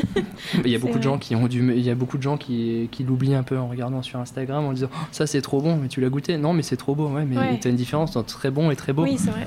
Il 0.65 0.71
y 0.71 0.75
a 0.75 0.79
beaucoup 0.79 0.99
de 0.99 1.03
gens 1.03 1.19
qui 1.19 1.35
ont 1.37 1.47
du, 1.47 1.73
il 1.75 1.81
y 1.83 1.91
a 1.91 1.95
beaucoup 1.95 2.17
de 2.17 2.23
gens 2.23 2.37
qui, 2.37 2.89
qui 2.91 3.05
l'oublient 3.05 3.35
un 3.35 3.43
peu 3.43 3.59
en 3.59 3.69
regardant 3.69 4.03
sur 4.03 4.19
Instagram 4.19 4.65
en 4.65 4.73
disant 4.73 4.89
Oh, 4.93 4.97
ça 5.13 5.27
c'est 5.27 5.43
trop 5.43 5.61
bon, 5.61 5.77
mais 5.77 5.89
tu 5.89 6.01
l'as 6.01 6.09
goûté 6.09 6.37
Non, 6.39 6.53
mais 6.55 6.63
c'est 6.63 6.77
trop 6.77 6.95
beau, 6.95 7.09
ouais, 7.09 7.25
mais 7.25 7.37
Ouais. 7.37 7.59
t'as 7.61 7.71
une 7.71 7.77
différence 7.77 8.17
entre 8.17 8.33
très 8.35 8.51
bon 8.51 8.71
et 8.71 8.77
très 8.77 8.93
beau. 8.93 9.03
Oui, 9.03 9.17
c'est 9.19 9.31
vrai. 9.31 9.47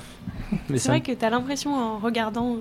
C'est 0.69 0.77
ça- 0.77 0.89
vrai 0.91 1.01
que 1.01 1.11
tu 1.11 1.23
as 1.25 1.29
l'impression 1.29 1.73
en 1.73 1.97
regardant 1.97 2.57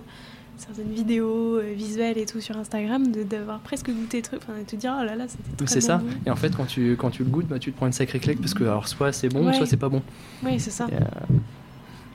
certaines 0.56 0.92
vidéos 0.92 1.56
euh, 1.56 1.72
visuelles 1.74 2.18
et 2.18 2.26
tout 2.26 2.40
sur 2.40 2.56
Instagram 2.56 3.04
d'avoir 3.28 3.58
presque 3.60 3.90
goûté 3.90 4.22
trucs, 4.22 4.40
enfin 4.42 4.58
de 4.60 4.64
te 4.64 4.76
dire 4.76 4.94
oh 5.00 5.04
là 5.04 5.16
là, 5.16 5.24
c'était 5.26 5.66
c'est 5.66 5.80
bon. 5.80 5.86
ça. 5.86 6.02
Et 6.26 6.30
en 6.30 6.36
fait, 6.36 6.54
quand 6.56 6.66
tu, 6.66 6.96
quand 6.96 7.10
tu 7.10 7.24
le 7.24 7.30
goûtes, 7.30 7.46
bah, 7.48 7.58
tu 7.58 7.72
te 7.72 7.76
prends 7.76 7.86
une 7.86 7.92
sacrée 7.92 8.20
claque 8.20 8.38
parce 8.38 8.54
que 8.54 8.64
alors 8.64 8.86
soit 8.88 9.12
c'est 9.12 9.28
bon, 9.28 9.46
Ouais. 9.46 9.54
soit 9.54 9.66
c'est 9.66 9.76
pas 9.76 9.88
bon. 9.88 10.02
Oui, 10.44 10.60
c'est 10.60 10.70
ça, 10.70 10.86
Et, 10.90 10.94
euh, 10.94 10.98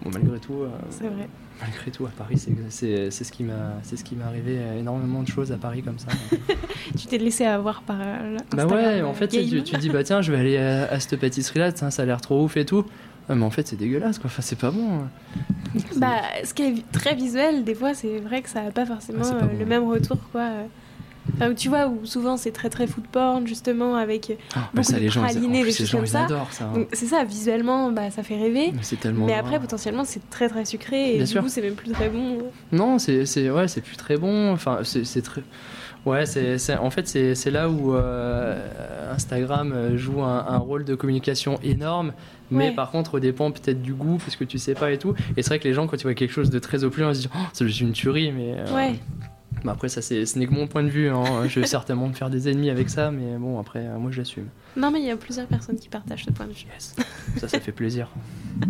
bon, 0.05 0.11
malgré 0.13 0.39
tout, 0.39 0.53
euh, 0.61 0.69
vrai. 1.01 1.27
malgré 1.61 1.91
tout, 1.91 2.05
à 2.05 2.09
Paris, 2.09 2.37
c'est- 2.69 3.11
ce 3.11 3.31
qui 3.31 3.43
m'a, 3.43 3.73
c'est 3.83 3.97
ce 3.97 4.03
qui 4.03 4.15
m'est 4.15 4.23
arrivé. 4.23 4.57
euh, 4.59 4.79
Énormément 4.79 5.21
de 5.23 5.27
choses 5.27 5.51
à 5.51 5.57
Paris 5.57 5.81
comme 5.83 5.99
ça. 5.99 6.07
Tu 6.97 7.07
t'es 7.07 7.17
laissé 7.17 7.45
avoir 7.45 7.81
par 7.81 7.97
euh, 7.99 8.37
bah 8.55 8.65
ouais, 8.67 9.01
en 9.01 9.13
fait, 9.13 9.27
tu, 9.27 9.63
tu 9.63 9.77
dis 9.77 9.89
bah 9.89 10.03
tiens, 10.03 10.21
je 10.21 10.31
vais 10.31 10.37
aller 10.39 10.57
à, 10.57 10.85
à 10.91 10.99
cette 10.99 11.19
pâtisserie 11.19 11.59
là, 11.59 11.75
ça 11.75 11.89
a 12.01 12.05
l'air 12.05 12.21
trop 12.21 12.43
ouf 12.43 12.55
et 12.57 12.65
tout. 12.65 12.85
Ouais, 13.27 13.35
mais 13.35 13.43
en 13.43 13.49
fait, 13.49 13.67
c'est 13.67 13.75
dégueulasse 13.75 14.19
quoi. 14.19 14.27
Enfin, 14.27 14.43
c'est 14.43 14.57
pas 14.59 14.69
bon. 14.71 14.99
hein. 14.99 15.09
Bah, 15.97 16.21
ce 16.43 16.53
qui 16.53 16.61
est 16.63 16.91
très 16.91 17.15
visuel, 17.15 17.63
des 17.63 17.73
fois, 17.75 17.93
c'est 17.95 18.19
vrai 18.19 18.41
que 18.43 18.49
ça 18.49 18.61
n'a 18.63 18.71
pas 18.71 18.85
forcément 18.85 19.23
Ah, 19.25 19.33
pas 19.33 19.45
euh, 19.45 19.47
bon. 19.47 19.59
le 19.59 19.65
même 19.65 19.83
retour, 19.89 20.17
quoi. 20.31 20.47
Enfin, 21.35 21.53
tu 21.53 21.69
vois, 21.69 21.87
où 21.87 22.05
souvent 22.05 22.37
c'est 22.37 22.51
très 22.51 22.69
très 22.69 22.87
food 22.87 23.05
porn, 23.07 23.45
justement, 23.47 23.95
avec. 23.95 24.29
euh, 24.29 24.35
Ah, 24.55 24.59
bah, 24.59 24.69
beaucoup 24.75 24.83
ça, 24.87 24.93
de 24.95 24.99
les 25.01 25.09
gens, 25.09 25.21
ils, 25.25 25.31
pralinés, 25.31 25.63
des 25.63 25.71
choses 25.71 25.91
comme 25.91 26.05
ça. 26.05 26.27
hein. 26.29 26.71
Donc, 26.73 26.87
c'est 26.93 27.07
ça, 27.07 27.23
visuellement, 27.23 27.91
bah, 27.91 28.09
ça 28.11 28.23
fait 28.23 28.37
rêver. 28.37 28.71
Mais 28.73 28.79
c'est 28.83 28.95
tellement. 28.99 29.25
Mais 29.25 29.33
après, 29.33 29.59
potentiellement, 29.59 30.05
c'est 30.05 30.29
très 30.29 30.47
très 30.47 30.63
sucré 30.65 31.09
et 31.11 31.15
Bien 31.17 31.25
du 31.25 31.31
sûr. 31.31 31.41
coup, 31.41 31.49
c'est 31.49 31.61
même 31.61 31.75
plus 31.75 31.91
très 31.91 32.09
bon. 32.09 32.37
Non, 32.71 32.99
c'est 32.99 33.25
c'est 33.25 33.49
ouais, 33.49 33.67
c'est 33.67 33.81
plus 33.81 33.97
très 33.97 34.17
bon. 34.17 34.51
Enfin, 34.53 34.79
c'est 34.83 35.03
c'est 35.03 35.21
très. 35.21 35.41
Ouais, 36.05 36.27
c'est 36.27 36.59
c'est- 36.59 36.77
en 36.77 36.91
fait 36.91 37.07
c'est 37.07 37.33
c'est 37.33 37.49
là 37.49 37.67
où 37.67 37.95
euh, 37.95 39.11
Instagram 39.13 39.73
euh, 39.73 39.97
joue 39.97 40.21
un, 40.21 40.45
un 40.47 40.57
rôle 40.59 40.85
de 40.85 40.93
communication 40.93 41.59
énorme, 41.63 42.13
mais 42.51 42.65
Ouais. 42.69 42.75
par 42.75 42.91
contre 42.91 43.19
dépend 43.19 43.49
peut-être 43.49 43.81
du 43.81 43.93
goût 43.95 44.17
parce 44.19 44.35
que 44.35 44.43
tu 44.43 44.59
sais 44.59 44.75
pas 44.75 44.91
et 44.91 44.99
tout. 44.99 45.15
Et 45.35 45.41
c'est 45.41 45.49
vrai 45.49 45.57
que 45.59 45.67
les 45.67 45.73
gens 45.73 45.87
quand 45.87 45.97
ils 45.97 46.03
voient 46.03 46.13
quelque 46.13 46.31
chose 46.31 46.51
de 46.51 46.59
très 46.59 46.83
opulent, 46.83 47.09
ils 47.09 47.15
se 47.15 47.19
disent 47.21 47.29
oh, 47.35 47.39
c'est 47.53 47.65
juste 47.65 47.81
une 47.81 47.91
tuerie, 47.93 48.31
mais 48.31 48.53
euh, 48.55 48.75
Ouais, 48.75 48.93
mais 49.65 49.71
après 49.71 49.89
ça 49.89 50.01
c'est 50.01 50.25
ce 50.25 50.39
n'est 50.39 50.47
que 50.47 50.53
mon 50.53 50.67
point 50.67 50.83
de 50.83 50.87
vue. 50.89 51.09
Hein. 51.09 51.23
Je 51.47 51.59
vais 51.59 51.67
certainement 51.67 52.07
me 52.07 52.13
faire 52.13 52.29
des 52.29 52.47
ennemis 52.49 52.69
avec 52.69 52.89
ça, 52.89 53.11
mais 53.11 53.37
bon 53.37 53.59
après 53.59 53.79
euh, 53.85 53.97
moi 53.97 54.11
je 54.11 54.19
l'assume. 54.19 54.47
non, 54.77 54.91
mais 54.91 54.99
il 55.01 55.05
y 55.05 55.11
a 55.11 55.17
plusieurs 55.17 55.47
personnes 55.47 55.77
qui 55.77 55.89
partagent 55.89 56.23
ce 56.25 56.31
point 56.31 56.45
de 56.45 56.51
vue. 56.53 56.65
Yes. 56.73 56.95
Ça 57.37 57.47
ça 57.49 57.59
fait 57.59 57.71
plaisir. 57.73 58.07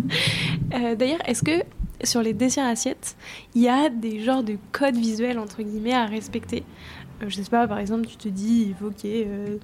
Euh, 0.73 0.95
D'ailleurs, 0.95 1.19
est-ce 1.27 1.43
que 1.43 1.63
sur 2.03 2.21
les 2.21 2.33
desserts 2.33 2.65
assiettes, 2.65 3.15
il 3.53 3.61
y 3.61 3.69
a 3.69 3.89
des 3.89 4.23
genres 4.23 4.43
de 4.43 4.57
codes 4.71 4.95
visuels, 4.97 5.39
entre 5.39 5.61
guillemets, 5.61 5.93
à 5.93 6.05
respecter? 6.05 6.63
Euh, 7.21 7.25
Je 7.29 7.35
sais 7.41 7.49
pas, 7.49 7.67
par 7.67 7.77
exemple, 7.79 8.05
tu 8.07 8.17
te 8.17 8.27
dis, 8.27 8.65
il 8.69 8.75
faut 8.75 8.89
qu'il 8.91 9.09
y 9.11 9.19
ait 9.21 9.27
euh, 9.27 9.57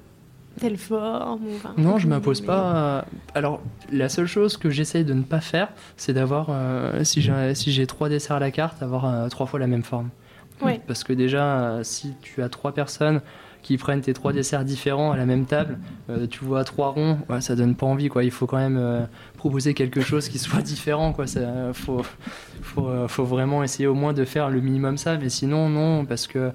telle 0.60 0.78
forme. 0.78 1.42
ou, 1.48 1.56
enfin, 1.56 1.74
Non, 1.78 1.98
je 1.98 2.08
mais- 2.08 2.16
m'impose 2.16 2.42
pas. 2.42 3.06
Alors, 3.36 3.62
la 3.92 4.10
seule 4.10 4.28
chose 4.28 4.58
que 4.58 4.70
j'essaye 4.70 5.04
de 5.04 5.14
ne 5.14 5.24
pas 5.24 5.42
faire, 5.42 5.70
c'est 5.98 6.14
d'avoir, 6.14 6.48
euh, 6.50 7.04
si 7.04 7.22
j'ai 7.22 7.56
si 7.56 7.72
j'ai 7.72 7.88
trois 7.88 8.08
desserts 8.10 8.38
à 8.38 8.40
la 8.40 8.52
carte, 8.52 8.82
avoir 8.84 9.28
trois 9.30 9.48
fois 9.48 9.60
la 9.60 9.68
même 9.68 9.84
forme. 9.84 10.10
Parce 10.88 11.04
que 11.04 11.14
déjà, 11.14 11.80
si 11.84 12.14
tu 12.22 12.42
as 12.42 12.50
trois 12.50 12.74
personnes 12.74 13.22
qui 13.62 13.78
prennent 13.78 14.02
tes 14.02 14.14
trois 14.14 14.34
desserts 14.34 14.66
différents 14.66 15.12
à 15.12 15.18
la 15.18 15.26
même 15.26 15.46
table, 15.46 15.78
euh, 16.10 16.26
tu 16.28 16.44
vois 16.44 16.64
trois 16.64 16.90
ronds, 16.90 17.20
ouais, 17.30 17.42
ça 17.42 17.56
donne 17.56 17.76
pas 17.76 17.86
envie, 17.86 18.10
quoi. 18.10 18.24
Il 18.24 18.32
faut 18.32 18.48
quand 18.48 18.58
même 18.58 18.78
euh, 18.80 19.02
proposer 19.38 19.74
quelque 19.74 20.02
chose 20.02 20.30
qui 20.30 20.40
soit 20.40 20.62
différent, 20.62 21.14
quoi. 21.14 21.28
Ça, 21.28 21.42
faut, 21.74 22.02
faut, 22.62 22.88
euh, 22.88 23.08
faut 23.08 23.24
vraiment 23.24 23.64
essayer 23.64 23.88
au 23.88 23.94
moins 23.94 24.14
de 24.14 24.26
faire 24.26 24.50
le 24.50 24.62
minimum 24.62 24.98
ça, 24.98 25.18
mais 25.18 25.30
sinon, 25.30 25.70
non, 25.70 26.06
parce 26.06 26.28
que 26.28 26.52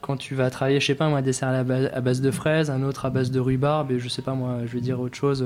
quand 0.00 0.16
tu 0.16 0.34
vas 0.34 0.50
travailler, 0.50 0.80
je 0.80 0.86
sais 0.86 0.94
pas 0.94 1.08
moi, 1.08 1.18
un 1.18 1.22
dessert 1.22 1.48
à, 1.48 2.00
base, 2.00 2.20
de 2.20 2.30
fraises, 2.30 2.70
un 2.70 2.82
autre 2.82 3.06
à 3.06 3.10
base 3.10 3.30
de 3.30 3.40
rhubarbe, 3.40 3.92
et 3.92 3.98
je 3.98 4.08
sais 4.08 4.22
pas 4.22 4.34
moi, 4.34 4.58
je 4.66 4.72
vais 4.72 4.80
dire 4.80 5.00
autre 5.00 5.16
chose, 5.16 5.44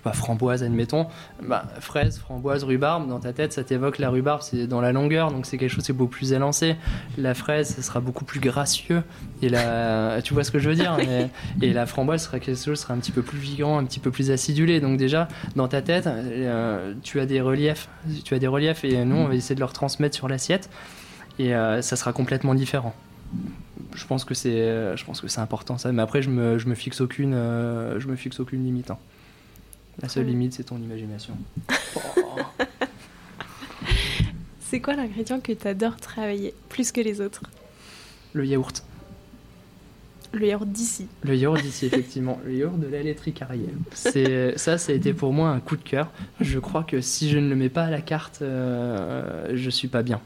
sais 0.00 0.10
pas, 0.10 0.12
framboise, 0.12 0.62
admettons, 0.62 1.06
bah, 1.42 1.64
fraise, 1.80 2.18
framboise, 2.18 2.64
rhubarbe, 2.64 3.08
dans 3.08 3.20
ta 3.20 3.32
tête, 3.32 3.52
ça 3.52 3.62
t'évoque 3.64 3.98
la 3.98 4.10
rhubarbe, 4.10 4.40
c'est 4.42 4.66
dans 4.66 4.80
la 4.80 4.92
longueur, 4.92 5.30
donc 5.30 5.46
c'est 5.46 5.58
quelque 5.58 5.70
chose 5.70 5.84
qui 5.84 5.90
est 5.92 5.94
beaucoup 5.94 6.10
plus 6.12 6.32
élancé. 6.32 6.76
La 7.18 7.34
fraise, 7.34 7.68
ça 7.74 7.82
sera 7.82 8.00
beaucoup 8.00 8.24
plus 8.24 8.40
gracieux, 8.40 9.02
et 9.42 9.48
la, 9.48 10.20
tu 10.24 10.34
vois 10.34 10.44
ce 10.44 10.50
que 10.50 10.58
je 10.58 10.68
veux 10.68 10.74
dire, 10.74 10.96
mais- 10.98 11.28
et 11.62 11.72
la 11.72 11.86
framboise 11.86 12.24
sera 12.24 12.40
quelque 12.40 12.58
chose, 12.62 12.78
sera 12.80 12.94
un 12.94 12.98
petit 12.98 13.12
peu 13.12 13.22
plus 13.22 13.38
vibrant, 13.38 13.78
un 13.78 13.84
petit 13.84 14.00
peu 14.00 14.10
plus 14.10 14.30
acidulé, 14.30 14.80
donc 14.80 14.96
déjà, 14.98 15.28
dans 15.56 15.68
ta 15.68 15.82
tête, 15.82 16.06
euh, 16.06 16.94
tu 17.02 17.20
as 17.20 17.26
des 17.26 17.40
reliefs, 17.40 17.88
tu 18.24 18.34
as 18.34 18.38
des 18.38 18.46
reliefs, 18.48 18.84
et 18.84 19.04
nous, 19.04 19.16
on 19.16 19.26
va 19.28 19.34
essayer 19.34 19.54
de 19.54 19.60
leur 19.60 19.72
transmettre 19.72 20.16
sur 20.16 20.28
l'assiette, 20.28 20.70
et 21.38 21.54
euh, 21.54 21.82
ça 21.82 21.96
sera 21.96 22.12
complètement 22.12 22.54
différent. 22.54 22.94
Je 23.94 24.04
pense 24.06 24.24
que 24.24 24.34
c'est, 24.34 24.50
je 24.96 25.04
pense 25.04 25.20
que 25.20 25.28
c'est 25.28 25.40
important 25.40 25.78
ça. 25.78 25.90
Mais 25.92 26.02
après, 26.02 26.20
je 26.22 26.30
me, 26.30 26.58
je 26.58 26.68
me 26.68 26.74
fixe 26.74 27.00
aucune, 27.00 27.32
euh, 27.34 27.98
je 28.00 28.08
me 28.08 28.16
fixe 28.16 28.38
aucune 28.40 28.64
limite. 28.64 28.90
hein. 28.90 28.98
La 30.02 30.08
seule 30.08 30.26
limite, 30.26 30.54
c'est 30.54 30.64
ton 30.64 30.78
imagination. 30.78 31.36
Oh. 31.96 32.00
C'est 34.60 34.80
quoi 34.80 34.94
l'ingrédient 34.94 35.40
que 35.40 35.52
tu 35.52 35.66
adores 35.66 35.96
travailler 35.96 36.54
plus 36.68 36.92
que 36.92 37.00
les 37.00 37.20
autres? 37.20 37.42
Le 38.34 38.46
yaourt. 38.46 38.84
Le 40.32 40.46
yaourt 40.46 40.68
d'ici. 40.68 41.08
Le 41.24 41.34
yaourt 41.34 41.60
d'ici, 41.60 41.86
effectivement. 41.86 42.38
Le 42.44 42.54
yaourt 42.54 42.78
de 42.78 42.86
la 42.86 43.02
laiterie 43.02 43.32
Carrière. 43.32 43.70
C'est, 43.92 44.56
ça, 44.56 44.78
ça 44.78 44.92
a 44.92 44.94
été 44.94 45.12
pour 45.12 45.32
moi 45.32 45.48
un 45.50 45.58
coup 45.58 45.76
de 45.76 45.82
cœur. 45.82 46.12
Je 46.40 46.60
crois 46.60 46.84
que 46.84 47.00
si 47.00 47.28
je 47.28 47.38
ne 47.38 47.48
le 47.48 47.56
mets 47.56 47.68
pas 47.68 47.84
à 47.84 47.90
la 47.90 48.00
carte, 48.00 48.42
euh, 48.42 49.50
je 49.54 49.70
suis 49.70 49.88
pas 49.88 50.04
bien. 50.04 50.20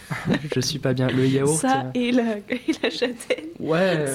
je 0.54 0.60
suis 0.60 0.78
pas 0.78 0.94
bien. 0.94 1.08
Le 1.08 1.26
yaourt. 1.26 1.60
Ça 1.60 1.86
euh, 1.86 1.90
et 1.94 2.12
la, 2.12 2.38
et 2.38 2.60
la 2.80 2.90
châtaigne. 2.90 3.48
Ouais. 3.58 4.06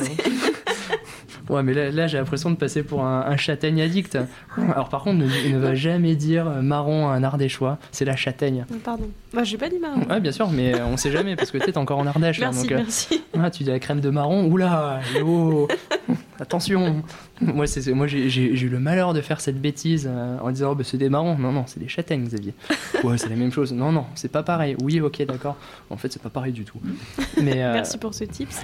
Ouais, 1.49 1.61
mais 1.63 1.73
là, 1.73 1.91
là, 1.91 2.07
j'ai 2.07 2.17
l'impression 2.17 2.51
de 2.51 2.55
passer 2.55 2.83
pour 2.83 3.03
un, 3.03 3.21
un 3.21 3.37
châtaigne 3.37 3.81
addict. 3.81 4.17
Alors, 4.57 4.89
par 4.89 5.03
contre, 5.03 5.17
ne, 5.17 5.53
ne 5.53 5.57
va 5.57 5.75
jamais 5.75 6.15
dire 6.15 6.47
euh, 6.47 6.61
marron 6.61 7.09
à 7.09 7.13
un 7.13 7.23
ardéchois, 7.23 7.77
c'est 7.91 8.05
la 8.05 8.15
châtaigne. 8.15 8.65
Pardon. 8.83 9.09
Moi, 9.33 9.43
j'ai 9.43 9.57
pas 9.57 9.67
dit 9.67 9.79
marron. 9.79 10.01
Ouais, 10.07 10.19
bien 10.19 10.31
sûr, 10.31 10.49
mais 10.51 10.79
on 10.81 10.95
sait 10.95 11.11
jamais 11.11 11.35
parce 11.35 11.49
que 11.49 11.57
tu 11.57 11.67
es 11.67 11.77
encore 11.77 11.97
en 11.97 12.05
Ardèche. 12.05 12.39
Merci, 12.39 12.61
donc, 12.61 12.71
euh, 12.71 12.77
merci. 12.77 13.23
ah, 13.39 13.49
tu 13.49 13.63
dis 13.63 13.69
la 13.71 13.79
crème 13.79 13.99
de 13.99 14.11
marron, 14.11 14.45
oula, 14.45 15.01
oh. 15.25 15.67
attention. 16.39 17.01
moi, 17.41 17.65
c'est, 17.65 17.91
moi 17.93 18.05
j'ai, 18.05 18.27
eu 18.27 18.69
le 18.69 18.79
malheur 18.79 19.13
de 19.13 19.21
faire 19.21 19.41
cette 19.41 19.59
bêtise 19.59 20.07
euh, 20.07 20.37
en 20.39 20.51
disant, 20.51 20.71
oh, 20.71 20.75
bah, 20.75 20.83
c'est 20.85 20.97
des 20.97 21.09
marrons. 21.09 21.35
Non, 21.37 21.51
non, 21.51 21.63
c'est 21.65 21.79
des 21.79 21.87
châtaignes, 21.87 22.25
Xavier. 22.25 22.53
ouais, 23.03 23.17
c'est 23.17 23.29
la 23.29 23.35
même 23.35 23.51
chose. 23.51 23.73
Non, 23.73 23.91
non, 23.91 24.05
c'est 24.13 24.31
pas 24.31 24.43
pareil. 24.43 24.75
Oui, 24.83 25.01
ok, 25.01 25.25
d'accord. 25.25 25.57
En 25.89 25.97
fait, 25.97 26.11
c'est 26.11 26.21
pas 26.21 26.29
pareil 26.29 26.53
du 26.53 26.63
tout. 26.63 26.79
Mais, 27.41 27.63
euh, 27.63 27.73
Merci 27.73 27.97
pour 27.97 28.13
ce 28.13 28.25
tips. 28.25 28.61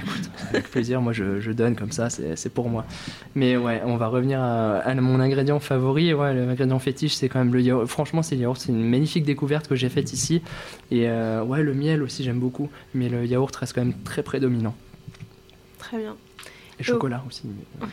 avec 0.49 0.69
plaisir, 0.69 1.01
moi 1.01 1.13
je, 1.13 1.39
je 1.39 1.51
donne 1.51 1.75
comme 1.75 1.91
ça, 1.91 2.11
c'est 2.11 2.35
c'est 2.35 2.49
pour 2.49 2.69
moi. 2.69 2.85
Mais 3.33 3.57
ouais, 3.57 3.81
on 3.85 3.97
va 3.97 4.07
revenir 4.07 4.39
à, 4.39 4.77
à 4.77 4.93
mon 4.95 5.19
ingrédient 5.19 5.59
favori. 5.59 6.13
Ouais, 6.13 6.33
l'ingrédient 6.33 6.77
fétiche, 6.77 7.15
c'est 7.15 7.27
quand 7.27 7.39
même 7.39 7.53
le 7.53 7.61
yaourt. 7.61 7.87
Franchement, 7.87 8.21
c'est 8.21 8.35
le 8.35 8.41
yaourt. 8.41 8.59
C'est 8.59 8.71
une 8.71 8.87
magnifique 8.87 9.25
découverte 9.25 9.67
que 9.67 9.75
j'ai 9.75 9.89
faite 9.89 10.13
ici. 10.13 10.43
Et 10.91 11.09
euh, 11.09 11.43
ouais, 11.43 11.63
le 11.63 11.73
miel 11.73 12.01
aussi, 12.03 12.23
j'aime 12.23 12.39
beaucoup. 12.39 12.69
Mais 12.93 13.09
le 13.09 13.25
yaourt 13.25 13.55
reste 13.55 13.73
quand 13.73 13.81
même 13.83 13.93
très 14.03 14.23
prédominant. 14.23 14.75
Très 15.77 15.97
bien. 15.97 16.15
Et 16.79 16.83
chocolat 16.83 17.23
aussi. 17.27 17.43
mais- 17.45 17.87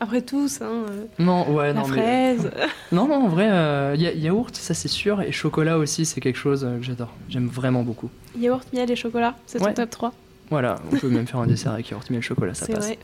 Après 0.00 0.20
tous, 0.22 0.60
hein, 0.62 0.84
euh, 0.90 1.04
Non, 1.20 1.48
ouais, 1.52 1.68
la 1.68 1.74
non, 1.74 1.86
mais. 1.88 1.96
fraise. 2.36 2.50
Non, 2.92 3.06
non, 3.06 3.24
en 3.24 3.28
vrai, 3.28 3.48
euh, 3.50 3.94
ya- 3.96 4.12
yaourt, 4.12 4.54
ça 4.56 4.74
c'est 4.74 4.88
sûr. 4.88 5.22
Et 5.22 5.30
chocolat 5.32 5.78
aussi, 5.78 6.04
c'est 6.04 6.20
quelque 6.20 6.38
chose 6.38 6.64
euh, 6.64 6.78
que 6.78 6.82
j'adore. 6.84 7.12
J'aime 7.28 7.46
vraiment 7.46 7.82
beaucoup. 7.84 8.10
Yaourt, 8.36 8.66
miel 8.72 8.90
et 8.90 8.96
chocolat, 8.96 9.36
c'est 9.46 9.58
ton 9.60 9.66
Ouais. 9.66 9.74
top 9.74 9.90
3. 9.90 10.12
Voilà, 10.50 10.80
on 10.92 10.96
peut 10.96 11.08
même 11.08 11.26
faire 11.26 11.40
un 11.40 11.46
dessert 11.54 11.72
avec 11.72 11.88
yaourt, 11.90 12.08
miel, 12.10 12.20
chocolat, 12.22 12.54
ça 12.54 12.66
C'est 12.66 12.72
passe. 12.74 12.84
vrai. 12.86 12.94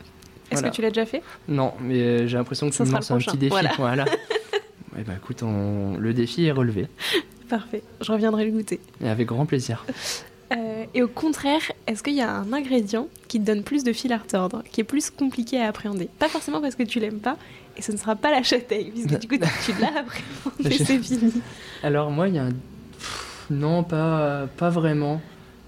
Est-ce 0.51 0.59
Voilà. 0.61 0.69
que 0.69 0.75
tu 0.75 0.81
l'as 0.81 0.89
déjà 0.89 1.05
fait? 1.05 1.21
Non, 1.47 1.73
mais 1.81 2.27
j'ai 2.27 2.35
l'impression 2.37 2.69
que 2.69 2.75
Ça 2.75 2.83
le 2.83 2.93
un 2.93 2.99
petit 3.19 3.37
défi. 3.37 3.49
Voilà. 3.49 3.71
Voilà. 3.77 4.05
Eh 4.99 5.03
ben, 5.03 5.13
écoute, 5.15 5.43
on- 5.43 5.97
le 5.97 6.13
défi 6.13 6.45
est 6.45 6.51
relevé. 6.51 6.87
Parfait, 7.49 7.81
je 8.01 8.11
reviendrai 8.11 8.45
le 8.45 8.51
goûter. 8.51 8.79
Et 9.03 9.09
avec 9.09 9.27
grand 9.27 9.45
plaisir. 9.45 9.85
Euh, 10.51 10.85
et 10.95 11.03
au 11.03 11.07
contraire, 11.07 11.61
est-ce 11.85 12.01
qu'il 12.01 12.15
y 12.15 12.21
a 12.21 12.31
un 12.37 12.51
ingrédient 12.53 13.07
qui 13.27 13.39
te 13.39 13.45
donne 13.45 13.61
plus 13.61 13.83
de 13.83 13.93
fil 13.93 14.11
à 14.11 14.17
retordre, 14.17 14.63
qui 14.71 14.81
est 14.81 14.83
plus 14.83 15.11
compliqué 15.11 15.61
à 15.61 15.67
appréhender? 15.67 16.09
Pas 16.17 16.27
forcément 16.27 16.59
parce 16.59 16.73
que 16.73 16.81
tu 16.81 16.99
l'aimes 16.99 17.19
pas, 17.19 17.37
et 17.77 17.83
ce 17.83 17.91
ne 17.91 17.97
sera 17.97 18.15
pas 18.15 18.31
la 18.31 18.41
châtaigne, 18.41 18.89
puisque 18.89 19.19
du 19.19 19.27
coup 19.27 19.35
tu 19.63 19.73
l'as 19.79 19.99
appréhendé, 19.99 20.83
c'est 20.83 20.97
fini. 20.97 21.33
Alors 21.83 22.09
moi, 22.09 22.29
il 22.29 22.33
y 22.33 22.39
a 22.39 22.45
un... 22.45 22.49
Pff, 22.49 23.45
Non, 23.51 23.83
pas, 23.83 24.47
pas 24.57 24.71
vraiment. 24.71 25.21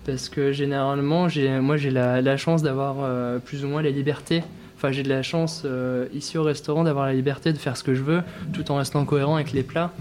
Parce 0.07 0.29
que 0.29 0.51
généralement, 0.51 1.27
moi 1.61 1.77
j'ai 1.77 1.91
la, 1.91 2.19
la 2.23 2.37
chance 2.37 2.63
d'avoir 2.63 2.95
euh, 3.01 3.37
plus 3.37 3.63
ou 3.63 3.67
moins 3.67 3.83
la 3.83 3.91
liberté. 3.91 4.41
Enfin, 4.81 4.91
j'ai 4.91 5.03
de 5.03 5.09
la 5.09 5.21
chance 5.21 5.61
euh, 5.63 6.07
ici 6.11 6.39
au 6.39 6.43
restaurant 6.43 6.83
d'avoir 6.83 7.05
la 7.05 7.13
liberté 7.13 7.53
de 7.53 7.59
faire 7.59 7.77
ce 7.77 7.83
que 7.83 7.93
je 7.93 8.01
veux, 8.01 8.23
tout 8.51 8.71
en 8.71 8.77
restant 8.77 9.05
cohérent 9.05 9.35
avec 9.35 9.51
les 9.51 9.61
plats. 9.61 9.91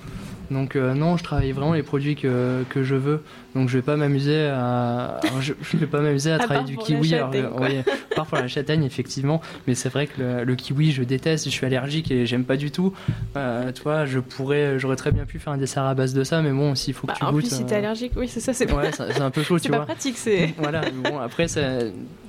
Donc 0.50 0.74
euh, 0.74 0.94
non, 0.94 1.18
je 1.18 1.22
travaille 1.22 1.52
vraiment 1.52 1.74
les 1.74 1.82
produits 1.82 2.16
que, 2.16 2.64
que 2.70 2.82
je 2.82 2.94
veux. 2.94 3.22
Donc 3.54 3.68
je 3.68 3.76
vais 3.76 3.82
pas 3.82 3.96
m'amuser 3.96 4.46
à, 4.46 5.20
je, 5.40 5.52
je 5.60 5.76
vais 5.76 5.86
pas 5.86 6.00
m'amuser 6.00 6.32
à, 6.32 6.36
À 6.36 6.38
travailler 6.38 6.64
du 6.66 6.78
kiwi. 6.78 7.14
alors, 7.14 7.30
châtaigne, 7.30 7.84
à 7.84 8.14
part 8.16 8.26
pour 8.26 8.38
la 8.38 8.48
châtaigne 8.48 8.82
effectivement, 8.84 9.42
mais 9.66 9.74
c'est 9.74 9.90
vrai 9.90 10.06
que 10.06 10.18
le, 10.20 10.44
le 10.44 10.54
kiwi 10.56 10.92
je 10.92 11.02
déteste, 11.02 11.44
je 11.44 11.50
suis 11.50 11.66
allergique 11.66 12.10
et 12.10 12.24
j'aime 12.24 12.44
pas 12.44 12.56
du 12.56 12.70
tout. 12.70 12.94
Euh, 13.36 13.70
vois, 13.84 14.06
je 14.06 14.18
pourrais, 14.18 14.78
j'aurais 14.78 14.96
très 14.96 15.12
bien 15.12 15.26
pu 15.26 15.38
faire 15.38 15.52
un 15.52 15.58
dessert 15.58 15.84
à 15.84 15.94
base 15.94 16.14
de 16.14 16.24
ça, 16.24 16.40
mais 16.40 16.52
bon, 16.52 16.74
s'il 16.74 16.94
faut 16.94 17.06
que 17.06 17.12
Bah, 17.12 17.18
tu 17.18 17.24
en 17.26 17.32
goûtes. 17.32 17.42
plus, 17.42 17.54
si 17.54 17.62
euh, 17.62 17.66
t'es 17.66 17.74
allergique, 17.76 18.12
oui, 18.16 18.26
c'est 18.26 18.40
ça, 18.40 18.54
c'est 18.54 18.72
Ouais, 18.72 18.90
c'est 18.92 19.12
c'est 19.12 19.20
un 19.20 19.30
peu 19.30 19.42
chaud, 19.42 19.58
c'est 19.58 19.66
tu 19.66 19.70
pas 19.70 19.76
vois. 19.76 19.86
pratique. 19.86 20.16
C'est... 20.16 20.54
Voilà, 20.58 20.80
bon, 21.04 21.18
après, 21.20 21.46
ça- 21.48 21.60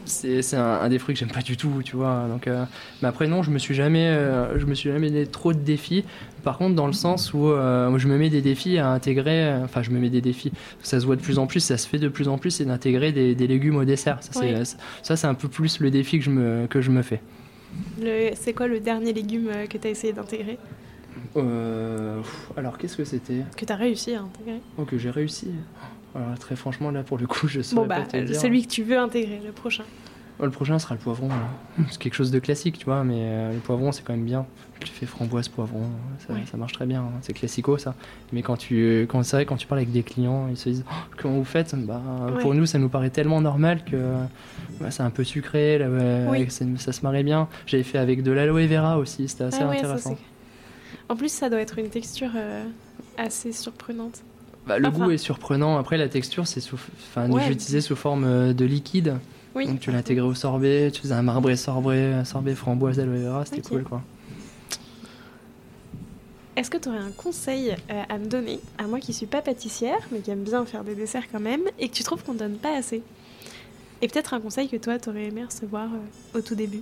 c'est 0.06 0.56
un, 0.56 0.64
un 0.82 0.90
des 0.90 1.00
fruits 1.00 1.14
que 1.16 1.20
j'aime 1.20 1.32
pas 1.32 1.42
du 1.42 1.58
tout, 1.58 1.82
tu 1.84 1.96
vois. 1.96 2.26
Donc, 2.28 2.48
euh, 2.48 2.66
mais 3.02 3.08
après, 3.08 3.28
non, 3.28 3.44
je 3.44 3.52
me 3.52 3.58
suis 3.60 3.76
jamais, 3.76 4.08
euh, 4.08 4.58
je 4.60 4.66
me 4.66 4.74
suis 4.74 4.90
jamais 4.90 5.10
donné 5.10 5.26
trop 5.28 5.54
de 5.54 5.60
défis. 5.60 6.04
Par 6.44 6.58
contre, 6.58 6.76
dans 6.76 6.88
le 6.88 6.94
sens 6.94 7.34
où 7.34 7.48
euh, 7.48 7.96
je 7.98 8.08
me 8.08 8.18
mets 8.18 8.30
des 8.30 8.42
défis 8.42 8.78
à 8.78 8.90
intégrer, 8.90 9.46
euh, 9.46 9.64
enfin, 9.64 9.84
je 9.84 9.92
me 9.92 10.00
mets 10.00 10.10
des 10.10 10.22
défis, 10.22 10.52
ça 10.82 11.00
se 11.00 11.06
voit 11.06 11.16
de 11.16 11.22
plus 11.22 11.38
en 11.38 11.48
plus, 11.48 11.60
ça 11.60 11.78
se 11.78 11.88
fait 11.88 12.00
de 12.00 12.08
plus 12.08 12.28
en 12.28 12.38
plus, 12.38 12.52
c'est 12.52 12.66
d'intégrer 12.66 13.12
des, 13.12 13.36
des 13.36 13.48
légumes 13.48 13.76
au 13.78 13.86
dessert. 13.86 14.18
Ça, 14.22 14.32
c'est 14.34 14.56
Oui. 14.56 14.66
ça, 15.04 15.16
c'est 15.16 15.28
un 15.28 15.36
peu 15.36 15.48
plus 15.48 15.80
le 15.80 15.92
défi 15.92 16.18
que 16.20 16.26
je 16.26 16.32
me, 16.32 16.68
que 16.68 16.82
je 16.82 16.90
me 16.92 17.02
fais. 17.04 17.22
C'est 18.36 18.54
quoi 18.54 18.68
le 18.68 18.80
dernier 18.80 19.14
légume 19.14 19.50
que 19.70 19.78
t'as 19.78 19.90
essayé 19.90 20.14
d'intégrer? 20.14 20.58
Alors, 22.58 22.78
qu'est-ce 22.78 22.98
que 22.98 23.06
c'était? 23.06 23.44
Que 23.56 23.66
t'as 23.66 23.76
réussi 23.76 24.14
à 24.16 24.22
intégrer? 24.22 24.60
Oh, 24.78 24.84
que 24.86 24.98
j'ai 24.98 25.10
réussi. 25.12 25.48
Alors, 26.16 26.38
très 26.40 26.56
franchement, 26.56 26.92
là, 26.92 27.04
pour 27.04 27.18
le 27.18 27.28
coup, 27.28 27.48
je 27.48 27.62
saurais 27.62 27.82
Bon, 27.84 27.88
bah, 27.88 28.02
pas 28.02 28.06
te 28.08 28.18
dire. 28.18 28.40
celui 28.40 28.66
que 28.66 28.72
tu 28.72 28.84
veux 28.84 28.98
intégrer, 28.98 29.40
le 29.46 29.52
prochain. 29.52 29.84
Oh, 30.40 30.46
le 30.46 30.52
prochain 30.52 30.80
sera 30.80 30.96
le 30.96 31.00
poivron. 31.00 31.28
là. 31.28 31.36
C'est 31.92 32.00
quelque 32.02 32.16
chose 32.16 32.32
de 32.32 32.40
classique, 32.40 32.80
tu 32.80 32.86
vois, 32.86 33.04
mais 33.04 33.16
euh, 33.20 33.54
le 33.54 33.60
poivron, 33.60 33.92
c'est 33.92 34.02
quand 34.04 34.14
même 34.14 34.26
bien. 34.26 34.48
Tu 34.80 34.88
fais 34.88 35.06
framboise, 35.06 35.48
poivron, 35.50 35.84
ça, 36.26 36.34
Ouais. 36.34 36.40
ça 36.50 36.58
marche 36.58 36.74
très 36.74 36.88
bien. 36.88 37.02
hein. 37.02 37.12
C'est 37.22 37.34
classico, 37.34 37.78
ça. 37.78 37.94
Mais 38.34 38.42
quand 38.42 38.58
tu, 38.58 39.06
quand 39.08 39.22
c'est 39.22 39.36
vrai, 39.38 39.46
quand 39.46 39.56
tu 39.58 39.68
parles 39.68 39.80
avec 39.82 39.92
des 39.92 40.02
clients, 40.02 40.48
ils 40.50 40.58
se 40.58 40.70
disent 40.70 40.84
Oh, 40.90 40.94
comment 41.18 41.36
vous 41.38 41.44
faites? 41.46 41.76
Bah, 41.86 42.02
Ouais. 42.34 42.42
Pour 42.42 42.56
nous, 42.56 42.66
ça 42.66 42.80
nous 42.80 42.90
paraît 42.90 43.12
tellement 43.12 43.40
normal 43.40 43.84
que 43.86 43.98
bah, 44.80 44.90
c'est 44.90 45.04
un 45.04 45.12
peu 45.12 45.24
sucré. 45.24 45.78
Là, 45.78 45.88
ouais, 45.90 46.26
Oui. 46.32 46.50
ça, 46.50 46.66
ça 46.78 46.92
se 46.92 47.02
marrait 47.04 47.24
bien. 47.24 47.48
J'avais 47.68 47.84
fait 47.84 48.00
avec 48.00 48.24
de 48.24 48.32
l'aloe 48.32 48.66
vera 48.66 48.98
aussi, 48.98 49.28
c'était 49.28 49.44
assez 49.44 49.60
Ah 49.62 49.68
ouais, 49.70 49.76
ça, 49.78 49.84
intéressant. 49.84 50.18
en 51.08 51.16
plus, 51.16 51.32
ça 51.32 51.52
doit 51.52 51.60
être 51.62 51.78
une 51.78 51.90
texture 51.90 52.32
euh, 52.36 52.64
assez 53.20 53.52
surprenante. 53.52 54.24
Bah, 54.68 54.78
le 54.78 54.88
Enfin- 54.88 55.06
goût 55.06 55.12
est 55.12 55.18
surprenant. 55.18 55.78
Après, 55.78 55.98
la 55.98 56.08
texture, 56.08 56.46
c'est 56.48 56.60
sous, 56.62 56.76
enfin, 56.76 57.30
Ouais. 57.30 57.44
je 57.44 57.50
l'utilisais 57.50 57.82
sous 57.82 57.96
forme 57.96 58.24
euh, 58.26 58.54
de 58.54 58.66
liquide. 58.66 59.16
Oui. 59.56 59.68
Donc 59.68 59.80
tu 59.82 59.92
l'intégrais 59.92 60.26
au 60.26 60.34
sorbet, 60.34 60.92
tu 60.92 61.02
faisais 61.02 61.14
un 61.14 61.24
marbré 61.24 61.58
sorbet, 61.58 62.14
un 62.14 62.24
sorbet 62.24 62.56
framboise 62.56 63.00
aloe 63.02 63.18
vera, 63.24 63.44
c'était 63.44 63.62
cool 63.62 63.84
quoi. 63.84 64.02
Est-ce 66.56 66.70
que 66.70 66.78
tu 66.78 66.88
aurais 66.90 67.00
un 67.00 67.12
conseil 67.12 67.76
euh, 67.90 68.04
à 68.08 68.18
me 68.18 68.28
donner, 68.28 68.60
à 68.78 68.84
moi 68.84 69.00
qui 69.00 69.12
suis 69.14 69.26
pas 69.26 69.42
pâtissière, 69.42 70.00
mais 70.12 70.20
qui 70.20 70.32
aime 70.32 70.44
bien 70.44 70.66
faire 70.66 70.84
des 70.86 70.96
desserts 70.96 71.26
quand 71.32 71.40
même, 71.40 71.62
et 71.80 71.90
que 71.90 71.94
tu 71.94 72.04
trouves 72.04 72.24
qu'on 72.24 72.34
donne 72.34 72.56
pas 72.58 72.78
assez? 72.78 73.02
Et 74.02 74.08
peut-être 74.08 74.34
un 74.34 74.40
conseil 74.40 74.70
que 74.70 74.78
toi, 74.78 74.98
t'aurais 75.00 75.26
aimé 75.26 75.44
recevoir 75.44 75.90
euh, 75.94 76.38
au 76.38 76.42
tout 76.42 76.56
début? 76.56 76.82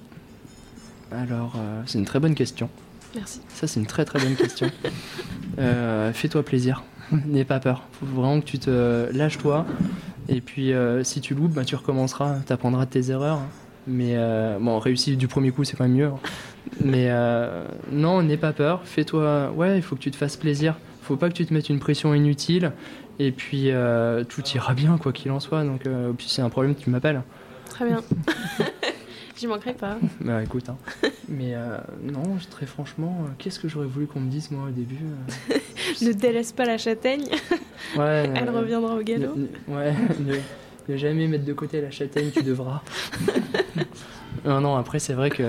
Alors, 1.12 1.54
euh, 1.58 1.82
c'est 1.88 1.98
une 1.98 2.06
très 2.06 2.20
bonne 2.20 2.36
question. 2.36 2.70
Merci. 3.16 3.42
Ça, 3.50 3.68
c'est 3.68 3.80
une 3.80 3.86
très 3.88 4.06
très 4.06 4.20
bonne 4.20 4.36
question. 4.36 4.70
Euh, 5.58 6.14
Fais-toi 6.14 6.44
plaisir. 6.44 6.84
N'aie 7.26 7.44
pas 7.44 7.60
peur. 7.60 7.84
Faut 8.00 8.06
vraiment 8.06 8.40
que 8.40 8.46
tu 8.46 8.60
te 8.60 9.10
lâches-toi. 9.12 9.66
Et 10.30 10.40
puis, 10.40 10.72
euh, 10.72 11.04
si 11.04 11.20
tu 11.20 11.34
loupes, 11.36 11.52
bah, 11.52 11.66
tu 11.66 11.76
recommenceras. 11.76 12.38
Tu 12.48 12.54
apprendras 12.54 12.86
de 12.86 12.92
tes 12.92 13.10
erreurs. 13.12 13.42
Mais 13.86 14.14
euh, 14.16 14.58
bon, 14.62 14.80
réussir 14.80 15.18
du 15.18 15.28
premier 15.28 15.52
coup, 15.52 15.66
c'est 15.66 15.76
quand 15.76 15.84
même 15.84 15.98
mieux. 15.98 16.06
hein. 16.06 16.20
Mais 16.82 17.10
non, 17.92 18.22
n'aie 18.24 18.38
pas 18.38 18.54
peur. 18.54 18.82
Fais-toi. 18.86 19.52
Ouais, 19.54 19.76
il 19.76 19.82
faut 19.82 19.96
que 19.98 20.02
tu 20.02 20.12
te 20.12 20.16
fasses 20.16 20.38
plaisir. 20.38 20.76
Faut 21.02 21.18
pas 21.18 21.28
que 21.28 21.34
tu 21.34 21.46
te 21.46 21.54
mettes 21.54 21.68
une 21.68 21.80
pression 21.80 22.14
inutile. 22.14 22.72
Et 23.18 23.34
puis, 23.34 23.72
tout 24.30 24.44
ira 24.56 24.74
bien, 24.76 24.98
quoi 24.98 25.12
qu'il 25.12 25.32
en 25.32 25.42
soit. 25.42 25.66
Donc, 25.66 25.82
puis, 26.18 26.28
c'est 26.30 26.42
un 26.44 26.50
problème, 26.50 26.74
tu 26.76 26.90
m'appelles. 26.90 27.22
Très 27.70 27.86
bien. 27.86 28.02
J'y 29.40 29.48
manquerai 29.48 29.74
pas. 29.74 29.98
Bah 30.22 30.44
écoute, 30.44 30.68
hein. 30.70 30.78
mais 31.30 31.54
euh, 31.56 31.78
non, 32.04 32.24
très 32.50 32.66
franchement, 32.66 33.22
euh, 33.24 33.30
qu'est-ce 33.38 33.60
que 33.60 33.68
j'aurais 33.70 33.86
voulu 33.88 34.06
qu'on 34.08 34.20
me 34.20 34.30
dise 34.30 34.52
moi 34.52 34.66
au 34.68 34.72
début 34.72 34.98
euh, 35.52 35.56
Ne 36.02 36.12
délaisse 36.12 36.52
pas 36.52 36.66
la 36.66 36.78
châtaigne, 36.78 37.24
Ouais, 37.98 38.30
elle 38.36 38.50
reviendra 38.50 38.96
au 38.96 39.02
galop. 39.02 39.36
ne- 39.36 39.44
ne- 39.74 39.78
ouais, 39.78 39.94
ne, 40.20 40.36
ne 40.94 40.98
jamais 40.98 41.28
mettre 41.28 41.46
de 41.46 41.54
côté 41.54 41.80
la 41.82 41.90
châtaigne, 41.92 42.32
tu 42.34 42.44
devras. 42.44 42.82
non, 44.46 44.60
non, 44.62 44.76
après 44.76 45.00
c'est 45.00 45.14
vrai 45.14 45.30
que. 45.30 45.44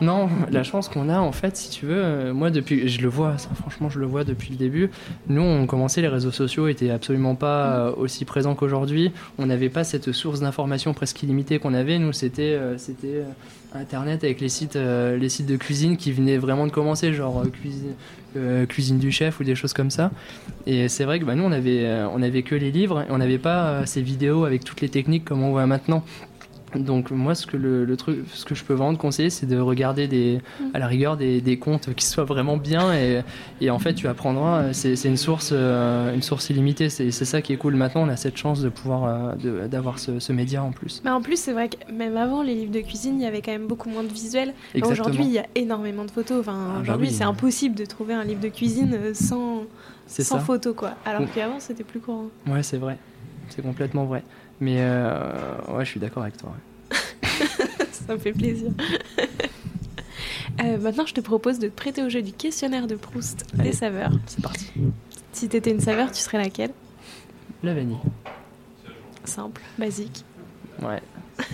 Non, 0.00 0.28
la 0.50 0.62
chance 0.62 0.88
qu'on 0.88 1.08
a 1.08 1.18
en 1.18 1.32
fait, 1.32 1.56
si 1.56 1.70
tu 1.70 1.86
veux, 1.86 2.02
euh, 2.02 2.32
moi 2.32 2.50
depuis, 2.50 2.88
je 2.88 3.00
le 3.00 3.08
vois, 3.08 3.36
ça, 3.38 3.48
franchement 3.54 3.88
je 3.88 3.98
le 3.98 4.06
vois 4.06 4.22
depuis 4.22 4.50
le 4.50 4.56
début. 4.56 4.90
Nous 5.28 5.42
on 5.42 5.66
commençait, 5.66 6.00
les 6.00 6.08
réseaux 6.08 6.30
sociaux 6.30 6.68
étaient 6.68 6.90
absolument 6.90 7.34
pas 7.34 7.88
euh, 7.88 7.92
aussi 7.96 8.24
présents 8.24 8.54
qu'aujourd'hui. 8.54 9.10
On 9.38 9.46
n'avait 9.46 9.70
pas 9.70 9.82
cette 9.82 10.12
source 10.12 10.40
d'information 10.40 10.94
presque 10.94 11.22
illimitée 11.22 11.58
qu'on 11.58 11.74
avait. 11.74 11.98
Nous 11.98 12.12
c'était 12.12 12.54
euh, 12.54 12.78
c'était 12.78 13.24
internet 13.74 14.24
avec 14.24 14.40
les 14.40 14.48
sites 14.48 14.76
les 14.76 15.28
sites 15.28 15.44
de 15.44 15.56
cuisine 15.56 15.98
qui 15.98 16.10
venaient 16.10 16.38
vraiment 16.38 16.66
de 16.66 16.72
commencer, 16.72 17.12
genre 17.12 17.44
cuisine 17.50 17.94
cuisine 18.68 18.98
du 18.98 19.10
chef 19.10 19.40
ou 19.40 19.44
des 19.44 19.54
choses 19.54 19.74
comme 19.74 19.90
ça. 19.90 20.10
Et 20.66 20.88
c'est 20.88 21.04
vrai 21.04 21.18
que 21.18 21.24
bah, 21.24 21.34
nous 21.34 21.44
on 21.44 21.52
avait 21.52 21.86
on 22.14 22.22
avait 22.22 22.42
que 22.42 22.54
les 22.54 22.70
livres 22.70 23.04
on 23.10 23.18
n'avait 23.18 23.38
pas 23.38 23.84
ces 23.84 24.00
vidéos 24.00 24.44
avec 24.44 24.64
toutes 24.64 24.80
les 24.80 24.88
techniques 24.88 25.26
comme 25.26 25.42
on 25.42 25.50
voit 25.50 25.66
maintenant. 25.66 26.02
Donc 26.74 27.10
moi 27.10 27.34
ce 27.34 27.46
que 27.46 27.56
le, 27.56 27.84
le 27.84 27.96
truc 27.96 28.18
ce 28.32 28.44
que 28.44 28.54
je 28.54 28.62
peux 28.62 28.74
vraiment 28.74 28.94
te 28.94 29.00
conseiller 29.00 29.30
c'est 29.30 29.46
de 29.46 29.58
regarder 29.58 30.06
des 30.06 30.40
à 30.74 30.78
la 30.78 30.86
rigueur 30.86 31.16
des, 31.16 31.40
des 31.40 31.58
comptes 31.58 31.94
qui 31.94 32.04
soient 32.04 32.24
vraiment 32.24 32.56
bien 32.58 32.92
et, 32.94 33.22
et 33.60 33.70
en 33.70 33.78
fait 33.78 33.94
tu 33.94 34.06
apprendras 34.06 34.72
c'est 34.74 34.94
c'est 34.96 35.08
une 35.08 35.16
source 35.16 35.50
euh, 35.52 36.12
une 36.14 36.20
source 36.22 36.50
illimitée 36.50 36.88
c'est 36.90 37.10
c'est 37.10 37.24
ça 37.24 37.40
qui 37.40 37.52
est 37.52 37.56
cool 37.56 37.74
maintenant 37.74 38.02
on 38.02 38.08
a 38.08 38.16
cette 38.16 38.36
chance 38.36 38.60
de 38.60 38.68
pouvoir 38.68 39.04
euh, 39.04 39.34
de- 39.36 39.66
d'avoir 39.66 39.98
ce, 39.98 40.18
ce 40.18 40.32
média 40.32 40.62
en 40.62 40.72
plus 40.72 41.00
Mais 41.04 41.10
en 41.10 41.22
plus, 41.22 41.38
c'est 41.38 41.52
vrai 41.52 41.68
que 41.70 41.90
même 41.92 42.16
avant 42.16 42.42
les 42.42 42.54
livres 42.54 42.72
de 42.72 42.80
cuisine, 42.80 43.18
il 43.18 43.22
y 43.22 43.26
avait 43.26 43.40
quand 43.42 43.52
même 43.52 43.66
beaucoup 43.66 43.88
moins 43.88 44.02
de 44.04 44.12
visuels. 44.12 44.52
Aujourd'hui, 44.82 45.24
il 45.24 45.32
y 45.32 45.38
a 45.38 45.46
énormément 45.54 46.04
de 46.04 46.10
photos. 46.10 46.40
Enfin, 46.40 46.56
Ah, 46.68 46.72
bah 46.76 46.80
aujourd'hui, 46.82 47.08
oui. 47.08 47.14
c'est 47.14 47.24
impossible 47.24 47.74
de 47.74 47.84
trouver 47.84 48.14
un 48.14 48.24
livre 48.24 48.40
de 48.40 48.48
cuisine 48.48 48.92
euh, 48.94 49.14
sans, 49.14 49.62
c'est 50.06 50.22
sans 50.24 50.38
ça 50.38 50.44
photos, 50.44 50.74
quoi. 50.76 50.92
Alors 51.04 51.22
qu'avant, 51.34 51.60
c'était 51.60 51.84
plus 51.84 52.00
courant. 52.00 52.26
ouais 52.46 52.62
c'est 52.62 52.78
vrai 52.78 52.98
c'est 53.50 53.62
complètement 53.62 54.04
vrai 54.04 54.22
mais 54.60 54.76
euh, 54.80 55.32
ouais 55.68 55.84
je 55.84 55.90
suis 55.90 56.00
d'accord 56.00 56.22
avec 56.24 56.36
toi. 56.36 56.54
Ça 57.92 58.14
me 58.14 58.18
fait 58.18 58.32
plaisir. 58.32 58.70
Euh, 60.60 60.76
maintenant, 60.76 61.06
je 61.06 61.14
te 61.14 61.20
propose 61.20 61.60
de 61.60 61.68
te 61.68 61.72
prêter 61.76 62.02
au 62.02 62.08
jeu 62.08 62.20
du 62.20 62.32
questionnaire 62.32 62.88
de 62.88 62.96
Proust 62.96 63.44
Allez. 63.54 63.70
des 63.70 63.76
saveurs. 63.76 64.10
c'est 64.26 64.42
parti 64.42 64.66
Si 65.32 65.48
t'étais 65.48 65.70
une 65.70 65.78
saveur, 65.80 66.10
tu 66.10 66.18
serais 66.20 66.38
laquelle? 66.38 66.72
La 67.62 67.74
vanille 67.74 67.98
Simple, 69.24 69.62
basique. 69.78 70.24
ouais 70.82 71.00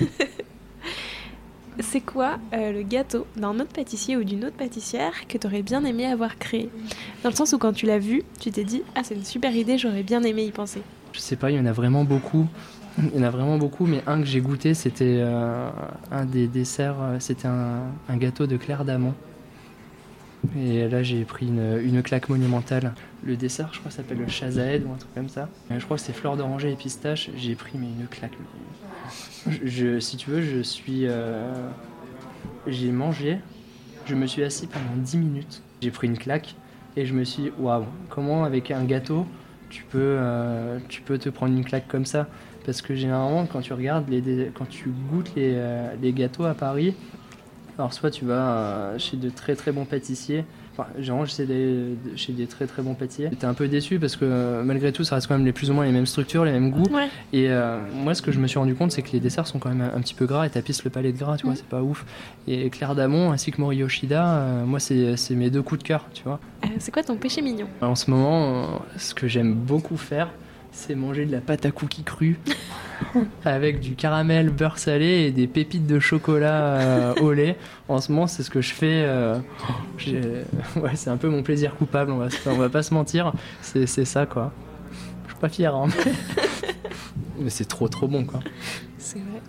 c'est 1.80 2.00
quoi 2.00 2.38
euh, 2.54 2.72
le 2.72 2.82
gâteau 2.82 3.26
d'un 3.36 3.58
autre 3.60 3.72
pâtissier 3.74 4.16
ou 4.16 4.24
d'une 4.24 4.44
autre 4.46 4.56
pâtissière 4.56 5.26
que 5.28 5.36
tu 5.36 5.46
aurais 5.46 5.62
bien 5.62 5.84
aimé 5.84 6.06
avoir 6.06 6.38
créé? 6.38 6.70
Dans 7.22 7.28
le 7.30 7.34
sens 7.36 7.52
où 7.52 7.58
quand 7.58 7.72
tu 7.74 7.84
l'as 7.84 7.98
vu, 7.98 8.22
tu 8.40 8.50
t'es 8.52 8.64
dit 8.64 8.82
Ah, 8.94 9.02
c'est 9.04 9.16
une 9.16 9.24
super 9.24 9.54
idée, 9.54 9.76
j'aurais 9.76 10.02
bien 10.04 10.22
aimé 10.22 10.44
y 10.44 10.50
penser. 10.52 10.80
Je 11.12 11.18
sais 11.20 11.36
pas, 11.36 11.50
il 11.50 11.56
y 11.58 11.60
en 11.60 11.66
a 11.66 11.72
vraiment 11.72 12.04
beaucoup. 12.04 12.46
Il 12.98 13.16
y 13.16 13.20
en 13.20 13.24
a 13.24 13.30
vraiment 13.30 13.58
beaucoup, 13.58 13.86
mais 13.86 14.02
un 14.06 14.20
que 14.20 14.26
j'ai 14.26 14.40
goûté, 14.40 14.74
c'était 14.74 15.18
euh, 15.18 15.68
un 16.12 16.24
des 16.24 16.46
desserts, 16.46 16.96
euh, 17.00 17.16
c'était 17.18 17.48
un, 17.48 18.16
gâteau 18.16 18.46
de 18.46 18.56
Claire 18.56 18.84
d'Amont. 18.84 19.14
Et 20.56 20.88
là, 20.88 21.02
j'ai 21.02 21.24
pris 21.24 21.46
une, 21.48 22.02
claque 22.02 22.28
monumentale. 22.28 22.92
Le 23.24 23.34
dessert, 23.34 23.70
je 23.72 23.80
crois, 23.80 23.90
s'appelle 23.90 24.18
le 24.18 24.28
chazaed 24.28 24.84
ou 24.84 24.92
un 24.92 24.96
truc 24.96 25.12
comme 25.14 25.28
ça. 25.28 25.48
Euh, 25.70 25.78
Je 25.78 25.84
crois 25.84 25.96
que 25.96 26.02
c'est 26.02 26.12
fleur 26.12 26.36
d'oranger 26.36 26.70
et 26.70 26.76
pistache. 26.76 27.30
J'ai 27.36 27.54
pris 27.54 27.78
mais 27.78 27.86
une 27.86 28.06
claque. 28.06 28.34
Si 30.00 30.16
tu 30.16 30.30
veux, 30.30 30.42
je 30.42 30.60
suis. 30.60 31.06
j'ai 32.66 32.92
mangé. 32.92 33.38
Je 34.06 34.14
me 34.14 34.26
suis 34.26 34.44
assis 34.44 34.66
pendant 34.66 34.96
10 34.98 35.16
minutes. 35.16 35.62
J'ai 35.80 35.90
pris 35.90 36.06
une 36.06 36.18
claque 36.18 36.54
et 36.96 37.06
je 37.06 37.14
me 37.14 37.24
suis 37.24 37.44
dit, 37.44 37.52
waouh, 37.58 37.86
comment 38.10 38.44
avec 38.44 38.70
un 38.70 38.84
gâteau 38.84 39.26
tu 39.70 39.82
peux, 39.84 40.18
tu 40.88 41.00
peux 41.00 41.18
te 41.18 41.30
prendre 41.30 41.56
une 41.56 41.64
claque 41.64 41.88
comme 41.88 42.04
ça? 42.04 42.28
Parce 42.64 42.80
que 42.82 42.94
généralement, 42.94 43.46
quand 43.46 43.60
tu 43.60 43.72
regardes, 43.72 44.08
les, 44.08 44.50
quand 44.54 44.68
tu 44.68 44.90
goûtes 45.10 45.32
les, 45.36 45.52
euh, 45.54 45.88
les 46.00 46.12
gâteaux 46.12 46.44
à 46.44 46.54
Paris, 46.54 46.94
alors 47.78 47.92
soit 47.92 48.10
tu 48.10 48.24
vas 48.24 48.56
euh, 48.56 48.98
chez 48.98 49.16
de 49.16 49.28
très 49.28 49.54
très 49.56 49.72
bons 49.72 49.84
pâtissiers, 49.84 50.44
enfin 50.72 50.88
généralement 50.96 51.26
chez 51.26 51.44
des, 51.44 51.96
chez 52.14 52.32
des 52.32 52.46
très 52.46 52.66
très 52.66 52.82
bons 52.82 52.94
pâtissiers. 52.94 53.30
T'es 53.36 53.46
un 53.46 53.52
peu 53.52 53.66
déçu 53.66 53.98
parce 53.98 54.14
que 54.16 54.24
euh, 54.24 54.62
malgré 54.62 54.92
tout 54.92 55.02
ça 55.02 55.16
reste 55.16 55.26
quand 55.26 55.36
même 55.36 55.44
les 55.44 55.52
plus 55.52 55.70
ou 55.70 55.74
moins 55.74 55.84
les 55.84 55.92
mêmes 55.92 56.06
structures, 56.06 56.44
les 56.44 56.52
mêmes 56.52 56.70
goûts. 56.70 56.88
Ouais. 56.94 57.08
Et 57.32 57.50
euh, 57.50 57.80
moi, 57.92 58.14
ce 58.14 58.22
que 58.22 58.30
je 58.30 58.38
me 58.38 58.46
suis 58.46 58.58
rendu 58.60 58.74
compte, 58.76 58.92
c'est 58.92 59.02
que 59.02 59.10
les 59.12 59.20
desserts 59.20 59.48
sont 59.48 59.58
quand 59.58 59.70
même 59.70 59.80
un, 59.82 59.96
un 59.96 60.00
petit 60.00 60.14
peu 60.14 60.24
gras 60.24 60.46
et 60.46 60.50
tapissent 60.50 60.84
le 60.84 60.90
palais 60.90 61.12
de 61.12 61.18
gras, 61.18 61.36
tu 61.36 61.46
vois, 61.46 61.56
c'est 61.56 61.66
pas 61.66 61.82
ouf. 61.82 62.06
Et 62.46 62.70
Claire 62.70 62.94
Damon 62.94 63.32
ainsi 63.32 63.50
que 63.50 63.60
Mori 63.60 63.78
Yoshida, 63.78 64.24
euh, 64.24 64.64
moi, 64.64 64.78
c'est 64.78 65.16
c'est 65.16 65.34
mes 65.34 65.50
deux 65.50 65.62
coups 65.62 65.82
de 65.82 65.86
cœur, 65.86 66.06
tu 66.14 66.22
vois. 66.22 66.38
Euh, 66.64 66.68
c'est 66.78 66.92
quoi 66.92 67.02
ton 67.02 67.16
péché 67.16 67.42
mignon? 67.42 67.66
En 67.80 67.96
ce 67.96 68.10
moment, 68.10 68.44
euh, 68.44 68.66
ce 68.96 69.14
que 69.14 69.26
j'aime 69.26 69.52
beaucoup 69.54 69.96
faire, 69.96 70.30
c'est 70.74 70.94
manger 70.94 71.24
de 71.24 71.32
la 71.32 71.40
pâte 71.40 71.64
à 71.64 71.70
cookies 71.70 72.02
crue 72.02 72.38
avec 73.44 73.80
du 73.80 73.94
caramel, 73.94 74.50
beurre 74.50 74.78
salé 74.78 75.26
et 75.26 75.30
des 75.30 75.46
pépites 75.46 75.86
de 75.86 75.98
chocolat 76.00 76.64
euh, 76.64 77.14
au 77.20 77.32
lait. 77.32 77.56
En 77.88 78.00
ce 78.00 78.12
moment, 78.12 78.26
c'est 78.26 78.42
ce 78.42 78.50
que 78.50 78.60
je 78.60 78.74
fais. 78.74 79.04
euh, 79.06 79.38
ouais, 80.76 80.90
c'est 80.94 81.10
un 81.10 81.16
peu 81.16 81.28
mon 81.28 81.42
plaisir 81.42 81.74
coupable, 81.76 82.10
on 82.10 82.18
va, 82.18 82.28
on 82.46 82.56
va 82.56 82.68
pas 82.68 82.82
se 82.82 82.92
mentir. 82.92 83.32
C'est 83.62 83.86
c'est 83.86 84.04
ça, 84.04 84.26
quoi. 84.26 84.52
Je 85.26 85.32
suis 85.32 85.40
pas 85.40 85.48
fier, 85.48 85.74
hein. 85.74 85.88
Mais 87.38 87.50
c'est 87.50 87.66
trop 87.66 87.88
trop 87.88 88.08
bon, 88.08 88.24
quoi. 88.24 88.40
C'est 88.98 89.18
vrai. 89.20 89.40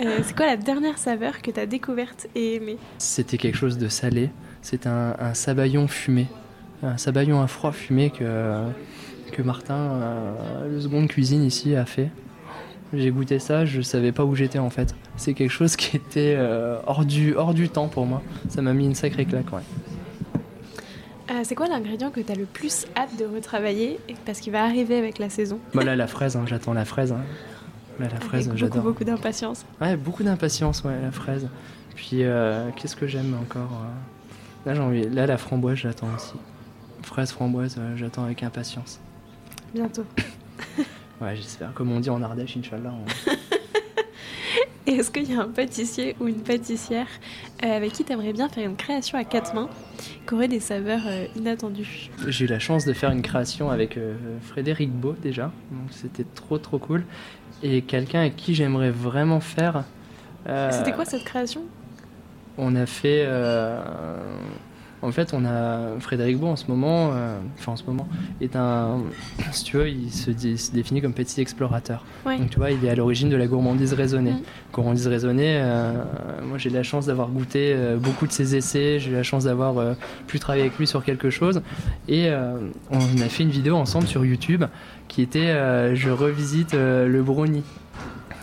Euh, 0.00 0.20
c'est 0.24 0.36
quoi 0.36 0.46
la 0.46 0.56
dernière 0.56 0.98
saveur 0.98 1.40
que 1.40 1.50
tu 1.50 1.60
as 1.60 1.66
découverte 1.66 2.26
et 2.34 2.56
aimée? 2.56 2.78
C'était 2.98 3.38
quelque 3.38 3.56
chose 3.56 3.78
de 3.78 3.88
salé. 3.88 4.30
C'est 4.60 4.86
un, 4.86 5.14
un 5.18 5.34
sabayon 5.34 5.86
fumé. 5.86 6.26
Un 6.82 6.96
sabayon 6.96 7.40
à 7.40 7.46
froid 7.46 7.70
fumé 7.70 8.10
que, 8.10 8.24
que 9.32 9.42
Martin, 9.42 9.74
euh, 9.74 10.68
le 10.70 10.80
second 10.80 11.02
de 11.02 11.06
cuisine 11.08 11.42
ici, 11.44 11.74
a 11.74 11.84
fait. 11.84 12.10
J'ai 12.94 13.10
goûté 13.10 13.38
ça, 13.38 13.64
je 13.64 13.80
savais 13.80 14.12
pas 14.12 14.24
où 14.24 14.34
j'étais 14.34 14.58
en 14.58 14.68
fait. 14.70 14.94
C'est 15.16 15.32
quelque 15.34 15.50
chose 15.50 15.76
qui 15.76 15.96
était 15.96 16.34
euh, 16.36 16.78
hors, 16.86 17.04
du, 17.06 17.34
hors 17.34 17.54
du 17.54 17.68
temps 17.70 17.88
pour 17.88 18.04
moi. 18.06 18.22
Ça 18.48 18.60
m'a 18.62 18.74
mis 18.74 18.84
une 18.84 18.94
sacrée 18.94 19.24
claque, 19.24 19.50
ouais. 19.52 19.62
Euh, 21.30 21.40
C'est 21.44 21.54
quoi 21.54 21.66
l'ingrédient 21.68 22.10
que 22.10 22.20
tu 22.20 22.30
as 22.30 22.34
le 22.34 22.44
plus 22.44 22.86
hâte 22.96 23.16
de 23.18 23.24
retravailler 23.24 23.98
et- 24.08 24.14
parce 24.26 24.40
qu'il 24.40 24.52
va 24.52 24.64
arriver 24.64 24.96
avec 24.98 25.18
la 25.18 25.30
saison? 25.30 25.58
Bah 25.72 25.84
là, 25.84 25.96
la 25.96 26.06
fraise, 26.06 26.36
hein, 26.36 26.44
j'attends 26.46 26.74
la 26.74 26.84
fraise. 26.84 27.12
hein. 27.12 27.20
Là, 27.98 28.08
la 28.12 28.20
fraise, 28.20 28.48
Avec 28.48 28.48
beaucoup, 28.48 28.58
j'adore. 28.58 28.82
beaucoup 28.82 29.04
d'impatience. 29.04 29.64
Ouais, 29.80 29.96
beaucoup 29.96 30.22
d'impatience, 30.22 30.82
ouais, 30.84 31.00
la 31.02 31.12
fraise. 31.12 31.48
Puis, 31.94 32.24
euh, 32.24 32.68
qu'est-ce 32.76 32.96
que 32.96 33.06
j'aime 33.06 33.34
encore 33.40 33.70
Là, 34.66 34.74
j'ai 34.74 34.80
envie. 34.80 35.08
Là, 35.08 35.26
la 35.26 35.38
framboise, 35.38 35.76
j'attends 35.76 36.08
aussi. 36.16 36.34
Fraise, 37.02 37.32
framboise, 37.32 37.76
euh, 37.78 37.96
j'attends 37.96 38.24
avec 38.24 38.42
impatience. 38.42 39.00
Bientôt. 39.74 40.04
Ouais, 41.20 41.36
j'espère. 41.36 41.72
Comme 41.74 41.92
on 41.92 42.00
dit 42.00 42.10
en 42.10 42.20
Ardèche, 42.20 42.56
Inch'Allah. 42.56 42.92
on- 42.92 43.30
Et 44.90 44.94
est-ce 44.96 45.12
qu'il 45.12 45.30
y 45.32 45.36
a 45.36 45.40
un 45.42 45.46
pâtissier 45.48 46.16
ou 46.18 46.26
une 46.26 46.40
pâtissière 46.42 47.06
euh, 47.64 47.76
avec 47.76 47.92
qui 47.92 48.02
tu 48.04 48.12
aimerais 48.12 48.32
bien 48.32 48.48
faire 48.48 48.68
une 48.68 48.74
création 48.74 49.16
à 49.16 49.22
quatre 49.22 49.54
mains 49.54 49.68
qui 50.26 50.34
aurait 50.34 50.48
des 50.48 50.58
saveurs 50.58 51.02
euh, 51.06 51.26
inattendues? 51.36 52.10
J'ai 52.26 52.46
eu 52.46 52.48
la 52.48 52.58
chance 52.58 52.84
de 52.84 52.92
faire 52.92 53.12
une 53.12 53.22
création 53.22 53.70
avec 53.70 53.96
euh, 53.96 54.16
Frédéric 54.42 54.90
Beau 54.90 55.12
déjà. 55.22 55.52
Donc, 55.70 55.92
c'était 55.92 56.24
trop, 56.34 56.58
trop 56.58 56.78
cool. 56.80 57.04
Et 57.62 57.82
quelqu'un 57.82 58.22
avec 58.22 58.34
qui 58.34 58.56
j'aimerais 58.56 58.90
vraiment 58.90 59.38
faire. 59.38 59.84
euh, 60.48 60.72
C'était 60.76 60.90
quoi 60.90 61.04
cette 61.04 61.22
création? 61.22 61.62
On 62.58 62.74
a 62.74 62.86
fait. 62.86 63.22
euh, 63.28 63.80
en 65.02 65.10
fait, 65.12 65.34
on 65.34 65.44
a 65.44 65.98
Frédéric 66.00 66.38
Beau 66.38 66.46
en 66.46 66.56
ce 66.56 66.66
moment, 66.68 67.10
euh, 67.12 67.36
enfin 67.58 67.72
en 67.72 67.76
ce 67.76 67.84
moment, 67.84 68.08
est 68.40 68.56
un, 68.56 69.00
si 69.52 69.64
tu 69.64 69.76
veux, 69.76 69.88
il 69.88 70.10
se, 70.10 70.30
dé- 70.30 70.56
se 70.56 70.72
définit 70.72 71.02
comme 71.02 71.12
petit 71.12 71.40
explorateur. 71.40 72.04
Ouais. 72.24 72.38
Donc 72.38 72.50
tu 72.50 72.58
vois, 72.58 72.70
il 72.70 72.84
est 72.84 72.88
à 72.90 72.94
l'origine 72.94 73.28
de 73.28 73.36
la 73.36 73.46
gourmandise 73.46 73.92
raisonnée. 73.94 74.32
Mhm. 74.32 74.40
Gourmandise 74.72 75.06
raisonnée, 75.08 75.58
euh, 75.60 75.92
moi 76.46 76.56
j'ai 76.58 76.70
la 76.70 76.82
chance 76.82 77.06
d'avoir 77.06 77.28
goûté 77.28 77.72
euh, 77.74 77.96
beaucoup 77.98 78.26
de 78.26 78.32
ses 78.32 78.56
essais, 78.56 78.98
j'ai 79.00 79.10
eu 79.10 79.14
la 79.14 79.22
chance 79.22 79.44
d'avoir 79.44 79.96
pu 80.26 80.38
travailler 80.38 80.62
avec 80.64 80.78
lui 80.78 80.86
sur 80.86 81.04
quelque 81.04 81.30
chose. 81.30 81.60
Et 82.08 82.30
on 82.90 82.98
a 83.20 83.28
fait 83.28 83.42
une 83.42 83.50
vidéo 83.50 83.76
ensemble 83.76 84.06
sur 84.06 84.24
YouTube 84.24 84.64
qui 85.08 85.22
était 85.22 85.94
Je 85.94 86.10
revisite 86.10 86.72
le 86.74 87.22
brownie. 87.22 87.62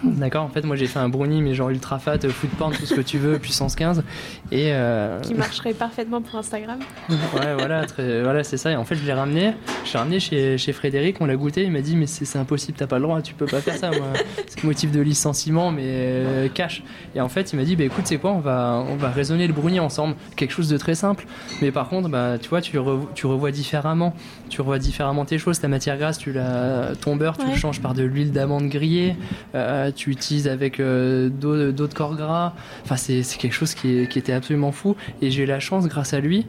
D'accord, 0.04 0.43
en 0.45 0.50
fait, 0.50 0.64
moi 0.64 0.76
j'ai 0.76 0.88
fait 0.88 1.00
un 1.00 1.10
brownie, 1.10 1.41
mais 1.41 1.54
genre 1.54 1.70
ultra 1.70 2.00
fat, 2.00 2.18
euh, 2.24 2.30
food 2.30 2.50
porn, 2.52 2.72
tout 2.74 2.86
ce 2.86 2.93
que 2.93 3.02
tu 3.02 3.18
veux, 3.18 3.38
puissance 3.38 3.76
15. 3.76 4.04
Et 4.52 4.72
euh, 4.74 5.20
Qui 5.22 5.34
marcherait 5.34 5.74
parfaitement 5.74 6.22
pour 6.22 6.39
Instagram 6.39 6.80
Ouais, 7.10 7.54
voilà, 7.58 7.86
très- 7.86 8.22
voilà 8.24 8.43
c'est 8.43 8.58
ça. 8.58 8.72
Et 8.72 8.76
en 8.76 8.86
fait, 8.86 8.95
je 8.95 9.06
l'ai 9.06 9.14
ramené. 9.14 9.54
Je 9.86 9.93
l'ai 9.93 10.00
ramené 10.00 10.20
chez, 10.20 10.58
chez 10.58 10.72
Frédéric, 10.72 11.18
on 11.20 11.26
l'a 11.26 11.36
goûté. 11.36 11.64
Il 11.64 11.72
m'a 11.72 11.82
dit, 11.82 11.95
mais 11.97 12.08
c'est 12.08 12.38
impossible, 12.39 12.78
t'as 12.78 12.88
pas 12.88 12.97
le 12.97 13.04
droit, 13.04 13.22
tu 13.22 13.34
peux 13.34 13.45
pas 13.45 13.60
faire 13.62 13.76
ça. 13.76 13.89
moi. 13.91 14.08
C'est 14.47 14.64
motif 14.64 14.91
de 14.91 15.02
licenciement, 15.02 15.72
mais 15.72 15.84
euh, 15.86 16.47
cash. 16.47 16.82
Et 17.16 17.22
en 17.22 17.30
fait, 17.30 17.52
il 17.54 17.58
m'a 17.58 17.64
dit, 17.64 17.76
bah 17.76 17.84
écoute, 17.84 18.06
c'est 18.08 18.18
quoi, 18.18 18.32
on 18.32 18.39
va, 18.39 18.84
on 18.89 18.95
va 18.95 19.10
raisonner 19.10 19.47
le 19.47 19.54
brownie 19.54 19.80
ensemble. 19.80 20.16
Quelque 20.36 20.52
chose 20.52 20.70
de 20.70 20.78
très 20.78 20.95
simple. 20.95 21.26
Mais 21.62 21.72
par 21.72 21.89
contre, 21.89 22.08
bah, 22.10 22.38
tu 22.41 22.47
vois, 22.50 22.62
tu, 22.62 22.78
re- 22.78 23.06
tu 23.16 23.28
revois 23.28 23.52
différemment. 23.52 24.14
Tu 24.50 24.62
revois 24.62 24.80
différemment 24.80 25.26
tes 25.26 25.38
choses. 25.38 25.60
Ta 25.60 25.68
matière 25.68 25.97
grasse, 25.97 26.18
tu 26.18 26.32
la, 26.32 26.91
ton 27.02 27.16
beurre, 27.16 27.38
tu 27.38 27.45
Ouais. 27.45 27.52
le 27.52 27.58
changes 27.58 27.82
par 27.82 27.93
de 27.93 28.04
l'huile 28.04 28.32
d'amande 28.32 28.68
grillée. 28.70 29.16
Euh, 29.56 29.89
tu 29.92 30.12
utilises 30.12 30.48
avec 30.48 30.80
euh, 30.80 31.30
de 31.30 31.86
corps 31.88 32.16
gras. 32.16 32.54
Enfin, 32.84 32.98
c'est 32.98 33.24
quelque 33.38 33.54
chose 33.54 33.74
qui, 33.74 34.00
était 34.02 34.34
absolument 34.34 34.72
fou. 34.72 34.96
Et 35.22 35.32
j'ai 35.32 35.44
eu 35.44 35.46
la 35.46 35.60
chance, 35.60 35.88
grâce 35.88 36.14
à 36.14 36.20
lui, 36.20 36.46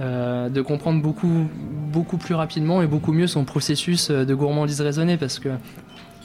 euh, 0.00 0.48
de 0.48 0.60
comprendre 0.62 1.00
beaucoup, 1.02 1.46
beaucoup 1.92 2.16
plus 2.16 2.34
rapidement 2.34 2.82
et 2.82 2.86
beaucoup 2.86 3.12
mieux 3.12 3.26
son 3.26 3.44
processus 3.44 4.10
euh, 4.10 4.24
de 4.24 4.34
gourmandise 4.34 4.80
raisonnée 4.80 5.16
parce 5.16 5.38
que 5.38 5.50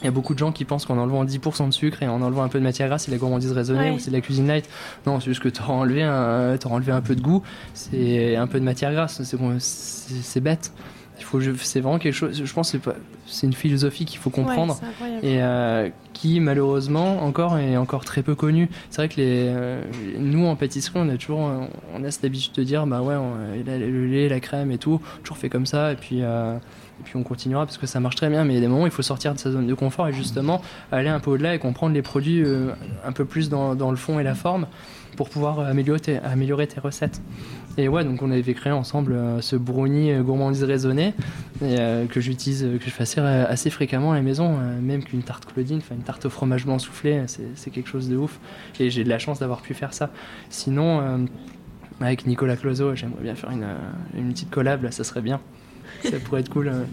il 0.02 0.06
y 0.06 0.08
a 0.08 0.10
beaucoup 0.10 0.32
de 0.32 0.38
gens 0.38 0.50
qui 0.50 0.64
pensent 0.64 0.86
qu'en 0.86 0.96
enlevant 0.96 1.26
10% 1.26 1.66
de 1.66 1.72
sucre 1.72 2.02
et 2.02 2.08
en 2.08 2.22
enlevant 2.22 2.42
un 2.42 2.48
peu 2.48 2.58
de 2.58 2.64
matière 2.64 2.88
grasse, 2.88 3.04
c'est 3.04 3.10
de 3.10 3.16
la 3.16 3.20
gourmandise 3.20 3.52
raisonnée 3.52 3.90
Ouais. 3.90 3.96
ou 3.96 3.98
c'est 3.98 4.10
de 4.10 4.16
la 4.16 4.22
cuisine 4.22 4.46
light. 4.46 4.66
Non, 5.06 5.20
c'est 5.20 5.26
juste 5.26 5.42
que 5.42 5.50
tu 5.50 5.60
auras 5.60 5.74
enlevé, 5.74 6.02
un, 6.02 6.56
t'auras 6.56 6.76
enlevé 6.76 6.90
un 6.90 7.02
peu 7.02 7.14
de 7.14 7.20
goût, 7.20 7.42
c'est 7.74 8.34
un 8.34 8.46
peu 8.46 8.58
de 8.58 8.64
matière 8.64 8.92
grasse, 8.94 9.20
c'est 9.22 10.40
bête. 10.40 10.72
Il 11.18 11.24
faut, 11.24 11.38
c'est 11.58 11.80
vraiment 11.80 11.98
quelque 11.98 12.14
chose. 12.14 12.42
Je 12.42 12.52
pense 12.52 12.72
que 12.72 12.78
c'est 12.78 12.82
pas, 12.82 12.96
c'est 13.30 13.46
une 13.46 13.52
philosophie 13.52 14.04
qu'il 14.04 14.18
faut 14.18 14.30
comprendre 14.30 14.78
Ouais, 15.00 15.08
et 15.22 15.42
euh, 15.42 15.88
qui 16.12 16.40
malheureusement 16.40 17.22
encore 17.24 17.56
est 17.58 17.76
encore 17.76 18.04
très 18.04 18.22
peu 18.22 18.34
connu. 18.34 18.68
C'est 18.90 18.96
vrai 19.02 19.08
que 19.08 19.16
les, 19.16 19.46
euh, 19.48 19.82
nous 20.18 20.46
en 20.46 20.56
pâtisserie, 20.56 20.98
on 21.02 21.08
a 21.08 21.16
toujours 21.16 21.46
euh, 21.48 21.60
on 21.96 22.04
a 22.04 22.10
cette 22.10 22.24
habitude 22.24 22.52
de 22.54 22.62
dire 22.64 22.86
bah 22.86 23.00
ouais, 23.02 23.14
on- 23.14 23.34
le 23.66 24.06
lait, 24.06 24.28
la 24.28 24.40
crème 24.40 24.70
et 24.70 24.78
tout, 24.78 25.00
toujours 25.22 25.38
fait 25.38 25.48
comme 25.48 25.66
ça 25.66 25.92
et 25.92 25.96
puis 25.96 26.18
euh, 26.22 26.56
et 26.56 27.02
puis 27.04 27.16
on 27.16 27.22
continuera 27.22 27.64
parce 27.64 27.78
que 27.78 27.86
ça 27.86 28.00
marche 28.00 28.16
très 28.16 28.28
bien. 28.28 28.44
Mais 28.44 28.52
il 28.52 28.56
y 28.56 28.58
a 28.58 28.60
des 28.62 28.68
moments 28.68 28.82
où 28.82 28.86
il 28.86 28.92
faut 28.92 29.00
sortir 29.02 29.32
de 29.32 29.38
sa 29.38 29.50
zone 29.50 29.66
de 29.66 29.74
confort 29.74 30.08
et 30.08 30.12
justement 30.12 30.60
aller 30.92 31.08
un 31.08 31.20
peu 31.20 31.30
au-delà 31.30 31.54
et 31.54 31.58
comprendre 31.58 31.94
les 31.94 32.02
produits 32.02 32.44
un 33.06 33.12
peu 33.12 33.24
plus 33.24 33.48
dans, 33.48 33.74
dans 33.74 33.90
le 33.90 33.96
fond 33.96 34.18
et 34.20 34.22
la 34.22 34.34
forme 34.34 34.66
pour 35.20 35.28
pouvoir 35.28 35.60
améliorer 35.60 36.00
tes, 36.00 36.16
améliorer 36.16 36.66
tes 36.66 36.80
recettes. 36.80 37.20
Et 37.76 37.88
ouais, 37.88 38.04
donc 38.04 38.22
on 38.22 38.30
avait 38.30 38.54
créé 38.54 38.72
ensemble 38.72 39.12
euh, 39.12 39.42
ce 39.42 39.54
brownie 39.54 40.12
euh, 40.12 40.22
gourmandise 40.22 40.64
raisonnée 40.64 41.12
et, 41.60 41.76
euh, 41.78 42.06
que 42.06 42.22
j'utilise, 42.22 42.64
euh, 42.64 42.78
que 42.78 42.86
je 42.86 42.90
fais 42.90 43.02
assez, 43.02 43.20
assez 43.20 43.68
fréquemment 43.68 44.12
à 44.12 44.14
la 44.14 44.22
maison, 44.22 44.56
euh, 44.58 44.80
même 44.80 45.04
qu'une 45.04 45.22
tarte 45.22 45.44
Claudine, 45.44 45.76
enfin 45.76 45.94
une 45.94 46.04
tarte 46.04 46.24
au 46.24 46.30
fromage 46.30 46.64
blanc 46.64 46.78
soufflé, 46.78 47.22
c'est 47.54 47.68
quelque 47.70 47.90
chose 47.90 48.08
de 48.08 48.16
ouf. 48.16 48.40
Et 48.80 48.88
j'ai 48.88 49.04
de 49.04 49.10
la 49.10 49.18
chance 49.18 49.40
d'avoir 49.40 49.60
pu 49.60 49.74
faire 49.74 49.92
ça. 49.92 50.08
Sinon, 50.48 51.00
euh, 51.02 51.18
avec 52.00 52.26
Nicolas 52.26 52.56
Clozo, 52.56 52.94
j'aimerais 52.94 53.22
bien 53.22 53.34
faire 53.34 53.50
une, 53.50 53.64
euh, 53.64 53.76
une 54.18 54.32
petite 54.32 54.48
collab, 54.48 54.84
là, 54.84 54.90
ça 54.90 55.04
serait 55.04 55.20
bien. 55.20 55.38
Ça 56.02 56.18
pourrait 56.24 56.40
être 56.40 56.48
cool 56.48 56.68
euh, 56.68 56.84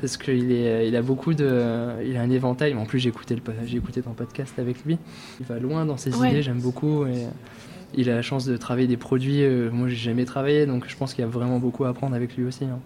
parce 0.00 0.16
qu'il 0.16 0.52
est, 0.52 0.86
il 0.86 0.94
a 0.94 1.02
beaucoup 1.02 1.34
de, 1.34 2.00
il 2.06 2.16
a 2.16 2.20
un 2.20 2.30
éventail. 2.30 2.74
Mais 2.74 2.80
en 2.80 2.84
plus, 2.86 3.00
j'ai 3.00 3.08
écouté 3.08 3.34
le, 3.34 3.40
po- 3.40 3.50
j'ai 3.66 3.78
écouté 3.78 4.02
ton 4.02 4.12
podcast 4.12 4.56
avec 4.60 4.84
lui. 4.84 4.98
Il 5.40 5.46
va 5.46 5.58
loin 5.58 5.84
dans 5.84 5.96
ses 5.96 6.14
Ouais. 6.14 6.30
idées, 6.30 6.42
j'aime 6.42 6.60
beaucoup 6.60 7.04
et 7.06 7.26
il 7.94 8.08
a 8.10 8.14
la 8.14 8.22
chance 8.22 8.44
de 8.44 8.56
travailler 8.56 8.86
des 8.86 8.96
produits. 8.96 9.42
euh, 9.42 9.70
moi, 9.70 9.88
j'ai 9.88 9.96
jamais 9.96 10.24
travaillé, 10.24 10.66
donc 10.66 10.84
je 10.88 10.96
pense 10.96 11.14
qu'il 11.14 11.22
y 11.22 11.26
a 11.26 11.30
vraiment 11.30 11.58
beaucoup 11.58 11.84
à 11.84 11.88
apprendre 11.90 12.14
avec 12.14 12.36
lui 12.36 12.44
aussi. 12.44 12.64
hein. 12.64 12.78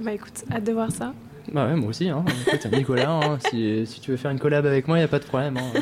Bah 0.00 0.12
écoute, 0.12 0.44
hâte 0.52 0.64
de 0.64 0.72
voir 0.72 0.90
ça. 0.90 1.14
Bah 1.52 1.66
ouais, 1.66 1.76
moi 1.76 1.88
aussi. 1.90 2.08
Hein. 2.08 2.24
Écoute, 2.46 2.66
Nicolas, 2.72 3.10
hein, 3.10 3.38
si, 3.50 3.86
si 3.86 4.00
tu 4.00 4.10
veux 4.10 4.16
faire 4.16 4.30
une 4.30 4.38
collab 4.38 4.66
avec 4.66 4.88
moi, 4.88 4.96
il 4.98 5.00
n'y 5.00 5.04
a 5.04 5.08
pas 5.08 5.18
de 5.20 5.24
problème. 5.24 5.56
hein. 5.56 5.80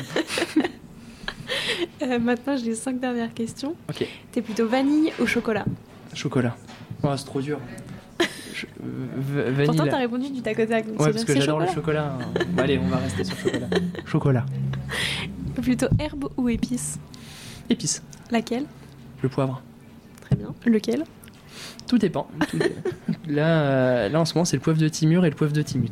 Euh, 2.01 2.19
maintenant, 2.19 2.55
j'ai 2.57 2.65
les 2.65 2.75
cinq 2.75 2.99
dernières 2.99 3.33
questions. 3.33 3.75
Ok. 3.89 4.05
T'es 4.31 4.41
plutôt 4.41 4.67
vanille 4.67 5.11
ou 5.19 5.25
chocolat? 5.25 5.65
Chocolat. 6.13 6.55
Oh, 7.03 7.09
c'est 7.15 7.25
trop 7.25 7.41
dur. 7.41 7.59
Je- 8.53 8.65
v- 8.65 9.51
vanille. 9.51 9.65
Pourtant, 9.65 9.85
t'as 9.89 9.97
répondu 9.97 10.29
du 10.29 10.41
tac 10.41 10.59
au 10.59 10.65
tac. 10.65 10.85
Ouais, 10.87 11.11
parce 11.11 11.23
que 11.23 11.33
j'adore 11.35 11.59
le 11.59 11.67
chocolat. 11.67 12.15
chocolat. 12.19 12.45
Bon, 12.49 12.61
allez, 12.63 12.77
on 12.79 12.87
va 12.87 12.97
rester 12.97 13.23
sur 13.23 13.37
chocolat. 13.37 13.67
Chocolat. 14.05 14.45
Plutôt 15.61 15.87
herbe 15.99 16.25
ou 16.37 16.49
épice? 16.49 16.99
Épices. 17.69 18.01
Laquelle? 18.31 18.65
Le 19.21 19.29
poivre. 19.29 19.61
Très 20.21 20.35
bien. 20.35 20.53
Lequel? 20.65 21.03
Tout 21.87 21.97
dépend. 21.97 22.27
Tout 22.49 22.59
là, 23.27 23.61
euh, 23.61 24.09
là, 24.09 24.19
en 24.19 24.25
ce 24.25 24.33
moment, 24.33 24.45
c'est 24.45 24.57
le 24.57 24.61
poivre 24.61 24.79
de 24.79 24.87
Timur 24.87 25.25
et 25.25 25.29
le 25.29 25.35
poivre 25.35 25.53
de 25.53 25.61
Timut. 25.61 25.91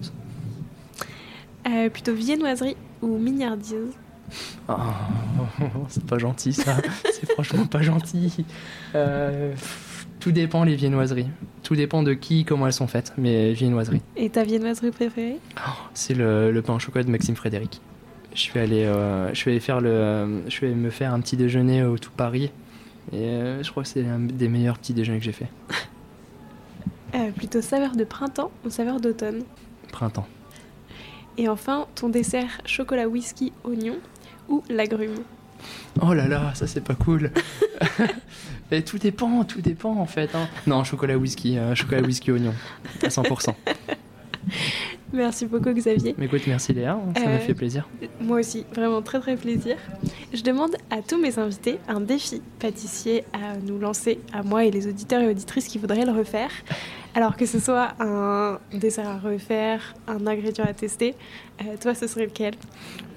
Euh, 1.67 1.89
Plutôt 1.89 2.13
viennoiserie 2.13 2.75
ou 3.01 3.17
mignardise 3.17 3.93
Oh, 4.67 4.73
c'est 5.89 6.05
pas 6.05 6.17
gentil 6.17 6.53
ça. 6.53 6.77
c'est 7.13 7.29
franchement 7.31 7.65
pas 7.67 7.81
gentil. 7.81 8.45
Euh, 8.95 9.53
tout 10.19 10.31
dépend 10.31 10.63
les 10.63 10.75
viennoiseries. 10.75 11.27
Tout 11.61 11.75
dépend 11.75 12.01
de 12.03 12.13
qui, 12.13 12.43
comment 12.45 12.65
elles 12.65 12.73
sont 12.73 12.87
faites. 12.87 13.13
Mais 13.17 13.53
viennoiseries. 13.53 14.01
Et 14.15 14.29
ta 14.29 14.43
viennoiserie 14.43 14.91
préférée? 14.91 15.37
C'est 15.93 16.15
le, 16.15 16.51
le 16.51 16.61
pain 16.61 16.73
au 16.73 16.79
chocolat 16.79 17.03
de 17.03 17.11
Maxime 17.11 17.35
Frédéric. 17.35 17.81
Je 18.33 18.39
suis 18.39 18.59
allé, 18.59 18.83
euh, 18.85 19.29
je 19.29 19.35
suis 19.35 19.51
allé 19.51 19.59
faire 19.59 19.79
le, 19.79 20.43
je 20.47 20.59
vais 20.61 20.73
me 20.73 20.89
faire 20.89 21.13
un 21.13 21.19
petit 21.21 21.37
déjeuner 21.37 21.83
au 21.83 21.97
tout 21.97 22.11
Paris. 22.11 22.51
Et 23.11 23.17
euh, 23.17 23.61
je 23.63 23.69
crois 23.69 23.83
que 23.83 23.89
c'est 23.89 24.05
un 24.07 24.19
des 24.19 24.47
meilleurs 24.47 24.77
petits 24.79 24.93
déjeuners 24.93 25.19
que 25.19 25.25
j'ai 25.25 25.31
fait. 25.31 25.49
Euh, 27.15 27.29
Plutôt 27.29 27.61
saveur 27.61 27.95
de 27.95 28.03
printemps 28.05 28.49
ou 28.65 28.71
saveur 28.71 28.99
d'automne? 28.99 29.43
Printemps. 29.91 30.25
Et 31.37 31.47
enfin, 31.47 31.85
ton 31.93 32.09
dessert 32.09 32.59
chocolat 32.65 33.07
whisky 33.07 33.53
oignon 33.63 33.97
ou 34.49 34.63
l'agrume? 34.67 35.17
Oh 36.01 36.15
là 36.15 36.27
là, 36.27 36.55
ça 36.55 36.65
c'est 36.65 36.83
pas 36.83 36.95
cool. 36.95 37.29
Et 38.71 38.81
tout 38.83 38.97
dépend, 38.97 39.43
tout 39.43 39.61
dépend 39.61 39.95
en 39.95 40.07
fait. 40.07 40.33
hein. 40.33 40.47
Non, 40.65 40.83
chocolat 40.83 41.15
whisky, 41.15 41.59
euh, 41.59 41.75
chocolat 41.75 42.01
whisky 42.01 42.31
oignon, 42.31 42.55
à 43.03 43.09
100%. 43.09 43.53
Merci 45.13 45.45
beaucoup 45.45 45.71
Xavier. 45.71 46.15
Mais 46.17 46.25
écoute, 46.25 46.41
merci 46.47 46.73
Léa, 46.73 46.99
ça 47.15 47.23
m'a 47.25 47.29
Euh, 47.35 47.39
fait 47.39 47.53
plaisir. 47.53 47.87
Moi 48.19 48.39
aussi, 48.39 48.65
vraiment 48.73 49.01
très 49.03 49.19
très 49.19 49.35
plaisir. 49.35 49.77
Je 50.33 50.41
demande 50.41 50.75
à 50.89 51.01
tous 51.01 51.17
mes 51.19 51.37
invités 51.37 51.77
un 51.87 52.01
défi 52.01 52.41
pâtissier 52.59 53.23
à 53.31 53.55
nous 53.57 53.77
lancer, 53.77 54.19
à 54.33 54.41
moi 54.43 54.65
et 54.65 54.71
les 54.71 54.87
auditeurs 54.87 55.21
et 55.21 55.27
auditrices 55.29 55.67
qui 55.67 55.77
voudraient 55.77 56.05
le 56.05 56.11
refaire. 56.11 56.49
Alors 57.15 57.35
que 57.37 57.45
ce 57.45 57.59
soit 57.59 57.89
un 57.99 58.57
dessert 58.73 59.07
à 59.07 59.19
refaire, 59.19 59.93
un 60.07 60.25
ingrédient 60.25 60.63
à 60.65 60.73
tester, 60.73 61.13
euh, 61.61 61.75
toi 61.79 61.93
ce 61.93 62.07
serait 62.07 62.25
lequel? 62.25 62.55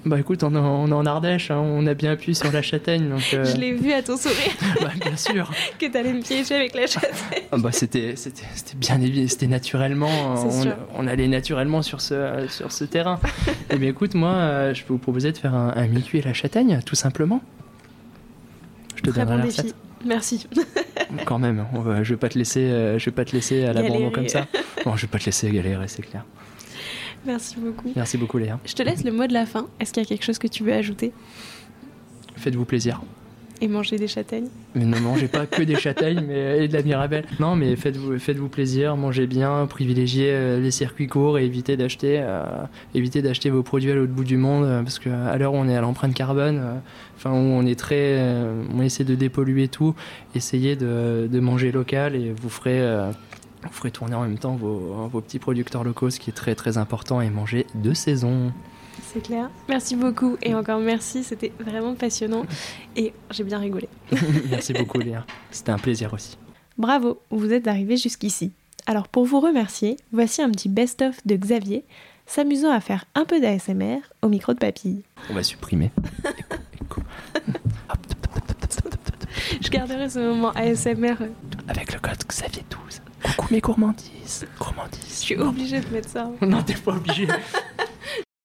Bah 0.05 0.19
écoute, 0.19 0.43
on 0.43 0.53
est 0.55 0.59
en, 0.93 1.05
Ardèche, 1.07 1.49
hein, 1.49 1.57
on 1.59 1.85
a 1.87 1.95
bien 1.95 2.11
appuyé 2.11 2.35
sur 2.35 2.51
la 2.51 2.61
châtaigne, 2.61 3.09
donc 3.09 3.23
euh, 3.33 3.43
Je 3.55 3.57
l'ai 3.57 3.73
vu 3.73 3.91
à 3.91 4.03
ton 4.03 4.15
sourire 4.15 4.53
bah, 4.81 4.91
bien 5.03 5.17
sûr. 5.17 5.51
que 5.79 5.87
t'allais 5.91 6.13
me 6.13 6.21
piéger 6.21 6.53
avec 6.55 6.75
la 6.75 6.85
châtaigne. 6.85 7.43
Ah 7.51 7.57
bah 7.57 7.71
c'était 7.71 8.15
c'était 8.15 8.43
c'était 8.53 8.77
bien 8.77 9.01
évident, 9.01 9.27
c'était 9.27 9.47
naturellement, 9.47 10.09
on, 10.45 10.61
sûr. 10.61 10.75
on 10.95 11.07
allait 11.07 11.27
naturellement 11.27 11.81
sur 11.81 11.99
ce 11.99 12.45
sur 12.49 12.71
ce 12.71 12.83
terrain. 12.83 13.19
Et 13.71 13.77
bien 13.77 13.89
écoute, 13.89 14.13
moi, 14.13 14.29
euh, 14.29 14.73
je 14.75 14.83
peux 14.83 14.93
vous 14.93 14.99
proposer 14.99 15.31
de 15.31 15.37
faire 15.39 15.55
un, 15.55 15.73
un 15.75 15.87
mi-cuit 15.87 16.19
et 16.19 16.21
la 16.21 16.33
châtaigne, 16.33 16.79
tout 16.85 16.95
simplement. 16.95 17.41
Je 18.95 19.01
te 19.01 19.09
Très 19.09 19.21
donnerai 19.21 19.37
bon 19.37 19.41
la 19.41 19.45
défi. 19.47 19.61
recette. 19.61 19.75
Merci. 20.05 20.47
Quand 21.25 21.39
même, 21.39 21.65
on 21.73 21.79
va- 21.79 22.03
je 22.03 22.13
vais 22.13 22.19
pas 22.19 22.29
te 22.29 22.37
laisser, 22.37 22.61
euh, 22.61 22.99
je 22.99 23.05
vais 23.05 23.11
pas 23.11 23.25
te 23.25 23.31
laisser 23.33 23.63
à 23.65 23.73
l'abandon 23.73 24.11
comme 24.11 24.27
ça. 24.27 24.45
Bon, 24.85 24.95
je 24.95 25.01
vais 25.03 25.07
pas 25.07 25.19
te 25.19 25.25
laisser 25.25 25.49
galérer, 25.51 25.87
c'est 25.87 26.01
clair. 26.01 26.23
Merci 27.25 27.55
beaucoup. 27.57 27.91
Merci 27.95 28.17
beaucoup 28.17 28.37
Léa. 28.37 28.59
Je 28.65 28.73
te 28.73 28.83
laisse 28.83 29.03
le 29.03 29.11
mot 29.11 29.27
de 29.27 29.33
la 29.33 29.45
fin. 29.45 29.67
Est-ce 29.79 29.91
qu'il 29.91 30.03
y 30.03 30.05
a 30.05 30.07
quelque 30.09 30.23
chose 30.23 30.37
que 30.37 30.47
tu 30.47 30.63
veux 30.63 30.73
ajouter? 30.73 31.11
Faites-vous 32.37 32.63
plaisir. 32.65 33.01
Et 33.59 33.67
manger 33.67 33.97
des 33.97 34.07
châtaignes 34.07 34.49
Mais 34.75 34.85
ne 34.85 34.99
mangez 34.99 35.27
pas 35.27 35.45
que 35.45 35.63
des 35.63 35.75
châtaignes 35.75 36.23
mais, 36.27 36.63
et 36.63 36.67
de 36.67 36.73
la 36.73 36.83
mirabelle. 36.83 37.25
Non, 37.39 37.55
mais 37.55 37.75
faites-vous 37.75 38.19
faites-vous 38.19 38.49
plaisir, 38.49 38.95
mangez 38.97 39.25
bien, 39.25 39.65
privilégiez 39.67 40.29
euh, 40.29 40.59
les 40.59 40.71
circuits 40.71 41.07
courts 41.07 41.39
et 41.39 41.45
évitez 41.45 41.75
d'acheter 41.75 42.19
euh, 42.19 42.43
évitez 42.93 43.21
d'acheter 43.21 43.49
vos 43.49 43.63
produits 43.63 43.91
à 43.91 43.95
l'autre 43.95 44.13
bout 44.13 44.23
du 44.23 44.37
monde 44.37 44.65
euh, 44.65 44.83
parce 44.83 44.99
que 44.99 45.09
à 45.09 45.37
l'heure 45.37 45.53
où 45.53 45.57
on 45.57 45.67
est 45.67 45.75
à 45.75 45.81
l'empreinte 45.81 46.13
carbone, 46.13 46.59
euh, 46.59 47.29
où 47.29 47.29
on 47.29 47.65
est 47.65 47.77
très 47.77 47.95
euh, 48.19 48.63
on 48.73 48.81
essaie 48.81 49.03
de 49.03 49.15
dépolluer 49.15 49.67
tout, 49.67 49.95
essayez 50.35 50.75
de, 50.75 51.27
de 51.31 51.39
manger 51.39 51.71
local 51.71 52.15
et 52.15 52.31
vous 52.31 52.49
ferez 52.49 52.79
euh, 52.79 53.11
vous 53.63 53.73
ferez 53.73 53.91
tourner 53.91 54.15
en 54.15 54.21
même 54.21 54.37
temps 54.37 54.55
vos, 54.55 55.09
vos 55.11 55.21
petits 55.21 55.39
producteurs 55.39 55.83
locaux, 55.83 56.09
ce 56.09 56.19
qui 56.19 56.29
est 56.29 56.33
très 56.33 56.55
très 56.55 56.77
important, 56.77 57.21
et 57.21 57.29
manger 57.29 57.65
de 57.75 57.93
saison. 57.93 58.53
C'est 59.13 59.21
clair. 59.21 59.49
Merci 59.69 59.95
beaucoup 59.95 60.37
et 60.41 60.53
encore 60.53 60.79
merci. 60.79 61.23
C'était 61.23 61.53
vraiment 61.59 61.95
passionnant 61.95 62.45
et 62.95 63.13
j'ai 63.31 63.43
bien 63.43 63.59
rigolé. 63.59 63.87
merci 64.49 64.73
beaucoup, 64.73 64.99
Léa. 64.99 65.25
C'était 65.49 65.71
un 65.71 65.77
plaisir 65.77 66.13
aussi. 66.13 66.37
Bravo, 66.77 67.19
vous 67.31 67.53
êtes 67.53 67.67
arrivés 67.67 67.97
jusqu'ici. 67.97 68.51
Alors 68.85 69.07
pour 69.07 69.25
vous 69.25 69.39
remercier, 69.39 69.97
voici 70.11 70.41
un 70.41 70.49
petit 70.51 70.69
best-of 70.69 71.25
de 71.25 71.35
Xavier 71.35 71.83
s'amusant 72.25 72.71
à 72.71 72.79
faire 72.81 73.05
un 73.15 73.25
peu 73.25 73.39
d'ASMR 73.39 73.99
au 74.21 74.27
micro 74.27 74.53
de 74.53 74.59
papille. 74.59 75.03
On 75.29 75.33
va 75.33 75.43
supprimer. 75.43 75.91
Je 79.61 79.69
garderai 79.69 80.09
ce 80.09 80.19
moment 80.19 80.51
ASMR. 80.51 81.15
Avec 81.67 81.93
le 81.93 81.99
code 81.99 82.23
Xavier 82.27 82.63
12. 82.69 83.01
Coucou 83.23 83.53
mes 83.53 83.59
gourmandises. 83.61 84.45
Gourmandises. 84.59 85.19
Je 85.19 85.25
suis 85.25 85.35
obligée 85.37 85.79
de 85.79 85.87
mettre 85.89 86.09
ça. 86.09 86.29
Non, 86.41 86.61
t'es 86.61 86.73
pas 86.73 86.91
obligée. 86.91 87.27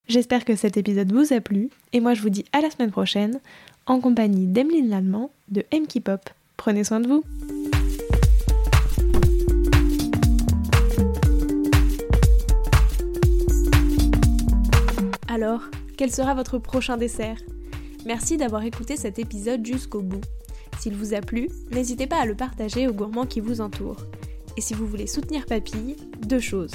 J'espère 0.09 0.45
que 0.45 0.57
cet 0.57 0.77
épisode 0.77 1.13
vous 1.13 1.33
a 1.33 1.41
plu. 1.41 1.71
Et 1.93 2.01
moi 2.01 2.15
je 2.15 2.23
vous 2.23 2.31
dis 2.31 2.45
à 2.53 2.61
la 2.61 2.71
semaine 2.71 2.91
prochaine 2.91 3.41
en 3.87 4.01
compagnie 4.01 4.47
d'Emeline 4.47 4.89
Lallemand 4.89 5.31
de 5.49 5.65
MK 5.73 6.03
Pop. 6.03 6.31
Prenez 6.57 6.85
soin 6.85 7.01
de 7.01 7.09
vous. 7.09 7.25
Alors, 15.29 15.63
quel 15.97 16.13
sera 16.13 16.35
votre 16.35 16.59
prochain 16.59 16.97
dessert? 16.97 17.39
Merci 18.05 18.37
d'avoir 18.37 18.65
écouté 18.65 18.97
cet 18.97 19.19
épisode 19.19 19.65
jusqu'au 19.65 20.03
bout. 20.03 20.21
S'il 20.79 20.95
vous 20.95 21.15
a 21.15 21.21
plu, 21.21 21.49
n'hésitez 21.71 22.07
pas 22.07 22.21
à 22.21 22.27
le 22.27 22.35
partager 22.35 22.87
aux 22.87 22.93
gourmands 22.93 23.27
qui 23.27 23.41
vous 23.41 23.61
entourent. 23.61 24.05
Et 24.57 24.61
si 24.61 24.75
vous 24.75 24.87
voulez 24.87 25.07
soutenir 25.07 25.47
Papille, 25.47 25.97
deux 26.27 26.41
choses. 26.41 26.75